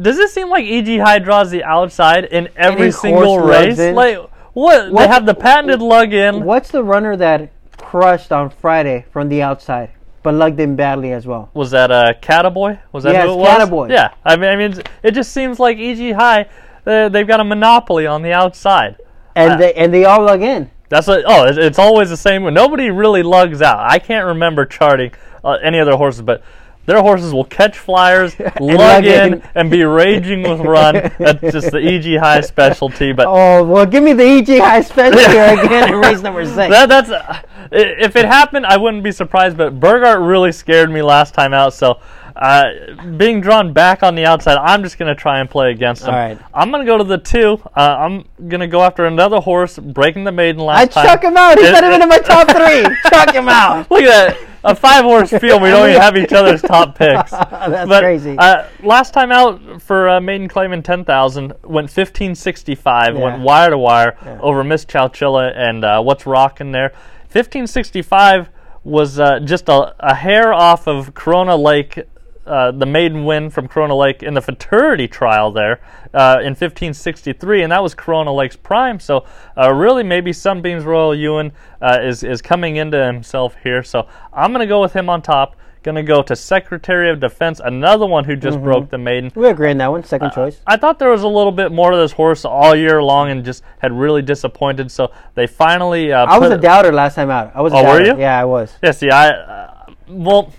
does 0.01 0.19
it 0.19 0.31
seem 0.31 0.49
like 0.49 0.65
EG 0.65 1.01
High 1.01 1.19
draws 1.19 1.51
the 1.51 1.65
outside 1.65 2.27
in 2.27 2.49
every 2.57 2.85
Any 2.85 2.91
single 2.93 3.41
race? 3.41 3.79
Like 3.79 4.19
what? 4.53 4.95
They 4.95 5.09
have 5.09 5.27
the 5.27 5.35
patented 5.35 5.81
lug 5.81 6.13
in. 6.13 6.45
What's 6.45 6.71
the 6.71 6.85
runner 6.85 7.17
that 7.17 7.51
crushed 7.93 8.33
on 8.33 8.49
Friday 8.49 9.05
from 9.13 9.29
the 9.29 9.43
outside, 9.43 9.91
but 10.23 10.33
lugged 10.33 10.59
in 10.59 10.75
badly 10.75 11.13
as 11.13 11.27
well? 11.27 11.51
Was 11.53 11.71
that 11.73 11.91
uh, 11.91 12.15
Cataboy? 12.23 12.79
Was 12.91 13.05
that 13.05 13.13
Yes, 13.13 13.27
who 13.27 13.35
it 13.35 13.37
was? 13.37 13.49
Cataboy. 13.49 13.91
Yeah, 13.91 14.15
I 14.25 14.37
mean, 14.37 14.49
I 14.49 14.57
mean, 14.57 14.83
it 15.03 15.11
just 15.11 15.31
seems 15.31 15.61
like 15.61 15.77
EG 15.77 16.15
High, 16.15 16.49
uh, 16.87 17.11
they've 17.11 17.27
got 17.27 17.41
a 17.41 17.45
monopoly 17.45 18.07
on 18.07 18.23
the 18.23 18.33
outside. 18.33 18.97
And 19.35 19.53
Uh, 19.53 19.57
they 19.59 19.75
and 19.75 19.93
they 19.93 20.07
all 20.07 20.25
lug 20.25 20.41
in. 20.43 20.71
That's 20.89 21.07
what. 21.07 21.23
Oh, 21.27 21.45
it's, 21.45 21.59
it's 21.59 21.79
always 21.79 22.09
the 22.09 22.17
same. 22.17 22.43
Nobody 22.55 22.91
really 22.91 23.23
lugs 23.23 23.61
out. 23.61 23.81
I 23.81 23.99
can't 23.99 24.25
remember 24.27 24.65
charting 24.65 25.13
uh, 25.45 25.59
any 25.63 25.79
other 25.79 25.97
horses, 25.97 26.23
but 26.23 26.43
their 26.87 27.01
horses 27.01 27.33
will 27.33 27.45
catch 27.45 27.79
flyers, 27.79 28.39
lug 28.61 29.05
in, 29.05 29.35
in. 29.35 29.43
and 29.55 29.71
be 29.71 29.85
raging 29.85 30.43
with 30.43 30.61
run. 30.61 30.95
That's 31.19 31.41
just 31.41 31.71
the 31.71 31.79
EG 31.79 32.19
High 32.19 32.41
specialty. 32.41 33.13
But 33.13 33.27
Oh 33.29 33.65
well, 33.65 33.87
give 33.87 34.03
me 34.03 34.13
the 34.13 34.25
EG 34.25 34.59
High 34.59 34.81
specialty 34.83 35.25
again 35.67 35.93
in 35.93 36.01
race 36.01 36.23
number 36.23 36.45
six. 36.45 36.71
that, 36.71 36.89
that's 36.89 37.11
uh, 37.11 37.41
if 37.71 38.17
it 38.17 38.25
happened, 38.25 38.67
I 38.67 38.77
wouldn't 38.77 39.03
be 39.03 39.13
surprised. 39.13 39.57
But 39.57 39.79
Burgart 39.79 40.27
really 40.27 40.53
scared 40.53 40.91
me 40.91 41.03
last 41.03 41.35
time 41.35 41.55
out, 41.55 41.75
so. 41.75 42.01
Uh, 42.35 42.95
being 43.17 43.41
drawn 43.41 43.73
back 43.73 44.03
on 44.03 44.15
the 44.15 44.25
outside, 44.25 44.57
I'm 44.57 44.83
just 44.83 44.99
going 44.99 45.15
to 45.15 45.21
try 45.21 45.41
and 45.41 45.49
play 45.51 45.71
against 45.71 46.03
him. 46.03 46.11
All 46.11 46.17
right. 46.17 46.39
I'm 46.55 46.71
going 46.71 46.85
to 46.85 46.91
go 46.91 46.99
to 46.99 47.05
the 47.05 47.19
two. 47.19 47.61
Uh, 47.77 47.81
I'm 47.81 48.25
going 48.49 48.61
to 48.61 48.67
go 48.67 48.83
after 48.83 49.07
another 49.07 49.41
horse, 49.41 49.79
breaking 49.79 50.25
the 50.25 50.33
maiden 50.33 50.63
last 50.65 50.93
time. 50.93 51.03
I 51.05 51.07
time. 51.07 51.15
chuck 51.17 51.25
him 51.25 51.37
out. 51.37 51.59
He's 51.59 51.69
It- 51.69 51.73
not 51.73 51.85
even 51.85 52.03
in 52.03 52.09
my 52.09 52.19
top 52.19 52.49
three. 52.51 53.11
chuck 53.11 53.35
him 53.35 53.49
out. 53.49 53.91
Look 53.91 54.03
at 54.03 54.37
that. 54.39 54.49
A 54.65 54.77
five 54.77 55.03
horse 55.03 55.31
field. 55.31 55.61
We 55.61 55.71
don't 55.71 55.89
even 55.89 56.01
have 56.01 56.17
each 56.17 56.33
other's 56.33 56.63
top 56.63 56.95
picks. 56.99 57.33
That's 57.33 57.89
but, 57.89 58.01
crazy. 58.03 58.37
Uh, 58.39 58.69
last 58.85 59.13
time 59.13 59.33
out 59.33 59.83
for 59.83 60.09
uh, 60.09 60.21
Maiden 60.21 60.47
Claim 60.47 60.73
in 60.73 60.85
10,000, 60.85 61.49
went 61.65 61.91
1565, 61.91 63.17
went 63.19 63.43
wire 63.43 63.71
to 63.71 63.79
wire 63.79 64.17
over 64.41 64.63
Miss 64.63 64.85
Chowchilla 64.85 65.53
and 65.57 65.85
uh, 65.85 66.01
what's 66.01 66.27
rocking 66.27 66.71
there. 66.71 66.91
1565 67.33 68.51
was 68.85 69.19
uh, 69.19 69.41
just 69.41 69.69
a, 69.69 69.95
a 69.99 70.15
hair 70.15 70.53
off 70.53 70.87
of 70.87 71.13
Corona 71.15 71.57
Lake. 71.57 71.99
Uh, 72.45 72.73
the 72.73 72.87
maiden 72.87 73.25
win 73.25 73.51
from 73.51 73.69
Corona 73.69 73.95
Lake 73.95 74.23
in 74.23 74.35
the 74.35 74.41
futurity 74.43 75.07
trial 75.07 75.53
there 75.53 75.81
uh, 76.13 76.39
in 76.41 76.55
1563, 76.57 77.63
and 77.63 77.71
that 77.73 77.83
was 77.83 77.95
Corona 77.95 78.33
Lake's 78.33 78.57
prime. 78.57 78.99
So, 78.99 79.25
uh, 79.57 79.73
really, 79.73 80.03
maybe 80.03 80.33
Sunbeams 80.33 80.85
Royal 80.85 81.15
Ewan 81.15 81.53
uh, 81.81 81.99
is 82.03 82.25
is 82.25 82.43
coming 82.43 82.77
into 82.77 83.05
himself 83.05 83.55
here. 83.63 83.83
So, 83.85 84.09
I'm 84.33 84.51
going 84.53 84.61
to 84.61 84.67
go 84.67 84.81
with 84.83 84.93
him 84.93 85.09
on 85.09 85.23
top. 85.23 85.57
Going 85.85 85.97
to 85.97 86.03
go 86.05 86.23
to 86.23 86.37
Secretary 86.37 87.11
of 87.11 87.19
Defense, 87.19 87.61
another 87.65 88.07
one 88.07 88.25
who 88.25 88.37
just 88.37 88.61
broke 88.63 88.89
the 88.91 88.99
maiden. 88.99 89.33
we 89.35 89.49
agree 89.49 89.71
on 89.71 89.79
that 89.79 89.91
one. 89.91 90.05
Second 90.05 90.29
Uh, 90.29 90.35
choice. 90.35 90.61
I 90.65 90.77
thought 90.77 91.01
there 91.01 91.11
was 91.11 91.25
a 91.25 91.29
little 91.29 91.51
bit 91.51 91.73
more 91.73 91.91
to 91.91 91.97
this 91.97 92.13
horse 92.13 92.45
all 92.45 92.75
year 92.77 93.03
long, 93.03 93.31
and 93.31 93.45
just 93.45 93.65
had 93.79 93.93
really 93.93 94.23
disappointed. 94.23 94.93
So 94.93 95.11
they 95.35 95.49
finally. 95.49 96.13
Uh, 96.13 96.25
I 96.27 96.39
was 96.39 96.51
a 96.53 96.59
doubter 96.59 96.93
last 96.93 97.17
time 97.17 97.31
out. 97.31 97.51
I 97.55 97.63
was. 97.63 97.73
A 97.73 97.77
Oh, 97.77 97.85
were 97.85 98.05
you? 98.05 98.17
Yeah, 98.19 98.41
I 98.41 98.45
was. 98.45 98.73
Yeah, 98.81 98.93
see, 98.93 99.11
I 99.11 99.31
uh, 99.31 99.87
well, 100.09 100.53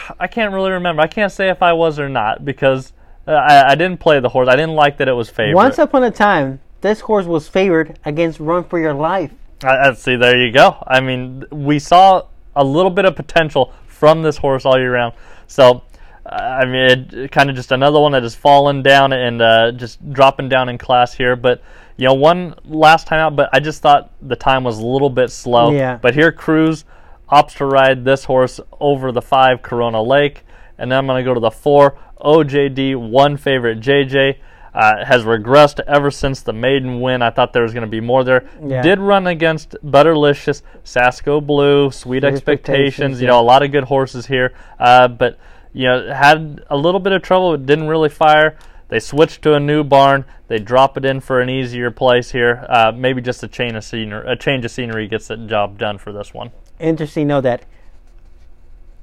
I 0.20 0.26
can't 0.26 0.52
really 0.52 0.70
remember. 0.70 1.02
I 1.02 1.06
can't 1.06 1.32
say 1.32 1.50
if 1.50 1.62
I 1.62 1.72
was 1.72 1.98
or 1.98 2.08
not 2.08 2.44
because 2.44 2.92
uh, 3.26 3.32
I, 3.32 3.72
I 3.72 3.74
didn't 3.74 3.98
play 3.98 4.20
the 4.20 4.28
horse. 4.28 4.48
I 4.48 4.56
didn't 4.56 4.74
like 4.74 4.98
that 4.98 5.08
it 5.08 5.12
was 5.12 5.30
favored. 5.30 5.54
Once 5.54 5.78
upon 5.78 6.04
a 6.04 6.10
time, 6.10 6.60
this 6.80 7.00
horse 7.00 7.26
was 7.26 7.48
favored 7.48 7.98
against 8.04 8.40
Run 8.40 8.64
for 8.64 8.78
Your 8.78 8.94
Life. 8.94 9.32
I, 9.64 9.88
I 9.88 9.92
see. 9.94 10.16
There 10.16 10.38
you 10.38 10.52
go. 10.52 10.76
I 10.86 11.00
mean, 11.00 11.44
we 11.50 11.78
saw 11.78 12.26
a 12.54 12.64
little 12.64 12.90
bit 12.90 13.04
of 13.04 13.16
potential 13.16 13.72
from 13.86 14.22
this 14.22 14.36
horse 14.36 14.64
all 14.64 14.78
year 14.78 14.92
round. 14.92 15.14
So, 15.46 15.82
uh, 16.24 16.34
I 16.34 16.64
mean, 16.64 17.08
it, 17.12 17.32
kind 17.32 17.50
of 17.50 17.56
just 17.56 17.72
another 17.72 18.00
one 18.00 18.12
that 18.12 18.22
has 18.22 18.34
fallen 18.34 18.82
down 18.82 19.12
and 19.12 19.40
uh, 19.40 19.72
just 19.72 20.12
dropping 20.12 20.48
down 20.48 20.68
in 20.68 20.78
class 20.78 21.14
here. 21.14 21.36
But 21.36 21.62
you 21.96 22.06
know, 22.06 22.14
one 22.14 22.54
last 22.64 23.06
time 23.06 23.20
out, 23.20 23.36
but 23.36 23.48
I 23.52 23.60
just 23.60 23.80
thought 23.80 24.12
the 24.20 24.36
time 24.36 24.64
was 24.64 24.78
a 24.78 24.86
little 24.86 25.10
bit 25.10 25.30
slow. 25.30 25.70
Yeah. 25.70 25.96
But 25.96 26.14
here, 26.14 26.30
Cruz 26.30 26.84
opts 27.30 27.56
to 27.56 27.66
ride 27.66 28.04
this 28.04 28.24
horse 28.24 28.60
over 28.80 29.12
the 29.12 29.22
five 29.22 29.62
Corona 29.62 30.02
Lake, 30.02 30.44
and 30.78 30.90
then 30.90 30.98
I'm 30.98 31.06
going 31.06 31.24
to 31.24 31.28
go 31.28 31.34
to 31.34 31.40
the 31.40 31.50
four 31.50 31.98
OJD 32.20 33.10
one 33.10 33.36
favorite 33.36 33.80
JJ. 33.80 34.38
Uh, 34.74 35.06
has 35.06 35.24
regressed 35.24 35.80
ever 35.86 36.10
since 36.10 36.42
the 36.42 36.52
maiden 36.52 37.00
win. 37.00 37.22
I 37.22 37.30
thought 37.30 37.54
there 37.54 37.62
was 37.62 37.72
going 37.72 37.86
to 37.86 37.90
be 37.90 38.02
more 38.02 38.24
there. 38.24 38.46
Yeah. 38.62 38.82
Did 38.82 38.98
run 38.98 39.26
against 39.26 39.70
Butterlicious, 39.82 40.60
Sasco 40.84 41.40
Blue, 41.40 41.90
Sweet 41.90 42.24
Expectations. 42.24 42.68
Expectations, 42.68 43.20
You 43.22 43.26
know, 43.26 43.40
a 43.40 43.42
lot 43.42 43.62
of 43.62 43.72
good 43.72 43.84
horses 43.84 44.26
here. 44.26 44.52
Uh, 44.78 45.08
but 45.08 45.38
you 45.72 45.84
know, 45.84 46.12
had 46.12 46.62
a 46.68 46.76
little 46.76 47.00
bit 47.00 47.14
of 47.14 47.22
trouble. 47.22 47.54
It 47.54 47.64
didn't 47.64 47.88
really 47.88 48.10
fire. 48.10 48.58
They 48.88 49.00
switched 49.00 49.40
to 49.42 49.54
a 49.54 49.60
new 49.60 49.82
barn. 49.82 50.26
They 50.48 50.58
drop 50.58 50.96
it 50.96 51.06
in 51.06 51.20
for 51.20 51.40
an 51.40 51.48
easier 51.48 51.90
place 51.90 52.30
here. 52.30 52.66
Uh, 52.68 52.92
maybe 52.94 53.22
just 53.22 53.42
a 53.42 53.48
change 53.48 53.74
of 53.74 53.84
scenery. 53.84 54.30
A 54.30 54.36
change 54.36 54.64
of 54.66 54.70
scenery 54.70 55.08
gets 55.08 55.28
the 55.28 55.36
job 55.38 55.78
done 55.78 55.96
for 55.96 56.12
this 56.12 56.34
one. 56.34 56.50
Interesting 56.78 57.26
know 57.26 57.40
that 57.40 57.62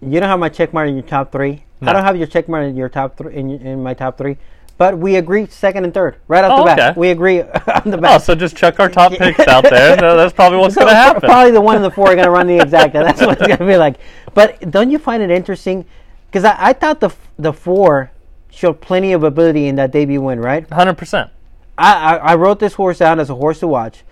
you 0.01 0.19
don't 0.19 0.29
have 0.29 0.39
my 0.39 0.49
check 0.49 0.73
mark 0.73 0.87
in 0.89 0.95
your 0.95 1.03
top 1.03 1.31
three. 1.31 1.63
No. 1.81 1.89
I 1.89 1.93
don't 1.93 2.03
have 2.03 2.17
your 2.17 2.27
check 2.27 2.47
mark 2.49 2.65
in 2.67 2.75
your 2.75 2.89
top 2.89 3.17
three 3.17 3.35
in, 3.35 3.49
in 3.51 3.81
my 3.83 3.93
top 3.93 4.17
three. 4.17 4.37
But 4.77 4.97
we 4.97 5.15
agree 5.17 5.45
second 5.47 5.83
and 5.85 5.93
third 5.93 6.17
right 6.27 6.43
off 6.43 6.51
Oh, 6.59 6.63
the 6.63 6.65
bat. 6.65 6.79
okay. 6.79 6.99
We 6.99 7.09
agree 7.11 7.41
on 7.41 7.83
the 7.91 7.97
Oh, 7.97 8.01
bat. 8.01 8.21
so 8.23 8.35
just 8.35 8.55
check 8.57 8.79
our 8.79 8.89
top 8.89 9.11
picks 9.17 9.39
out 9.47 9.63
there. 9.63 9.95
That's 9.95 10.33
probably 10.33 10.59
what's 10.59 10.73
So 10.75 10.81
going 10.81 10.91
to 10.91 10.95
happen. 10.95 11.21
Probably 11.21 11.51
the 11.51 11.61
one 11.61 11.75
and 11.75 11.85
the 11.85 11.91
four 11.91 12.07
are 12.09 12.15
going 12.15 12.25
to 12.25 12.31
run 12.31 12.47
the 12.47 12.57
exact. 12.59 12.93
That's 12.93 13.21
what 13.21 13.37
it's 13.37 13.47
going 13.47 13.59
to 13.59 13.65
be 13.65 13.77
like. 13.77 13.97
But 14.33 14.69
don't 14.71 14.89
you 14.91 14.97
find 14.99 15.21
it 15.23 15.29
interesting? 15.31 15.85
Because 16.27 16.43
I, 16.43 16.55
I 16.69 16.73
thought 16.73 16.99
the 16.99 17.11
the 17.37 17.53
four 17.53 18.11
showed 18.49 18.81
plenty 18.81 19.13
of 19.13 19.23
ability 19.23 19.67
in 19.67 19.75
that 19.77 19.91
debut 19.91 20.21
win, 20.21 20.39
right? 20.39 20.67
Hundred 20.69 20.97
percent. 20.97 21.29
I, 21.77 21.93
I, 21.93 22.15
I 22.17 22.35
wrote 22.35 22.59
this 22.59 22.73
horse 22.73 22.97
down 22.99 23.19
as 23.19 23.29
a 23.29 23.35
horse 23.35 23.59
to 23.59 23.67
watch. 23.67 24.03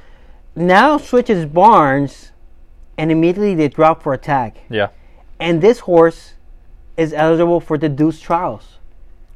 Now 0.55 0.97
switches 0.97 1.45
Barnes, 1.45 2.31
and 3.01 3.11
immediately 3.11 3.55
they 3.55 3.67
drop 3.67 4.03
for 4.03 4.13
attack. 4.13 4.57
Yeah. 4.69 4.89
And 5.39 5.59
this 5.59 5.79
horse 5.79 6.35
is 6.97 7.13
eligible 7.13 7.59
for 7.59 7.75
the 7.79 7.89
Deuce 7.89 8.19
Trials. 8.21 8.77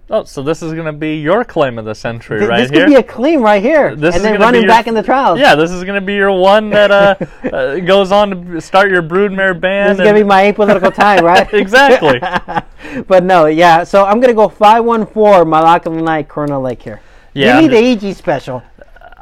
Oh, 0.07 0.23
so 0.23 0.43
this 0.43 0.61
is 0.61 0.73
going 0.73 0.85
to 0.85 0.93
be 0.93 1.15
your 1.19 1.43
claim 1.43 1.79
of 1.79 1.85
the 1.85 1.95
century 1.95 2.37
Th- 2.37 2.47
right 2.47 2.59
this 2.59 2.69
here. 2.69 2.81
could 2.85 2.91
be 2.91 2.95
a 2.95 3.01
claim 3.01 3.41
right 3.41 3.59
here, 3.59 3.95
This 3.95 4.13
and 4.13 4.17
is 4.17 4.21
then 4.21 4.39
running 4.39 4.61
your- 4.61 4.69
back 4.69 4.85
in 4.85 4.93
the 4.93 5.01
trials. 5.01 5.39
yeah, 5.39 5.55
this 5.55 5.71
is 5.71 5.83
going 5.83 5.99
to 5.99 6.05
be 6.05 6.13
your 6.13 6.31
one 6.31 6.69
that 6.69 6.91
uh, 6.91 7.15
uh, 7.51 7.79
goes 7.79 8.11
on 8.11 8.29
to 8.53 8.61
start 8.61 8.91
your 8.91 9.01
broodmare 9.01 9.59
band. 9.59 9.97
this 9.97 10.03
is 10.03 10.05
gonna 10.07 10.19
be 10.19 10.23
my 10.23 10.43
apolitical 10.51 10.93
time, 10.93 11.25
right? 11.33 11.51
exactly. 11.55 12.19
but 13.07 13.23
no, 13.23 13.47
yeah. 13.47 13.83
So 13.83 14.05
I'm 14.05 14.19
gonna 14.19 14.35
go 14.35 14.47
five 14.47 14.85
one 14.85 15.07
four 15.07 15.43
Malacca 15.43 15.89
Night 15.89 16.29
Corona 16.29 16.59
Lake 16.61 16.83
here. 16.83 17.01
Yeah, 17.33 17.59
Give 17.59 17.71
me 17.71 17.77
I'm 17.77 17.83
the 17.83 18.05
AG 18.07 18.13
special. 18.13 18.61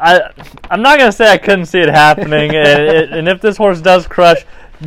I 0.04 0.32
I'm 0.70 0.82
not 0.82 0.98
gonna 1.00 1.12
say 1.12 1.28
I 1.32 1.38
couldn't 1.38 1.66
see 1.68 1.80
it 1.80 1.90
happening, 1.90 2.50
and, 2.56 2.82
it- 2.82 3.12
and 3.12 3.28
if 3.28 3.42
this 3.42 3.58
horse 3.58 3.80
does 3.82 4.06
crush, 4.08 4.46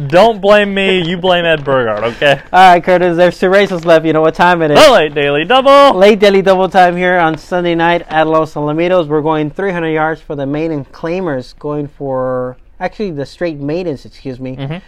don't 0.09 0.41
blame 0.41 0.75
me. 0.75 1.09
You 1.09 1.17
blame 1.17 1.45
Ed 1.47 1.61
Burgart, 1.61 2.03
okay? 2.03 2.43
All 2.53 2.73
right, 2.73 2.85
Curtis. 2.85 3.17
There's 3.17 3.39
two 3.39 3.49
races 3.49 3.85
left. 3.87 4.05
You 4.05 4.13
know 4.13 4.21
what 4.21 4.35
time 4.35 4.61
it 4.61 4.71
is? 4.71 4.85
The 4.85 4.93
late 4.93 5.15
daily 5.15 5.45
double. 5.45 5.97
Late 5.99 6.19
daily 6.19 6.43
double 6.43 6.69
time 6.69 6.97
here 6.97 7.19
on 7.19 7.39
Sunday 7.39 7.75
night 7.75 8.03
at 8.09 8.27
Los 8.27 8.55
Alamitos. 8.55 9.07
We're 9.07 9.23
going 9.23 9.51
300 9.51 9.89
yards 9.89 10.21
for 10.21 10.37
the 10.37 10.45
maiden 10.47 10.85
claimers, 10.85 11.59
going 11.59 11.89
for 11.89 12.59
actually 12.79 13.13
the 13.13 13.25
straight 13.25 13.59
maidens, 13.59 14.05
excuse 14.05 14.39
me, 14.39 14.57
Mhm. 14.57 14.83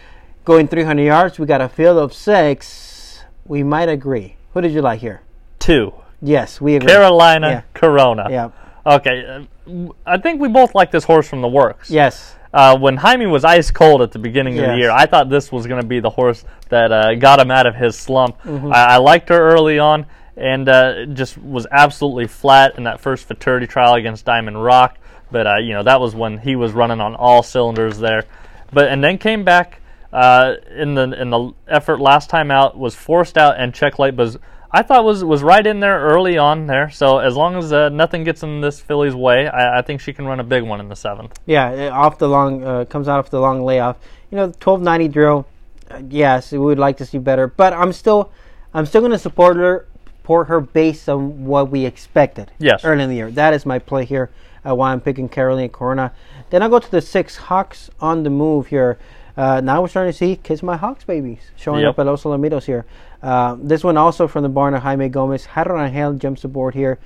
going 0.45 0.67
300 0.67 1.01
yards. 1.03 1.39
We 1.39 1.47
got 1.47 1.61
a 1.61 1.69
field 1.69 1.97
of 1.97 2.13
six. 2.13 3.23
We 3.45 3.63
might 3.63 3.89
agree. 3.89 4.35
Who 4.53 4.61
did 4.61 4.73
you 4.73 4.81
like 4.83 4.99
here? 4.99 5.21
Two. 5.57 5.93
Yes, 6.21 6.61
we 6.61 6.75
agree. 6.75 6.87
Carolina 6.89 7.49
Yeah. 7.49 7.61
Corona. 7.73 8.27
Yeah. 8.29 8.49
Okay. 8.85 9.45
uh, 9.67 9.87
I 10.05 10.17
think 10.17 10.41
we 10.41 10.47
both 10.47 10.75
like 10.75 10.91
this 10.91 11.03
horse 11.03 11.27
from 11.27 11.41
the 11.41 11.47
works. 11.47 11.89
Yes. 11.89 12.35
Uh, 12.51 12.77
when 12.77 12.97
Jaime 12.97 13.27
was 13.27 13.43
ice 13.45 13.69
cold 13.69 14.01
at 14.01 14.11
the 14.11 14.17
beginning 14.17 14.57
of 14.57 14.65
the 14.65 14.77
year, 14.77 14.89
I 14.89 15.05
thought 15.05 15.29
this 15.29 15.51
was 15.51 15.67
going 15.67 15.81
to 15.81 15.87
be 15.87 15.99
the 15.99 16.09
horse 16.09 16.43
that 16.69 16.91
uh, 16.91 17.13
got 17.15 17.39
him 17.39 17.51
out 17.51 17.67
of 17.67 17.75
his 17.75 17.95
slump. 17.95 18.41
Mm-hmm. 18.41 18.73
I, 18.73 18.85
I 18.85 18.97
liked 18.97 19.29
her 19.29 19.37
early 19.37 19.77
on 19.77 20.07
and 20.39 20.69
uh, 20.69 21.05
just 21.05 21.37
was 21.37 21.67
absolutely 21.69 22.25
flat 22.25 22.77
in 22.77 22.85
that 22.85 23.01
first 23.01 23.27
futurity 23.27 23.67
trial 23.67 23.95
against 23.95 24.25
Diamond 24.25 24.63
Rock. 24.63 24.97
But 25.31 25.45
uh, 25.45 25.57
you 25.57 25.73
know 25.73 25.83
that 25.83 25.99
was 26.01 26.15
when 26.15 26.39
he 26.39 26.55
was 26.55 26.71
running 26.71 27.01
on 27.01 27.15
all 27.15 27.43
cylinders 27.43 27.99
there. 27.99 28.23
But 28.71 28.87
and 28.87 29.03
then 29.03 29.17
came 29.17 29.43
back 29.43 29.81
uh, 30.11 30.55
in 30.75 30.95
the 30.95 31.11
in 31.21 31.29
the 31.29 31.51
effort 31.67 31.99
last 31.99 32.29
time 32.29 32.49
out 32.49 32.77
was 32.77 32.95
forced 32.95 33.37
out 33.37 33.59
and 33.59 33.73
check 33.73 33.99
late, 33.99 34.15
but 34.15 34.37
I 34.71 34.83
thought 34.83 35.03
was 35.03 35.23
was 35.23 35.41
right 35.41 35.65
in 35.65 35.79
there 35.79 35.99
early 35.99 36.37
on 36.37 36.67
there. 36.67 36.89
So 36.91 37.17
as 37.19 37.35
long 37.35 37.55
as 37.55 37.73
uh, 37.73 37.89
nothing 37.89 38.23
gets 38.23 38.43
in 38.43 38.61
this 38.61 38.79
filly's 38.79 39.15
way, 39.15 39.47
I, 39.47 39.79
I 39.79 39.81
think 39.81 39.99
she 40.01 40.13
can 40.13 40.25
run 40.25 40.39
a 40.39 40.43
big 40.43 40.63
one 40.63 40.79
in 40.79 40.89
the 40.89 40.95
seventh. 40.95 41.39
Yeah, 41.45 41.89
off 41.89 42.17
the 42.19 42.27
long 42.29 42.63
uh, 42.63 42.85
comes 42.85 43.07
out 43.07 43.19
of 43.19 43.29
the 43.31 43.39
long 43.39 43.63
layoff. 43.63 43.97
You 44.29 44.37
know, 44.37 44.53
twelve 44.59 44.81
ninety 44.81 45.07
drill. 45.07 45.47
Uh, 45.89 46.01
yes, 46.09 46.51
we 46.51 46.59
would 46.59 46.77
like 46.79 46.97
to 46.97 47.05
see 47.05 47.17
better, 47.17 47.47
but 47.47 47.73
I'm 47.73 47.91
still, 47.93 48.31
I'm 48.75 48.85
still 48.85 49.01
going 49.01 49.11
to 49.11 49.17
support 49.17 49.57
her, 49.57 49.87
support 50.21 50.47
her 50.49 50.61
based 50.61 51.09
on 51.09 51.45
what 51.45 51.71
we 51.71 51.85
expected. 51.85 52.51
Yes. 52.59 52.85
early 52.85 53.01
in 53.03 53.09
the 53.09 53.15
year. 53.15 53.31
That 53.31 53.55
is 53.55 53.65
my 53.65 53.79
play 53.79 54.05
here. 54.05 54.29
Uh, 54.63 54.75
why 54.75 54.91
I'm 54.91 55.01
picking 55.01 55.29
Carolina 55.29 55.69
Corona. 55.69 56.11
Then 56.51 56.61
I 56.61 56.67
go 56.69 56.77
to 56.77 56.91
the 56.91 57.01
six 57.01 57.37
Hawks 57.37 57.89
on 57.99 58.21
the 58.23 58.29
move 58.29 58.67
here. 58.67 58.99
Uh, 59.35 59.61
now 59.61 59.81
we're 59.81 59.87
starting 59.87 60.11
to 60.11 60.17
see 60.17 60.35
Kiss 60.35 60.61
My 60.61 60.75
Hawks 60.75 61.05
babies 61.05 61.39
showing 61.55 61.79
Yep. 61.81 61.89
up 61.91 61.99
at 61.99 62.05
Los 62.07 62.23
Alamitos 62.23 62.65
here. 62.65 62.85
Uh, 63.21 63.57
this 63.59 63.83
one 63.83 63.97
also 63.97 64.27
from 64.27 64.43
the 64.43 64.49
barn 64.49 64.73
of 64.73 64.81
Jaime 64.83 65.09
Gomez. 65.09 65.45
Harold 65.45 65.81
Angel 65.81 66.13
jumps 66.13 66.43
aboard 66.43 66.73
here. 66.75 66.99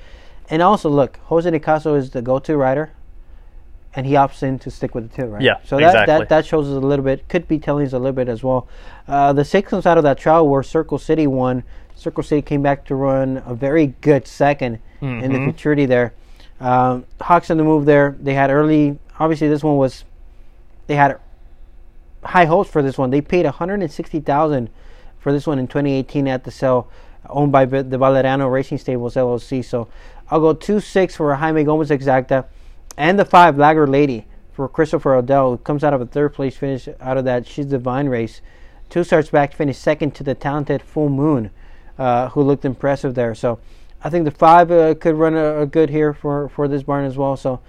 And 0.50 0.62
also, 0.62 0.90
look, 0.90 1.18
Jose 1.26 1.50
Nicasio 1.50 1.96
is 1.98 2.12
the 2.12 2.22
go-to 2.22 2.56
rider 2.58 2.92
and 3.96 4.06
he 4.08 4.14
opts 4.14 4.42
in 4.44 4.58
to 4.60 4.72
stick 4.72 4.96
with 4.96 5.10
the 5.12 5.16
two, 5.24 5.28
right? 5.28 5.42
Yeah, 5.42 5.58
So 5.64 5.78
that, 5.78 5.86
exactly. 5.90 6.14
that 6.18 6.30
that 6.30 6.46
shows 6.46 6.68
us 6.68 6.74
a 6.76 6.80
little 6.86 7.06
bit. 7.06 7.28
Could 7.30 7.48
be 7.48 7.60
telling 7.60 7.86
us 7.86 7.94
a 7.94 8.00
little 8.00 8.12
bit 8.14 8.28
as 8.28 8.44
well. 8.44 8.68
Uh, 9.08 9.34
the 9.34 9.46
six 9.46 9.70
comes 9.70 9.86
out 9.86 9.98
of 10.00 10.04
that 10.04 10.18
trial 10.18 10.48
where 10.48 10.64
Circle 10.64 10.98
City 10.98 11.28
won. 11.28 11.64
Circle 11.96 12.24
City 12.24 12.42
came 12.42 12.62
back 12.64 12.86
to 12.86 12.96
run 12.96 13.44
a 13.46 13.54
very 13.54 13.88
good 14.02 14.24
2nd 14.26 14.80
in 15.02 15.32
the 15.32 15.38
Mhm. 15.38 15.44
futurity 15.46 15.86
there. 15.86 16.14
Um, 16.60 17.06
Hawks 17.22 17.52
on 17.52 17.58
the 17.58 17.64
move 17.64 17.86
there. 17.86 18.16
They 18.20 18.34
had 18.34 18.50
early. 18.50 18.98
Obviously, 19.20 19.48
this 19.48 19.64
one 19.64 19.78
was. 19.78 20.06
They 20.88 20.96
had 20.96 21.18
high 22.24 22.46
hopes 22.46 22.70
for 22.70 22.82
this 22.82 22.98
one. 22.98 23.10
They 23.12 23.22
paid 23.22 23.46
160,000 23.46 24.70
for 25.24 25.32
this 25.32 25.48
one 25.48 25.58
in 25.58 25.68
2018 25.68 26.28
at 26.28 26.44
the 26.44 26.52
sale, 26.52 26.90
owned 27.30 27.54
by 27.54 27.64
the 27.64 27.98
Valeriano 27.98 28.52
Racing 28.52 28.78
Stables 28.78 29.16
LLC. 29.16 29.64
So 29.64 29.88
I'll 30.30 30.42
go 30.42 30.54
two 30.54 30.82
six 30.82 31.16
for 31.16 31.34
Jaime 31.34 31.64
Gomez 31.64 31.90
Exacta, 31.90 32.46
and 32.98 33.18
the 33.18 33.24
five 33.24 33.58
Lager 33.58 33.88
Lady 33.88 34.26
for 34.52 34.68
Christopher 34.68 35.16
Odell, 35.16 35.52
who 35.52 35.58
comes 35.60 35.82
out 35.82 35.94
of 35.94 36.02
a 36.02 36.06
third 36.06 36.34
place 36.34 36.58
finish 36.58 36.90
out 37.00 37.18
of 37.18 37.24
that 37.24 37.48
She's 37.48 37.66
Divine 37.66 38.10
race. 38.10 38.42
Two 38.90 39.06
starts 39.06 39.30
back, 39.30 39.54
finished 39.54 39.82
second 39.82 40.14
to 40.16 40.24
the 40.24 40.36
talented 40.36 40.82
Full 40.82 41.08
Moon, 41.08 41.50
uh, 41.98 42.28
who 42.30 42.42
looked 42.42 42.66
impressive 42.66 43.16
there. 43.16 43.34
So 43.34 43.60
I 44.04 44.10
think 44.10 44.26
the 44.26 44.32
five 44.32 44.72
uh, 44.72 44.94
could 44.96 45.16
run 45.16 45.36
a, 45.36 45.62
a 45.62 45.66
good 45.66 45.90
here 45.90 46.14
for, 46.14 46.50
for 46.50 46.68
this 46.68 46.84
barn 46.84 47.06
as 47.06 47.16
well. 47.16 47.38
So 47.38 47.62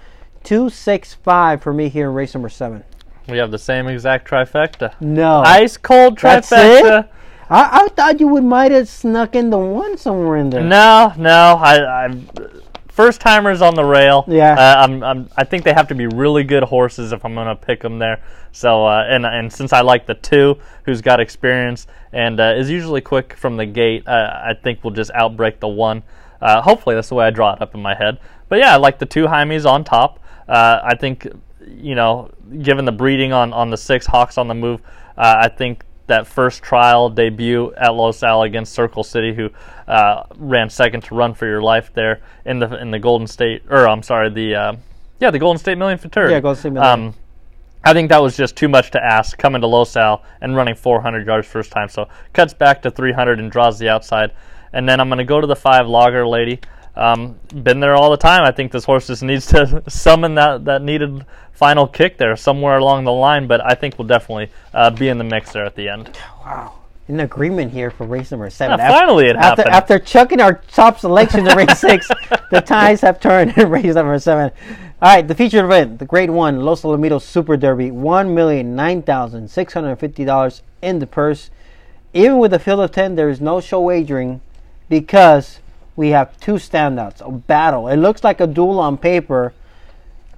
two 0.43 0.69
six 0.71 1.15
five 1.15 1.63
for 1.63 1.73
me 1.73 1.89
here 1.89 2.09
in 2.09 2.15
race 2.15 2.35
number 2.35 2.49
seven. 2.49 2.83
We 3.29 3.39
have 3.39 3.53
the 3.53 3.59
same 3.59 3.87
exact 3.87 4.29
trifecta. 4.29 5.01
No, 5.01 5.41
Ice 5.43 5.77
cold 5.77 6.19
trifecta. 6.19 7.09
I, 7.51 7.85
I 7.85 7.89
thought 7.89 8.21
you 8.21 8.29
would 8.29 8.45
might 8.45 8.73
have 8.73 8.89
snuck 8.89 9.35
in 9.35 9.51
the 9.51 9.59
one 9.59 9.97
somewhere 9.97 10.37
in 10.37 10.51
there. 10.51 10.63
No, 10.63 11.13
no. 11.17 11.59
I, 11.61 12.07
I 12.07 12.25
first 12.89 13.21
timers 13.21 13.61
on 13.61 13.75
the 13.75 13.85
rail. 13.85 14.25
Yeah. 14.29 14.55
Uh, 14.55 14.85
I'm, 14.85 15.03
I'm, 15.03 15.29
I 15.37 15.45
think 15.45 15.65
they 15.65 15.73
have 15.73 15.89
to 15.89 15.95
be 15.95 16.07
really 16.07 16.45
good 16.45 16.63
horses 16.63 17.13
if 17.13 17.25
I'm 17.25 17.35
gonna 17.35 17.57
pick 17.57 17.81
them 17.81 17.99
there. 17.99 18.23
So 18.53 18.87
uh, 18.87 19.05
and 19.09 19.27
and 19.27 19.53
since 19.53 19.73
I 19.73 19.81
like 19.81 20.07
the 20.07 20.15
two, 20.15 20.59
who's 20.85 21.01
got 21.01 21.21
experience 21.21 21.87
and 22.13 22.39
uh, 22.39 22.55
is 22.57 22.71
usually 22.71 23.01
quick 23.01 23.35
from 23.35 23.57
the 23.57 23.67
gate, 23.67 24.07
uh, 24.07 24.43
I 24.45 24.55
think 24.55 24.85
we'll 24.85 24.95
just 24.95 25.11
outbreak 25.13 25.61
the 25.61 25.69
one. 25.69 26.05
Uh, 26.41 26.63
hopefully 26.63 26.95
that's 26.95 27.09
the 27.09 27.17
way 27.17 27.27
I 27.27 27.31
draw 27.31 27.53
it 27.55 27.61
up 27.61 27.75
in 27.75 27.83
my 27.83 27.95
head. 27.95 28.21
But 28.49 28.61
yeah, 28.61 28.75
I 28.75 28.77
like 28.77 28.99
the 28.99 29.07
two 29.07 29.27
Jaimes 29.27 29.67
on 29.69 29.83
top. 29.83 30.21
Uh, 30.49 30.81
I 30.85 30.95
think 30.95 31.27
you 31.67 31.95
know, 31.95 32.31
given 32.63 32.85
the 32.85 32.93
breeding 32.93 33.33
on 33.33 33.53
on 33.53 33.71
the 33.71 33.77
six 33.77 34.07
Hawks 34.07 34.39
on 34.39 34.47
the 34.47 34.55
move, 34.55 34.81
uh, 35.17 35.37
I 35.41 35.49
think 35.49 35.85
that 36.07 36.27
first 36.27 36.63
trial 36.63 37.09
debut 37.09 37.73
at 37.75 37.95
Los 37.95 38.23
Al 38.23 38.43
against 38.43 38.73
Circle 38.73 39.05
City, 39.05 39.35
who 39.35 39.51
uh, 39.89 40.25
ran 40.37 40.69
second 40.69 41.03
to 41.05 41.15
Run 41.15 41.35
for 41.35 41.47
Your 41.47 41.63
Life 41.63 41.93
there 41.95 42.21
in 42.45 42.59
the 42.59 42.81
in 42.81 42.91
the 42.91 42.99
Golden 42.99 43.27
State, 43.27 43.63
or 43.69 43.89
I'm 43.89 44.03
sorry, 44.03 44.31
the 44.31 44.55
uh, 44.55 44.77
yeah 45.21 45.31
the 45.31 45.39
Golden 45.39 45.59
State 45.59 45.79
Million 45.79 45.99
Futurity. 45.99 46.35
Yeah, 46.35 46.41
Golden 46.41 46.61
State 46.61 46.73
Million. 46.73 46.93
Um, 46.93 47.15
I 47.87 47.93
think 47.93 48.09
that 48.09 48.23
was 48.23 48.37
just 48.37 48.57
too 48.57 48.69
much 48.69 48.91
to 48.93 49.05
ask 49.05 49.37
coming 49.37 49.61
to 49.61 49.67
Los 49.67 49.95
Al 49.95 50.25
and 50.41 50.57
running 50.57 50.75
400 50.75 51.27
yards 51.27 51.47
first 51.47 51.71
time. 51.71 51.91
So 51.91 52.09
cuts 52.33 52.55
back 52.55 52.81
to 52.83 52.91
300 52.91 53.39
and 53.39 53.53
draws 53.53 53.79
the 53.79 53.91
outside. 53.91 54.33
And 54.73 54.89
then 54.89 55.01
I'm 55.01 55.09
going 55.09 55.19
to 55.19 55.25
go 55.25 55.41
to 55.41 55.47
the 55.47 55.55
five 55.55 55.87
logger 55.87 56.27
lady. 56.27 56.61
Um, 56.97 57.37
been 57.63 57.81
there 57.81 57.95
all 57.95 58.11
the 58.11 58.17
time. 58.17 58.45
I 58.45 58.53
think 58.53 58.71
this 58.71 58.85
horse 58.85 59.09
just 59.09 59.23
needs 59.23 59.47
to 59.47 59.83
summon 59.89 60.35
that, 60.37 60.65
that 60.67 60.83
needed 60.83 61.25
final 61.53 61.87
kick 61.87 62.19
there 62.19 62.37
somewhere 62.37 62.79
along 62.79 63.05
the 63.05 63.13
line. 63.13 63.47
But 63.47 63.65
I 63.65 63.75
think 63.75 63.99
we'll 63.99 64.09
definitely 64.09 64.51
uh, 64.73 64.91
be 64.91 65.09
in 65.09 65.19
the 65.19 65.25
mix 65.25 65.53
there 65.53 65.65
at 65.65 65.75
the 65.75 65.89
end. 65.89 66.17
Wow. 66.45 66.75
In 67.07 67.21
agreement 67.21 67.71
here 67.73 67.91
for 67.91 68.07
race 68.07 68.31
number 68.31 68.49
seven. 68.49 68.79
Yeah, 68.79 68.89
finally 68.89 69.27
it 69.27 69.37
after, 69.37 69.63
happened. 69.63 69.75
After 69.75 69.99
chucking 69.99 70.41
our 70.41 70.55
top 70.73 70.99
selection 70.99 71.45
to 71.45 71.55
race 71.55 71.79
six, 71.79 72.09
the 72.51 72.63
ties 72.63 73.03
have 73.03 73.21
turned 73.21 73.59
in 73.59 73.69
race 73.71 73.95
number 73.95 74.19
seven. 74.19 74.51
All 75.03 75.15
right, 75.15 75.27
the 75.27 75.35
featured 75.35 75.67
event, 75.67 75.99
the 75.99 76.07
Grade 76.07 76.31
One 76.31 76.61
Los 76.61 76.81
Alamitos 76.81 77.21
Super 77.21 77.59
Derby, 77.59 77.91
one 77.91 78.35
million 78.35 78.75
nine 78.75 79.03
thousand 79.03 79.51
six 79.51 79.75
hundred 79.75 79.97
fifty 79.97 80.25
dollars 80.25 80.63
in 80.81 80.99
the 80.99 81.07
purse. 81.07 81.51
Even 82.15 82.39
with 82.39 82.55
a 82.55 82.59
field 82.59 82.81
of 82.81 82.93
ten, 82.93 83.17
there 83.17 83.29
is 83.29 83.39
no 83.39 83.61
show 83.61 83.83
wagering 83.83 84.41
because 84.89 85.59
we 85.97 86.11
have 86.11 86.39
two 86.41 86.55
standouts, 86.55 87.27
a 87.27 87.31
battle. 87.31 87.89
It 87.89 87.97
looks 87.97 88.25
like 88.25 88.41
a 88.41 88.47
duel 88.47 88.79
on 88.79 88.99
paper. 88.99 89.53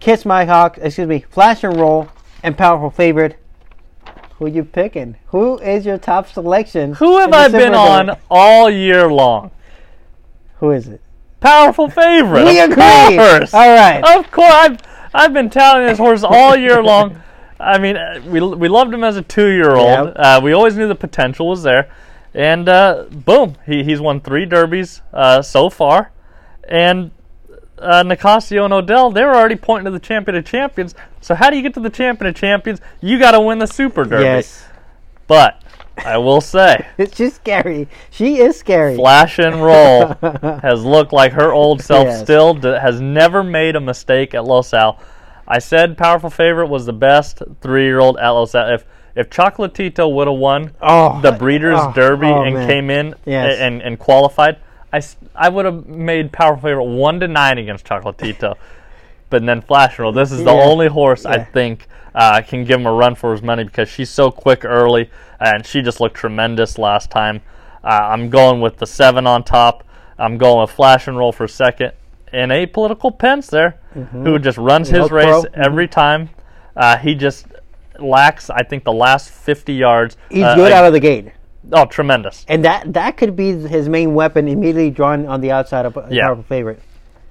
Kiss 0.01 0.25
My 0.25 0.45
Hawk, 0.45 0.79
excuse 0.81 1.09
me, 1.09 1.21
Flash 1.21 1.65
and 1.65 1.77
Roll, 1.77 2.09
and 2.43 2.57
Powerful 2.57 2.91
Favorite. 2.91 3.39
Who 4.39 4.47
you 4.47 4.65
picking? 4.65 5.17
Who 5.29 5.59
is 5.59 5.87
your 5.87 5.97
top 5.97 6.29
selection? 6.29 6.95
Who 6.95 7.19
have 7.21 7.33
I 7.33 7.49
been 7.49 7.75
on 7.75 8.19
all 8.31 8.69
year 8.69 9.11
long? 9.11 9.51
Who 10.59 10.73
is 10.73 10.89
it? 10.89 11.01
Powerful 11.41 11.89
favorite. 11.89 12.45
We 12.45 12.61
of 12.61 12.71
agree. 12.71 13.17
course. 13.17 13.55
All 13.55 13.75
right. 13.75 14.03
Of 14.19 14.31
course, 14.31 14.53
I've 14.53 14.79
I've 15.15 15.33
been 15.33 15.49
touting 15.49 15.87
this 15.87 15.99
horse 15.99 16.23
all 16.23 16.57
year 16.57 16.83
long. 16.83 17.21
I 17.59 17.79
mean, 17.79 17.97
uh, 17.97 18.21
we 18.27 18.41
we 18.41 18.69
loved 18.69 18.93
him 18.93 19.05
as 19.05 19.17
a 19.17 19.23
two-year-old. 19.23 20.09
Yep. 20.09 20.13
Uh, 20.17 20.41
we 20.43 20.53
always 20.53 20.77
knew 20.77 20.89
the 20.89 20.95
potential 20.95 21.49
was 21.49 21.63
there, 21.63 21.91
and 22.37 22.69
uh, 22.69 23.05
boom, 23.11 23.57
he 23.67 23.83
he's 23.83 24.01
won 24.01 24.21
three 24.21 24.45
derbies 24.45 25.01
uh, 25.13 25.41
so 25.43 25.71
far, 25.71 26.13
and 26.69 27.11
uh, 27.79 28.03
Nicasio 28.03 28.65
and 28.65 28.73
Odell 28.75 29.11
they 29.11 29.25
were 29.25 29.35
already 29.35 29.57
pointing 29.57 29.87
to 29.87 29.91
the 29.91 29.99
champion 29.99 30.37
of 30.37 30.45
champions. 30.45 30.95
So 31.21 31.35
how 31.35 31.51
do 31.51 31.57
you 31.57 31.63
get 31.63 31.75
to 31.75 31.81
the 31.81 31.91
champion 31.91 32.29
of 32.29 32.35
champions? 32.37 32.81
You 33.01 33.19
got 33.19 33.33
to 33.33 33.41
win 33.41 33.59
the 33.59 33.67
Super 33.67 34.05
Derby. 34.05 34.25
Yes. 34.25 34.65
But 35.27 35.61
I 36.05 36.19
will 36.19 36.41
say, 36.41 36.87
It's 36.99 37.17
just 37.17 37.37
scary. 37.37 37.89
She 38.11 38.39
is 38.39 38.57
scary. 38.59 38.97
Flash 38.97 39.39
and 39.39 39.63
Roll 39.63 40.09
has 40.63 40.85
looked 40.85 41.13
like 41.13 41.33
her 41.33 41.53
old 41.53 41.81
self 41.83 42.07
Yes. 42.07 42.21
still, 42.23 42.55
d- 42.55 42.69
has 42.69 43.01
never 43.01 43.43
made 43.43 43.75
a 43.77 43.81
mistake 43.81 44.35
at 44.35 44.45
Los 44.45 44.73
Al. 44.75 45.01
I 45.49 45.59
said 45.59 45.97
Powerful 45.99 46.31
Favorite 46.31 46.69
was 46.69 46.87
the 46.87 46.93
best 46.93 47.43
three 47.61 47.85
year 47.85 47.99
old 47.99 48.19
at 48.19 48.29
Los 48.31 48.55
Al. 48.55 48.75
If, 48.75 48.85
if 49.17 49.31
Chocolatito 49.31 50.13
would 50.13 50.29
have 50.29 50.37
won 50.37 50.73
Oh, 50.81 51.21
the 51.23 51.33
Breeders' 51.33 51.79
oh, 51.81 51.93
Derby 51.95 52.27
oh, 52.29 52.43
and 52.43 52.55
man. 52.55 52.69
came 52.69 52.91
in 52.91 53.15
Yes. 53.25 53.59
and, 53.59 53.83
and 53.83 53.99
qualified, 53.99 54.59
I, 54.93 55.03
I 55.35 55.49
would 55.49 55.65
have 55.65 55.87
made 55.87 56.31
Powerful 56.33 56.69
Favorite 56.69 56.85
1 56.85 57.21
to 57.21 57.29
9 57.29 57.59
against 57.59 57.85
Chocolatito. 57.87 58.55
but 59.31 59.45
then 59.45 59.61
Flash 59.63 59.93
and 59.93 60.01
Roll, 60.01 60.13
this 60.13 60.31
is 60.31 60.45
the 60.45 60.53
Yeah. 60.55 60.63
only 60.65 60.87
horse 60.89 61.25
I 61.27 61.43
think 61.43 61.89
uh, 62.15 62.43
can 62.43 62.65
give 62.65 62.79
him 62.79 62.87
a 62.87 62.93
run 62.93 63.15
for 63.15 63.33
his 63.33 63.43
money 63.43 63.65
because 63.65 63.89
she's 63.89 64.11
so 64.11 64.31
quick 64.31 64.65
early 64.65 65.11
and 65.41 65.67
she 65.67 65.83
just 65.83 66.01
looked 66.01 66.17
tremendous 66.17 66.79
last 66.79 67.11
time. 67.11 67.41
Uh, 67.83 67.89
I'm 67.89 68.31
going 68.31 68.61
with 68.61 68.77
the 68.79 68.87
seven 68.87 69.27
on 69.27 69.45
top. 69.45 69.85
I'm 70.19 70.39
going 70.39 70.61
with 70.63 70.71
Flash 70.71 71.09
and 71.09 71.17
Roll 71.17 71.33
for 71.33 71.47
second. 71.49 71.93
And 72.33 72.51
apolitical 72.51 73.17
Pence 73.17 73.47
there, 73.47 73.79
who 74.13 74.39
just 74.39 74.59
runs 74.59 74.89
his 74.89 75.11
race 75.11 75.27
pro. 75.27 75.45
Every 75.55 75.89
time. 75.89 76.31
Uh, 76.75 76.97
he 76.99 77.15
just 77.15 77.47
lacks, 78.01 78.51
I 78.51 78.63
think, 78.63 78.85
the 78.85 78.93
last 78.93 79.31
50 79.31 79.73
yards. 79.73 80.17
He's 80.31 80.43
Uh, 80.45 80.55
good 80.57 80.73
out 80.73 80.85
of 80.85 80.93
the 80.93 81.01
gate. 81.01 81.29
Oh, 81.73 81.85
tremendous. 81.85 82.45
And 82.49 82.65
that 82.65 82.93
that 82.93 83.17
could 83.17 83.35
be 83.35 83.53
his 83.53 83.89
main 83.89 84.15
weapon 84.15 84.47
immediately 84.49 84.91
drawn 84.91 85.27
on 85.27 85.41
the 85.41 85.51
outside 85.51 85.85
of 85.85 85.97
a 85.97 86.07
Yeah. 86.11 86.27
powerful 86.27 86.45
favorite. 86.45 86.81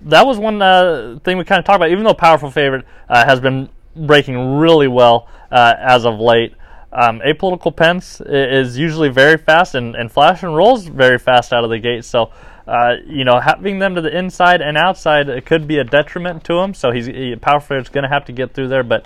that 0.01 0.25
was 0.27 0.37
one 0.37 0.61
uh, 0.61 1.17
thing 1.23 1.37
we 1.37 1.43
kind 1.45 1.57
of 1.59 1.65
talked 1.65 1.77
about. 1.77 1.89
Even 1.89 2.03
though 2.03 2.13
Powerful 2.13 2.51
Favorite 2.51 2.85
uh, 3.09 3.25
has 3.25 3.39
been 3.39 3.69
breaking 3.95 4.57
really 4.57 4.87
well 4.89 5.27
uh, 5.51 5.73
as 5.79 6.05
of 6.05 6.19
late, 6.19 6.53
um, 6.91 7.21
Apolitical 7.25 7.73
Pence 7.75 8.21
is 8.25 8.77
usually 8.77 9.09
very 9.09 9.37
fast, 9.37 9.73
and, 9.73 9.95
and 9.95 10.11
Flash 10.11 10.43
and 10.43 10.53
Rolls 10.55 10.85
very 10.85 11.17
fast 11.17 11.53
out 11.53 11.63
of 11.63 11.69
the 11.69 11.79
gate. 11.79 12.03
So, 12.05 12.29
uh, 12.67 12.95
you 13.07 13.23
know, 13.23 13.39
having 13.39 13.79
them 13.79 13.95
to 13.95 14.01
the 14.01 14.15
inside 14.15 14.61
and 14.61 14.77
outside 14.77 15.29
it 15.29 15.45
could 15.45 15.65
be 15.65 15.77
a 15.77 15.83
detriment 15.85 16.43
to 16.43 16.59
him. 16.59 16.73
So 16.73 16.91
he's 16.91 17.05
he, 17.05 17.35
Powerful 17.37 17.67
Favorite's 17.67 17.89
going 17.89 18.03
to 18.03 18.09
have 18.09 18.25
to 18.25 18.33
get 18.33 18.53
through 18.53 18.67
there, 18.67 18.83
but. 18.83 19.05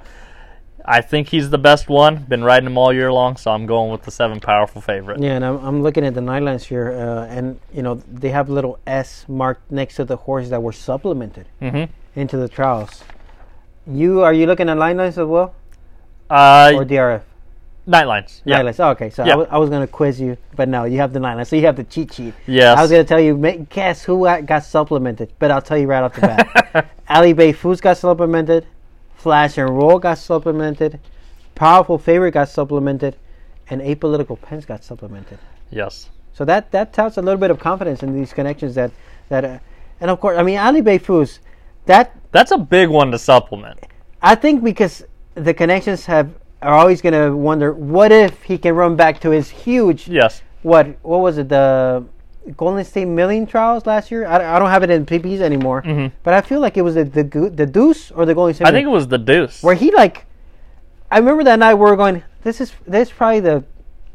I 0.91 1.01
think 1.01 1.27
he's 1.29 1.51
the 1.51 1.57
best 1.59 1.87
one. 1.87 2.15
Been 2.27 2.43
riding 2.43 2.65
him 2.65 2.75
all 2.77 2.91
year 2.91 3.11
long, 3.13 3.37
so 3.37 3.51
I'm 3.51 3.67
going 3.67 3.91
with 3.91 4.01
the 4.01 4.09
seven 4.11 4.39
powerful 4.39 4.81
favorite. 4.81 5.21
Yeah, 5.21 5.35
and 5.35 5.45
I'm, 5.45 5.57
I'm 5.63 5.83
looking 5.83 6.03
at 6.03 6.15
the 6.15 6.21
nine 6.21 6.43
lines 6.45 6.65
here, 6.65 6.91
uh, 6.93 7.27
and 7.35 7.59
you 7.71 7.83
know 7.83 8.01
they 8.11 8.29
have 8.31 8.49
little 8.49 8.79
S 8.87 9.25
marked 9.27 9.69
next 9.71 9.95
to 9.97 10.03
the 10.05 10.17
horses 10.17 10.49
that 10.49 10.61
were 10.63 10.71
supplemented 10.73 11.45
hmm 11.59 11.83
into 12.15 12.37
the 12.37 12.47
trials. 12.49 13.03
You 13.85 14.21
are 14.23 14.33
you 14.33 14.45
looking 14.47 14.67
at 14.67 14.77
line 14.77 14.97
lines 14.97 15.17
as 15.17 15.27
well, 15.27 15.53
Uh, 16.29 16.71
or 16.75 16.83
DRF? 16.85 17.21
night 17.85 18.05
lines. 18.05 18.41
Yeah. 18.45 18.57
Nine 18.57 18.65
lines. 18.65 18.79
Oh, 18.79 18.89
okay, 18.89 19.09
so 19.09 19.23
Yeah. 19.23 19.29
I, 19.33 19.37
w- 19.37 19.49
I 19.51 19.57
was 19.57 19.69
going 19.69 19.81
to 19.81 19.87
quiz 19.91 20.19
you, 20.21 20.37
but 20.55 20.69
no, 20.69 20.83
you 20.85 20.97
have 20.99 21.11
the 21.13 21.19
nine 21.19 21.37
lines. 21.37 21.49
So 21.49 21.55
you 21.55 21.65
have 21.65 21.75
the 21.75 21.83
cheat 21.83 22.13
sheet. 22.13 22.33
Yes. 22.45 22.77
I 22.77 22.81
was 22.81 22.91
going 22.91 23.03
to 23.03 23.07
tell 23.07 23.19
you, 23.19 23.35
make, 23.37 23.69
guess 23.69 24.03
who 24.03 24.23
got 24.25 24.45
got 24.45 24.63
supplemented, 24.63 25.31
but 25.39 25.49
I'll 25.51 25.61
tell 25.61 25.77
you 25.77 25.87
right 25.87 26.03
off 26.03 26.13
the 26.15 26.21
bat. 26.21 26.89
Ali 27.09 27.33
Bay 27.33 27.51
Foose 27.53 27.81
got 27.81 27.97
supplemented, 27.97 28.65
Flash 29.19 29.57
and 29.57 29.69
Roll 29.69 29.99
got 29.99 30.17
supplemented, 30.17 30.99
Powerful 31.55 31.97
Favorite 31.97 32.31
got 32.31 32.49
supplemented, 32.49 33.15
and 33.69 33.81
Apolitical 33.81 34.41
Pence 34.41 34.65
got 34.65 34.83
supplemented. 34.83 35.37
yes. 35.69 36.09
So 36.33 36.45
that 36.45 36.71
that 36.71 36.93
tells 36.93 37.17
a 37.17 37.21
little 37.21 37.39
bit 37.39 37.51
of 37.51 37.59
confidence 37.59 38.01
in 38.01 38.15
these 38.15 38.31
connections 38.31 38.73
that 38.75 38.91
that, 39.27 39.43
uh, 39.43 39.59
and 39.99 40.09
of 40.09 40.21
course, 40.21 40.37
I 40.37 40.43
mean 40.43 40.57
Ali 40.57 40.79
Bay 40.79 40.97
Foose, 40.97 41.39
that 41.85 42.15
That's 42.31 42.51
a 42.51 42.57
big 42.57 42.87
one 42.87 43.11
to 43.11 43.19
supplement. 43.19 43.77
I 44.21 44.35
think 44.35 44.63
because 44.63 45.03
the 45.35 45.53
connections 45.53 46.05
have 46.05 46.29
are 46.61 46.73
always 46.75 47.01
going 47.01 47.13
to 47.13 47.35
wonder 47.35 47.73
what 47.73 48.11
if 48.13 48.41
he 48.43 48.57
can 48.57 48.73
run 48.75 48.95
back 48.95 49.19
to 49.21 49.31
his 49.31 49.49
huge 49.49 50.07
Yes. 50.07 50.41
what 50.61 50.87
what 51.03 51.19
was 51.19 51.37
it 51.37 51.49
the 51.49 52.05
Golden 52.57 52.83
State 52.83 53.05
Million 53.05 53.45
trials 53.45 53.85
last 53.85 54.11
year? 54.11 54.25
I, 54.25 54.55
I 54.55 54.59
don't 54.59 54.69
have 54.69 54.83
it 54.83 54.89
in 54.89 55.05
PPs 55.05 55.39
anymore, 55.41 55.81
Mhm. 55.83 56.11
but 56.23 56.33
I 56.33 56.41
feel 56.41 56.59
like 56.59 56.77
it 56.77 56.81
was 56.81 56.95
the 56.95 57.03
the, 57.03 57.23
the 57.23 57.65
Deuce 57.65 58.11
or 58.11 58.25
the 58.25 58.33
Golden 58.33 58.53
State. 58.55 58.67
I 58.67 58.71
think 58.71 58.85
it 58.85 58.91
was 58.91 59.07
the 59.07 59.17
deuce. 59.17 59.61
where 59.63 59.75
he 59.75 59.91
like. 59.91 60.25
I 61.11 61.17
remember 61.17 61.43
that 61.45 61.59
night 61.59 61.73
we 61.75 61.81
were 61.81 61.95
going. 61.95 62.23
This 62.43 62.61
is 62.61 62.73
this 62.87 63.09
is 63.09 63.13
probably 63.13 63.39
the 63.41 63.63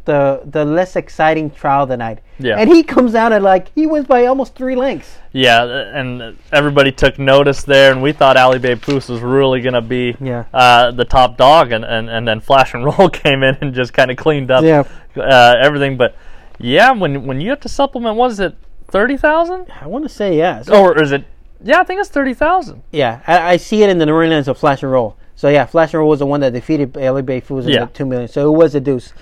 the 0.07 0.43
the 0.45 0.65
less 0.65 0.97
exciting 0.97 1.51
trial 1.51 1.85
of 1.85 1.89
the 1.89 1.97
night. 1.97 2.19
Yeah. 2.39 2.57
And 2.59 2.69
he 2.69 2.83
comes 2.83 3.15
out 3.15 3.33
and 3.33 3.43
like 3.45 3.71
he 3.75 3.87
wins 3.87 4.07
by 4.07 4.27
almost 4.27 4.55
three 4.55 4.77
lengths. 4.77 5.17
Yeah, 5.33 5.65
and 5.65 6.37
everybody 6.53 6.93
took 6.93 7.19
notice 7.19 7.63
there, 7.63 7.91
and 7.93 8.03
we 8.03 8.13
thought 8.13 8.37
Ali 8.37 8.59
Bay 8.59 8.75
Foose 8.77 9.09
was 9.09 9.21
really 9.21 9.61
going 9.61 9.75
to 9.75 9.81
be 9.81 10.17
Yeah. 10.21 10.45
uh, 10.53 10.91
the 10.93 11.05
top 11.05 11.37
dog, 11.37 11.73
and, 11.73 11.85
and, 11.85 12.09
and 12.11 12.27
then 12.29 12.41
Flash 12.41 12.75
and 12.75 12.85
Roll 12.85 13.09
came 13.25 13.43
in 13.43 13.57
and 13.61 13.73
just 13.75 13.93
kind 13.93 14.11
of 14.11 14.17
cleaned 14.17 14.51
up 14.51 14.63
Yeah. 14.65 14.85
uh, 15.17 15.55
everything. 15.61 15.97
But 15.97 16.17
yeah, 16.59 16.93
when 16.93 17.27
when 17.27 17.41
you 17.41 17.51
have 17.51 17.61
to 17.61 17.69
supplement, 17.69 18.17
what 18.17 18.31
is 18.31 18.41
it, 18.41 18.57
30,000? 18.89 19.67
I 19.81 19.87
want 19.87 20.05
to 20.05 20.09
say 20.09 20.37
yes. 20.37 20.69
Or 20.69 21.01
is 21.03 21.13
it, 21.13 21.25
yeah, 21.63 21.81
I 21.81 21.85
think 21.85 22.01
it's 22.01 22.09
30,000. 22.11 22.83
yeah, 22.93 23.21
I, 23.27 23.53
I 23.53 23.57
see 23.57 23.83
it 23.83 23.89
in 23.91 23.99
the 23.99 24.07
New 24.07 24.13
Orleans 24.15 24.49
of 24.49 24.59
Flash 24.59 24.83
and 24.83 24.93
Roll. 24.93 25.17
So 25.37 25.49
yeah, 25.49 25.67
Flash 25.67 25.93
and 25.95 26.01
Roll 26.01 26.11
was 26.11 26.21
the 26.21 26.27
one 26.27 26.41
that 26.41 26.53
defeated 26.53 26.97
Ali 26.97 27.23
Bay 27.23 27.41
Foose 27.41 27.65
in 27.65 27.71
Yeah. 27.71 27.87
the 27.87 27.93
two 27.93 28.07
million. 28.07 28.29
So 28.29 28.53
it 28.55 28.57
was 28.57 28.75
a 28.75 28.81
deuce. 28.81 29.13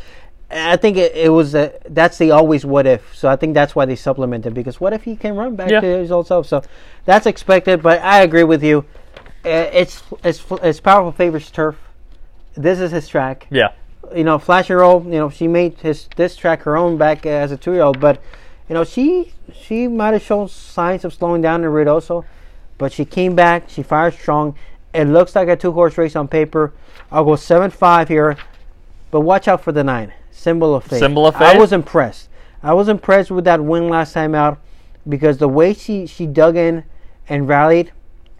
I 0.50 0.76
think 0.76 0.98
it, 0.98 1.14
it 1.16 1.30
was 1.30 1.54
a, 1.54 1.72
that's 1.88 2.18
the 2.18 2.32
always 2.32 2.66
what 2.66 2.86
if. 2.86 3.16
So 3.16 3.28
I 3.30 3.36
think 3.36 3.54
that's 3.54 3.74
why 3.74 3.86
they 3.86 3.96
supplemented 3.96 4.52
because 4.52 4.78
what 4.78 4.92
if 4.92 5.04
he 5.04 5.16
can 5.16 5.34
run 5.34 5.56
back 5.56 5.70
Yeah. 5.70 5.80
to 5.80 5.86
his 5.86 6.12
old 6.12 6.26
self? 6.26 6.46
So 6.46 6.62
that's 7.06 7.24
expected. 7.26 7.82
But 7.82 8.02
I 8.02 8.20
agree 8.22 8.44
with 8.44 8.62
you. 8.62 8.84
Uh, 9.44 9.48
It's 9.72 10.02
it's 10.22 10.44
it's 10.62 10.80
powerful 10.80 11.12
favors 11.12 11.50
turf. 11.50 11.76
This 12.54 12.78
is 12.80 12.90
his 12.90 13.08
track. 13.08 13.46
Yeah. 13.50 13.68
You 14.14 14.24
know, 14.24 14.38
Flash 14.38 14.70
and 14.70 14.78
Roll, 14.78 15.02
you 15.04 15.10
know, 15.10 15.30
she 15.30 15.48
made 15.48 15.78
his 15.80 16.08
this 16.16 16.36
track 16.36 16.62
her 16.62 16.76
own 16.76 16.96
back 16.96 17.24
as 17.26 17.52
a 17.52 17.56
two 17.56 17.72
year 17.72 17.82
old, 17.82 18.00
but 18.00 18.22
you 18.68 18.74
know, 18.74 18.84
she 18.84 19.32
she 19.52 19.88
might 19.88 20.12
have 20.12 20.22
shown 20.22 20.48
signs 20.48 21.04
of 21.04 21.12
slowing 21.14 21.42
down 21.42 21.64
in 21.64 21.70
Ruidoso, 21.70 22.24
but 22.78 22.92
she 22.92 23.04
came 23.04 23.34
back, 23.34 23.68
she 23.68 23.82
fired 23.82 24.14
strong. 24.14 24.56
It 24.92 25.04
looks 25.04 25.34
like 25.34 25.48
a 25.48 25.56
two 25.56 25.72
horse 25.72 25.96
race 25.96 26.16
on 26.16 26.28
paper. 26.28 26.72
I'll 27.10 27.24
go 27.24 27.36
seven 27.36 27.70
five 27.70 28.08
here, 28.08 28.36
but 29.10 29.20
watch 29.20 29.48
out 29.48 29.62
for 29.62 29.72
the 29.72 29.84
nine. 29.84 30.12
Symbol 30.30 30.74
of 30.74 30.84
faith. 30.84 30.98
Symbol 30.98 31.26
of 31.26 31.34
faith. 31.34 31.54
I 31.54 31.58
was 31.58 31.72
impressed. 31.72 32.28
I 32.62 32.74
was 32.74 32.88
impressed 32.88 33.30
with 33.30 33.44
that 33.44 33.62
win 33.62 33.88
last 33.88 34.12
time 34.12 34.34
out 34.34 34.58
because 35.08 35.38
the 35.38 35.48
way 35.48 35.74
she, 35.74 36.06
she 36.06 36.26
dug 36.26 36.56
in 36.56 36.84
and 37.28 37.48
rallied 37.48 37.92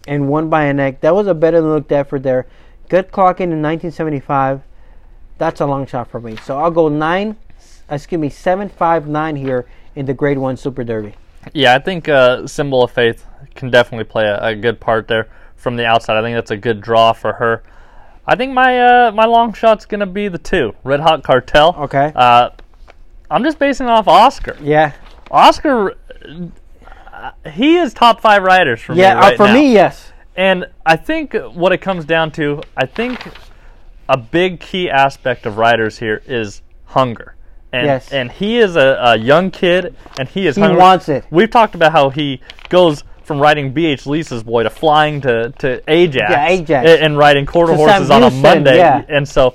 and 0.07 0.29
won 0.29 0.49
by 0.49 0.65
a 0.65 0.75
neck, 0.75 1.01
that 1.01 1.15
was 1.15 1.27
a 1.27 1.35
better 1.35 1.61
than 1.61 1.71
looked 1.71 1.93
effort 1.93 2.23
there. 2.23 2.47
Good 2.89 3.11
clocking 3.11 3.51
in 3.51 3.63
1975 3.63 4.63
that's 5.39 5.61
a 5.61 5.67
long 5.67 5.87
shot 5.87 6.11
for 6.11 6.21
me. 6.21 6.37
So 6.37 6.59
I'll 6.59 6.71
go 6.71 6.89
nine, 6.89 7.37
excuse 7.89 8.21
me, 8.21 8.29
seven 8.29 8.69
five 8.69 9.09
nine 9.09 9.37
here 9.37 9.67
in 9.95 10.07
the 10.07 10.15
Grade 10.15 10.39
One 10.39 10.57
Super 10.57 10.85
Derby. 10.85 11.15
Yeah, 11.53 11.75
I 11.75 11.79
think 11.79 12.09
uh, 12.09 12.47
Symbol 12.47 12.85
of 12.85 12.93
Faith 12.93 13.27
can 13.55 13.71
definitely 13.71 14.05
play 14.05 14.25
a, 14.25 14.39
a 14.41 14.55
good 14.55 14.81
part 14.81 15.09
there 15.09 15.29
from 15.57 15.77
the 15.77 15.85
outside. 15.85 16.17
I 16.17 16.23
think 16.23 16.37
that's 16.37 16.51
a 16.51 16.57
good 16.57 16.81
draw 16.81 17.13
for 17.13 17.35
her. 17.35 17.63
I 18.27 18.37
think 18.37 18.53
my 18.53 18.81
uh, 18.81 19.13
my 19.13 19.25
long 19.25 19.53
shot's 19.53 19.85
gonna 19.85 20.07
be 20.07 20.29
the 20.29 20.39
two 20.39 20.75
Red 20.85 21.01
Hot 21.01 21.25
Cartel. 21.25 21.75
Okay. 21.79 22.13
Uh, 22.15 22.51
I'm 23.31 23.43
just 23.43 23.59
basing 23.59 23.87
it 23.87 23.91
off 23.91 24.07
Oscar. 24.07 24.57
Yeah, 24.61 24.93
Oscar, 25.31 25.97
uh, 27.13 27.31
he 27.51 27.77
is 27.77 27.95
top 27.95 28.21
five 28.21 28.43
riders 28.43 28.81
for 28.81 28.95
yeah. 28.95 29.15
me 29.15 29.21
uh, 29.21 29.23
right 29.23 29.37
for 29.37 29.47
now. 29.47 29.55
me, 29.55 29.73
yes. 29.73 30.13
And 30.37 30.67
I 30.87 30.97
think 30.97 31.35
what 31.35 31.73
it 31.73 31.79
comes 31.79 32.05
down 32.05 32.31
to, 32.33 32.63
I 32.77 32.87
think 32.87 33.27
a 34.09 34.17
big 34.17 34.61
key 34.61 34.91
aspect 34.91 35.47
of 35.47 35.57
riders 35.59 35.99
here 35.99 36.23
is 36.27 36.63
hunger. 36.87 37.35
And, 37.73 37.87
Yes. 37.87 38.13
and 38.13 38.31
he 38.31 38.59
is 38.59 38.77
a, 38.77 38.99
a 39.01 39.17
young 39.17 39.51
kid, 39.51 39.95
and 40.19 40.29
he 40.29 40.47
is 40.47 40.57
He 40.57 40.61
hungry. 40.63 40.79
wants 40.79 41.09
it. 41.09 41.25
We've 41.31 41.51
talked 41.51 41.75
about 41.75 41.93
how 41.93 42.11
he 42.11 42.41
goes 42.69 43.03
from 43.25 43.39
riding 43.41 43.73
BH 43.73 44.05
Lisa's 44.07 44.43
boy 44.43 44.65
to 44.65 44.71
flying 44.71 45.21
to, 45.23 45.51
to 45.61 45.81
Ajax, 45.91 46.31
Yeah, 46.31 46.49
Ajax. 46.49 46.89
and, 46.89 47.03
and 47.03 47.19
riding 47.19 47.47
quarter 47.47 47.73
horses 47.75 48.11
on 48.11 48.23
a 48.25 48.31
Monday. 48.31 48.77
yeah. 48.77 49.03
And 49.09 49.27
so 49.27 49.55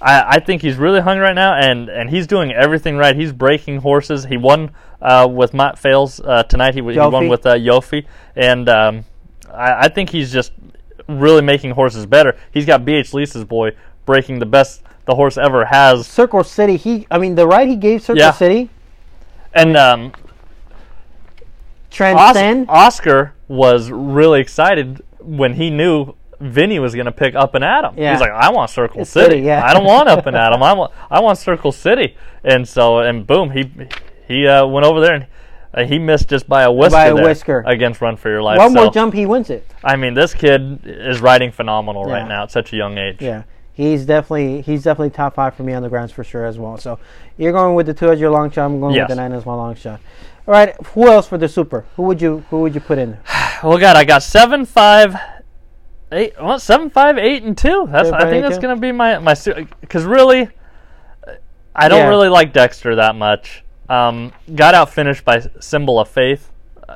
I, 0.00 0.36
I 0.36 0.40
think 0.40 0.62
he's 0.62 0.76
really 0.76 1.00
hungry 1.00 1.24
right 1.24 1.34
now, 1.34 1.54
and, 1.54 1.88
and 1.90 2.08
he's 2.08 2.26
doing 2.26 2.52
everything 2.52 2.96
right. 2.96 3.14
He's 3.14 3.32
breaking 3.32 3.78
horses. 3.80 4.24
He 4.24 4.36
won 4.38 4.70
uh, 5.02 5.28
with 5.30 5.52
Matt 5.52 5.78
Fails 5.78 6.20
uh, 6.20 6.44
tonight. 6.44 6.74
He, 6.74 6.80
he 6.80 6.98
won 6.98 7.28
with 7.28 7.44
uh, 7.44 7.54
Yofi, 7.54 8.06
and 8.36 8.68
um, 8.68 9.04
I, 9.52 9.86
I 9.86 9.88
think 9.88 10.08
he's 10.10 10.32
just 10.32 10.52
really 11.08 11.42
making 11.42 11.72
horses 11.72 12.06
better. 12.06 12.36
He's 12.52 12.64
got 12.66 12.82
BH 12.84 13.12
Lisa's 13.12 13.44
boy 13.44 13.70
breaking 14.08 14.38
the 14.40 14.46
best 14.46 14.82
the 15.04 15.14
horse 15.14 15.36
ever 15.38 15.66
has, 15.66 16.06
Circle 16.06 16.42
City. 16.44 16.76
He, 16.78 17.06
I 17.10 17.18
mean, 17.18 17.34
the 17.34 17.46
ride 17.46 17.68
he 17.68 17.76
gave 17.76 18.00
Circle 18.02 18.18
Yeah. 18.22 18.32
City, 18.32 18.70
and 19.54 19.76
um, 19.76 20.12
Os- 22.00 22.36
Oscar 22.68 23.34
was 23.48 23.90
really 23.90 24.40
excited 24.40 25.02
when 25.20 25.54
he 25.54 25.70
knew 25.70 26.14
Vinny 26.40 26.78
was 26.78 26.94
going 26.94 27.06
to 27.06 27.12
pick 27.12 27.34
Up 27.34 27.54
and 27.54 27.64
Atom. 27.64 27.96
Yeah. 27.98 28.12
He's 28.12 28.20
like, 28.20 28.30
I 28.30 28.50
want 28.50 28.70
Circle 28.70 29.02
It's 29.02 29.10
City. 29.10 29.36
City, 29.36 29.42
yeah. 29.46 29.64
I 29.64 29.74
don't 29.74 29.84
want 29.84 30.08
Up 30.08 30.26
and 30.26 30.36
Atom. 30.46 30.62
I 30.62 30.72
want 30.72 30.92
I 31.10 31.20
want 31.20 31.38
Circle 31.38 31.72
City. 31.72 32.16
And 32.44 32.66
so 32.68 32.98
and 33.00 33.26
boom, 33.26 33.50
he 33.50 33.70
he 34.26 34.46
uh, 34.46 34.66
went 34.66 34.86
over 34.86 35.00
there 35.00 35.14
and. 35.14 35.26
Uh, 35.74 35.84
he 35.84 35.98
missed 35.98 36.30
just 36.30 36.48
by 36.48 36.62
a 36.62 36.72
whisker, 36.72 36.96
By 36.96 37.06
a 37.08 37.14
whisker. 37.14 37.62
against 37.66 38.00
Run 38.00 38.16
for 38.16 38.30
Your 38.30 38.40
Life. 38.42 38.56
One 38.56 38.72
more 38.72 38.90
jump, 38.90 39.12
he 39.12 39.26
wins 39.26 39.50
it. 39.50 39.70
I 39.84 39.96
mean, 39.96 40.14
this 40.14 40.32
kid 40.32 40.80
is 40.86 41.20
riding 41.20 41.52
phenomenal 41.52 42.06
Yeah. 42.08 42.14
right 42.14 42.26
now 42.26 42.44
at 42.44 42.50
such 42.50 42.72
a 42.72 42.76
young 42.76 42.96
age. 42.96 43.18
Yeah, 43.20 43.42
he's 43.78 44.04
definitely 44.04 44.60
he's 44.60 44.82
definitely 44.82 45.10
top 45.10 45.34
five 45.36 45.54
for 45.54 45.62
me 45.62 45.72
on 45.72 45.82
the 45.82 45.88
grounds 45.88 46.12
for 46.12 46.24
sure 46.24 46.44
as 46.44 46.58
well. 46.58 46.76
So 46.76 46.98
you're 47.38 47.52
going 47.52 47.74
with 47.76 47.86
the 47.86 47.94
two 47.94 48.10
as 48.10 48.18
your 48.20 48.30
long 48.30 48.50
shot. 48.50 48.66
I'm 48.66 48.80
going 48.80 48.94
Yes. 48.94 49.04
with 49.08 49.16
the 49.16 49.22
nine 49.22 49.32
as 49.32 49.46
my 49.46 49.54
long 49.54 49.74
shot. 49.76 50.00
All 50.46 50.52
right, 50.52 50.74
who 50.88 51.08
else 51.08 51.28
for 51.28 51.38
the 51.38 51.48
super? 51.48 51.84
Who 51.96 52.02
would 52.04 52.20
you 52.20 52.44
who 52.50 52.60
would 52.62 52.74
you 52.74 52.80
put 52.82 52.98
in? 52.98 53.16
Well, 53.62 53.76
God, 53.78 53.96
I 53.96 54.04
got 54.04 54.22
seven, 54.22 54.64
five, 54.64 55.16
eight. 56.12 56.34
Well, 56.40 56.60
seven, 56.60 56.90
five, 56.90 57.18
eight, 57.18 57.42
and 57.42 57.56
two. 57.58 57.88
That's. 57.90 58.08
Seven, 58.10 58.26
I 58.26 58.30
think 58.30 58.42
that's 58.44 58.56
two? 58.56 58.62
gonna 58.62 58.76
be 58.76 58.92
my 58.92 59.18
my. 59.18 59.34
Because 59.80 60.04
really, 60.04 60.48
I 61.74 61.88
don't 61.88 61.98
Yeah. 62.00 62.08
really 62.08 62.28
like 62.28 62.52
Dexter 62.52 62.94
that 62.96 63.14
much. 63.16 63.64
Um, 63.88 64.32
got 64.54 64.74
out 64.74 64.90
finished 64.90 65.24
by 65.24 65.40
Symbol 65.60 65.98
of 65.98 66.08
Faith, 66.08 66.52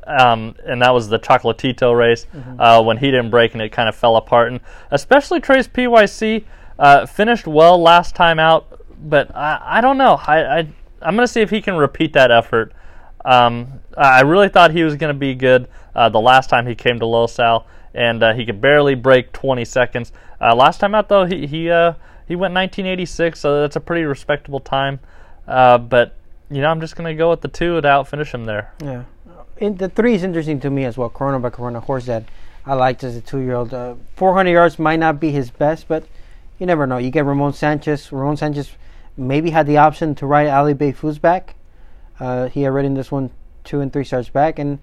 um, 0.06 0.54
and 0.64 0.82
that 0.82 0.92
was 0.94 1.08
the 1.08 1.18
Chocolatito 1.18 1.96
race 1.98 2.26
Mm-hmm. 2.32 2.60
uh, 2.60 2.80
when 2.82 2.98
he 2.98 3.06
didn't 3.10 3.30
break 3.30 3.54
and 3.54 3.62
it 3.62 3.70
kind 3.72 3.88
of 3.88 3.94
fell 3.96 4.16
apart. 4.16 4.52
And 4.52 4.60
especially 4.90 5.40
Trace 5.40 5.66
PYC 5.66 6.44
uh, 6.78 7.06
finished 7.06 7.46
well 7.46 7.80
last 7.80 8.14
time 8.14 8.38
out, 8.38 8.80
but 8.98 9.34
I, 9.34 9.60
I 9.78 9.80
don't 9.80 9.98
know. 9.98 10.20
I, 10.26 10.58
I 10.58 10.58
I'm 11.00 11.14
gonna 11.16 11.28
see 11.28 11.40
if 11.40 11.50
he 11.50 11.60
can 11.60 11.76
repeat 11.76 12.12
that 12.14 12.30
effort. 12.30 12.72
Um, 13.24 13.80
I 13.96 14.22
really 14.22 14.48
thought 14.48 14.72
he 14.72 14.82
was 14.82 14.96
gonna 14.96 15.14
be 15.14 15.34
good 15.34 15.68
uh, 15.94 16.08
the 16.08 16.20
last 16.20 16.50
time 16.50 16.66
he 16.66 16.74
came 16.74 16.98
to 16.98 17.06
Los 17.06 17.38
Al, 17.38 17.66
and 17.94 18.22
uh, 18.22 18.34
he 18.34 18.44
could 18.44 18.60
barely 18.60 18.94
break 18.94 19.32
20 19.32 19.64
seconds. 19.64 20.12
Uh, 20.40 20.54
last 20.54 20.78
time 20.78 20.94
out 20.94 21.08
though, 21.08 21.24
he 21.24 21.46
he 21.46 21.70
uh, 21.70 21.94
he 22.26 22.36
went 22.36 22.54
1986, 22.54 23.38
so 23.38 23.60
that's 23.60 23.76
a 23.76 23.80
pretty 23.80 24.04
respectable 24.04 24.60
time. 24.60 25.00
Uh, 25.46 25.78
but 25.78 26.14
you 26.50 26.60
know, 26.60 26.68
I'm 26.68 26.80
just 26.80 26.96
gonna 26.96 27.14
go 27.14 27.30
with 27.30 27.40
the 27.40 27.48
two 27.48 27.80
to 27.80 27.88
out 27.88 28.08
finish 28.08 28.32
him 28.32 28.44
there. 28.44 28.72
Yeah, 28.82 29.04
in, 29.58 29.76
the 29.76 29.88
three 29.88 30.14
is 30.14 30.22
interesting 30.22 30.60
to 30.60 30.70
me 30.70 30.84
as 30.84 30.96
well. 30.96 31.10
Corona 31.10 31.38
by 31.38 31.50
Corona, 31.50 31.80
horse 31.80 32.06
that 32.06 32.24
I 32.64 32.74
liked 32.74 33.04
as 33.04 33.16
a 33.16 33.20
two-year-old. 33.20 33.74
Uh, 33.74 33.94
400 34.16 34.50
yards 34.50 34.78
might 34.78 34.98
not 34.98 35.18
be 35.18 35.30
his 35.30 35.50
best, 35.50 35.88
but 35.88 36.04
you 36.62 36.66
never 36.66 36.86
know. 36.86 36.96
You 36.96 37.10
get 37.10 37.24
Ramon 37.24 37.52
Sanchez. 37.54 38.12
Ramon 38.12 38.36
Sanchez 38.36 38.70
maybe 39.16 39.50
had 39.50 39.66
the 39.66 39.78
option 39.78 40.14
to 40.14 40.26
ride 40.26 40.46
Ali 40.46 40.74
Bay 40.74 40.92
Foose 40.92 41.20
back. 41.20 41.56
Uh, 42.20 42.48
he 42.50 42.62
had 42.62 42.72
ridden 42.72 42.94
this 42.94 43.10
one 43.10 43.32
two 43.64 43.80
and 43.80 43.92
three 43.92 44.04
starts 44.04 44.28
back, 44.28 44.60
and 44.60 44.78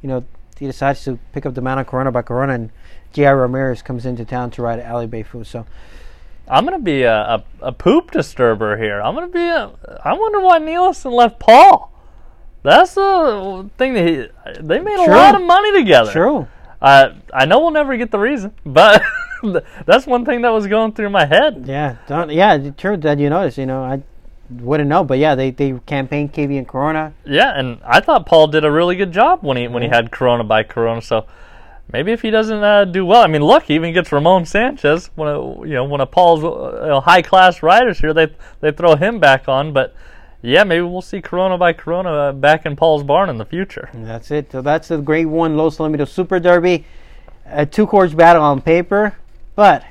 you 0.00 0.08
know 0.08 0.24
he 0.60 0.66
decides 0.66 1.02
to 1.06 1.18
pick 1.32 1.44
up 1.44 1.54
the 1.54 1.60
mount 1.60 1.80
on 1.80 1.86
Corona 1.86 2.12
by 2.12 2.22
Corona, 2.22 2.52
and 2.52 2.70
J.R. 3.12 3.36
Ramirez 3.36 3.82
comes 3.82 4.06
into 4.06 4.24
town 4.24 4.52
to 4.52 4.62
ride 4.62 4.80
Ali 4.80 5.08
Bay 5.08 5.24
Foose. 5.24 5.48
So 5.48 5.66
I'm 6.46 6.64
gonna 6.64 6.78
be 6.78 7.02
a, 7.02 7.16
a, 7.16 7.44
a 7.62 7.72
poop 7.72 8.12
disturber 8.12 8.76
here. 8.76 9.02
I'm 9.02 9.14
gonna 9.14 9.26
be 9.26 9.40
a. 9.40 9.72
I 10.04 10.12
wonder 10.12 10.38
why 10.38 10.58
Nielsen 10.58 11.10
left 11.10 11.40
Paul. 11.40 11.90
That's 12.62 12.94
the 12.94 13.68
thing 13.76 13.94
that 13.94 14.06
he, 14.06 14.28
they 14.60 14.78
made 14.78 15.00
a 15.00 15.10
lot 15.10 15.34
of 15.34 15.42
money 15.42 15.72
together. 15.72 16.12
true. 16.12 16.46
Uh, 16.80 17.14
I 17.32 17.44
know 17.44 17.58
we'll 17.58 17.72
never 17.72 17.96
get 17.96 18.12
the 18.12 18.20
reason, 18.20 18.54
but 18.64 19.02
that's 19.86 20.06
one 20.06 20.24
thing 20.24 20.42
that 20.42 20.50
was 20.50 20.66
going 20.66 20.92
through 20.92 21.10
my 21.10 21.26
head. 21.26 21.64
Yeah, 21.66 21.96
don't, 22.06 22.30
yeah, 22.30 22.70
true 22.76 22.96
that 22.98 23.18
you 23.18 23.30
noticed. 23.30 23.58
You 23.58 23.66
know, 23.66 23.82
I 23.82 24.02
wouldn't 24.50 24.88
know, 24.88 25.04
but 25.04 25.18
yeah, 25.18 25.34
they 25.34 25.50
they 25.50 25.78
campaigned 25.86 26.32
KB 26.32 26.56
and 26.58 26.68
Corona. 26.68 27.14
Yeah, 27.24 27.58
and 27.58 27.80
I 27.84 28.00
thought 28.00 28.26
Paul 28.26 28.48
did 28.48 28.64
a 28.64 28.70
really 28.70 28.96
good 28.96 29.12
job 29.12 29.42
when 29.42 29.56
he 29.56 29.68
when 29.68 29.82
he 29.82 29.88
had 29.88 30.10
Corona 30.10 30.44
by 30.44 30.62
Corona. 30.62 31.02
So 31.02 31.26
maybe 31.92 32.12
if 32.12 32.22
he 32.22 32.30
doesn't 32.30 32.62
uh, 32.62 32.84
do 32.84 33.06
well, 33.06 33.22
I 33.22 33.26
mean, 33.26 33.42
look, 33.42 33.64
he 33.64 33.74
even 33.74 33.92
gets 33.94 34.12
Ramon 34.12 34.46
Sanchez. 34.46 35.10
One 35.14 35.28
of 35.28 35.66
you 35.66 35.74
know 35.74 35.84
one 35.84 36.00
of 36.00 36.10
Paul's 36.10 36.44
uh, 36.44 36.82
you 36.82 36.88
know, 36.88 37.00
high 37.00 37.22
class 37.22 37.62
riders 37.62 37.98
here. 37.98 38.12
They 38.12 38.28
they 38.60 38.72
throw 38.72 38.96
him 38.96 39.18
back 39.18 39.48
on, 39.48 39.72
but 39.72 39.94
yeah, 40.44 40.62
maybe 40.62 40.82
we'll 40.82 41.00
see 41.00 41.22
Corona 41.22 41.56
by 41.56 41.72
Corona 41.72 42.10
uh, 42.10 42.32
back 42.32 42.66
in 42.66 42.76
Paul's 42.76 43.02
barn 43.02 43.30
in 43.30 43.38
the 43.38 43.46
future. 43.46 43.88
And 43.94 44.06
that's 44.06 44.30
it. 44.30 44.52
So 44.52 44.60
that's 44.60 44.88
the 44.88 44.98
Grade 44.98 45.26
One 45.26 45.56
Los 45.56 45.78
Alamitos 45.78 46.08
Super 46.08 46.38
Derby, 46.38 46.84
a 47.46 47.64
two 47.64 47.86
course 47.86 48.12
battle 48.12 48.42
on 48.42 48.60
paper, 48.60 49.16
but 49.56 49.84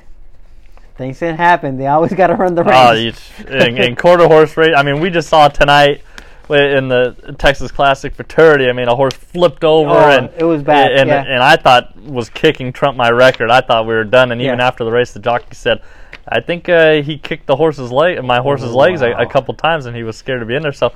things 0.96 1.18
didn't 1.18 1.38
happen. 1.38 1.76
They 1.78 1.86
always 1.86 2.12
got 2.14 2.28
to 2.28 2.34
run 2.34 2.54
the 2.54 2.62
Oh, 2.64 2.92
race. 2.92 3.30
you- 3.38 3.46
in, 3.46 3.76
in 3.78 3.96
quarter 3.96 4.26
horse 4.26 4.56
race. 4.56 4.74
I 4.76 4.82
mean, 4.82 5.00
we 5.00 5.10
just 5.10 5.28
saw 5.28 5.48
tonight 5.48 6.02
in 6.50 6.88
the 6.88 7.34
Texas 7.38 7.70
Classic 7.72 8.14
Futurity. 8.14 8.68
I 8.68 8.72
mean, 8.72 8.86
a 8.88 8.94
horse 8.94 9.14
flipped 9.14 9.64
over 9.64 9.90
Oh, 9.90 10.10
and 10.10 10.30
it 10.36 10.44
was 10.44 10.62
bad, 10.62 10.92
And, 10.92 11.08
yeah. 11.08 11.22
and 11.26 11.42
I 11.42 11.56
thought 11.56 11.96
was 11.96 12.28
kicking 12.28 12.72
Trump 12.72 12.96
my 12.98 13.10
record. 13.10 13.50
I 13.50 13.60
thought 13.62 13.86
we 13.86 13.94
were 13.94 14.04
done. 14.04 14.30
And 14.30 14.40
even 14.42 14.58
Yeah. 14.58 14.66
after 14.66 14.84
the 14.84 14.92
race, 14.92 15.12
the 15.12 15.20
jockey 15.20 15.54
said, 15.54 15.80
"I 16.28 16.40
think 16.40 16.68
uh, 16.68 17.00
he 17.02 17.16
kicked 17.16 17.46
the 17.46 17.56
horse's 17.56 17.90
leg, 17.90 18.22
my 18.22 18.40
horse's 18.40 18.72
legs, 18.72 19.00
a, 19.00 19.12
a 19.12 19.26
couple 19.26 19.54
times, 19.54 19.86
and 19.86 19.96
he 19.96 20.02
was 20.02 20.16
scared 20.18 20.40
to 20.40 20.46
be 20.46 20.54
in 20.54 20.62
there." 20.62 20.72
So. 20.72 20.92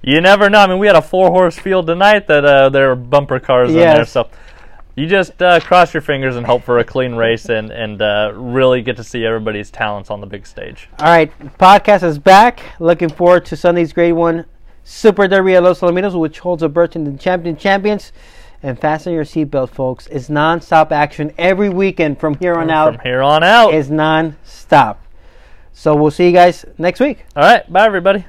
You 0.00 0.20
never 0.20 0.48
know. 0.48 0.60
I 0.60 0.68
mean, 0.68 0.78
we 0.78 0.86
had 0.86 0.94
a 0.94 1.02
four-horse 1.02 1.58
field 1.58 1.88
tonight 1.88 2.28
that 2.28 2.44
uh, 2.44 2.68
there 2.68 2.88
were 2.90 2.94
bumper 2.94 3.40
cars 3.40 3.70
in 3.70 3.74
there. 3.78 4.04
So 4.04 4.28
you 4.98 5.06
just 5.06 5.40
uh, 5.42 5.60
cross 5.60 5.94
your 5.94 6.00
fingers 6.00 6.36
and 6.36 6.44
hope 6.46 6.62
for 6.62 6.78
a 6.78 6.84
clean 6.84 7.14
race 7.14 7.48
and 7.48 7.70
and 7.70 8.02
uh, 8.02 8.32
really 8.34 8.82
get 8.82 8.96
to 8.96 9.04
see 9.04 9.24
everybody's 9.24 9.70
talents 9.70 10.10
on 10.10 10.20
the 10.20 10.26
big 10.26 10.46
stage. 10.46 10.88
All 10.98 11.06
right, 11.06 11.32
podcast 11.58 12.02
is 12.02 12.18
back. 12.18 12.60
Looking 12.80 13.08
forward 13.08 13.44
to 13.46 13.56
Sunday's 13.56 13.92
Grade 13.92 14.14
One 14.14 14.44
Super 14.84 15.28
Derby 15.28 15.54
at 15.54 15.62
Los 15.62 15.80
Alamitos, 15.80 16.18
which 16.18 16.40
holds 16.40 16.62
a 16.62 16.68
berth 16.68 16.96
in 16.96 17.04
the 17.04 17.16
Champion 17.18 17.56
Champions. 17.56 18.12
And 18.60 18.76
fasten 18.80 19.12
your 19.12 19.24
seatbelt, 19.24 19.70
folks. 19.70 20.08
It's 20.08 20.28
non-stop 20.28 20.90
action 20.90 21.32
every 21.38 21.68
weekend 21.68 22.18
from 22.18 22.34
here 22.38 22.56
on 22.56 22.70
out. 22.70 22.94
From 22.94 23.02
here 23.04 23.22
on 23.22 23.44
out. 23.44 23.72
Is 23.72 23.88
non-stop. 23.88 25.00
So 25.72 25.94
we'll 25.94 26.10
see 26.10 26.26
you 26.26 26.32
guys 26.32 26.64
next 26.76 26.98
week. 26.98 27.24
All 27.36 27.44
right. 27.44 27.72
Bye, 27.72 27.86
everybody. 27.86 28.24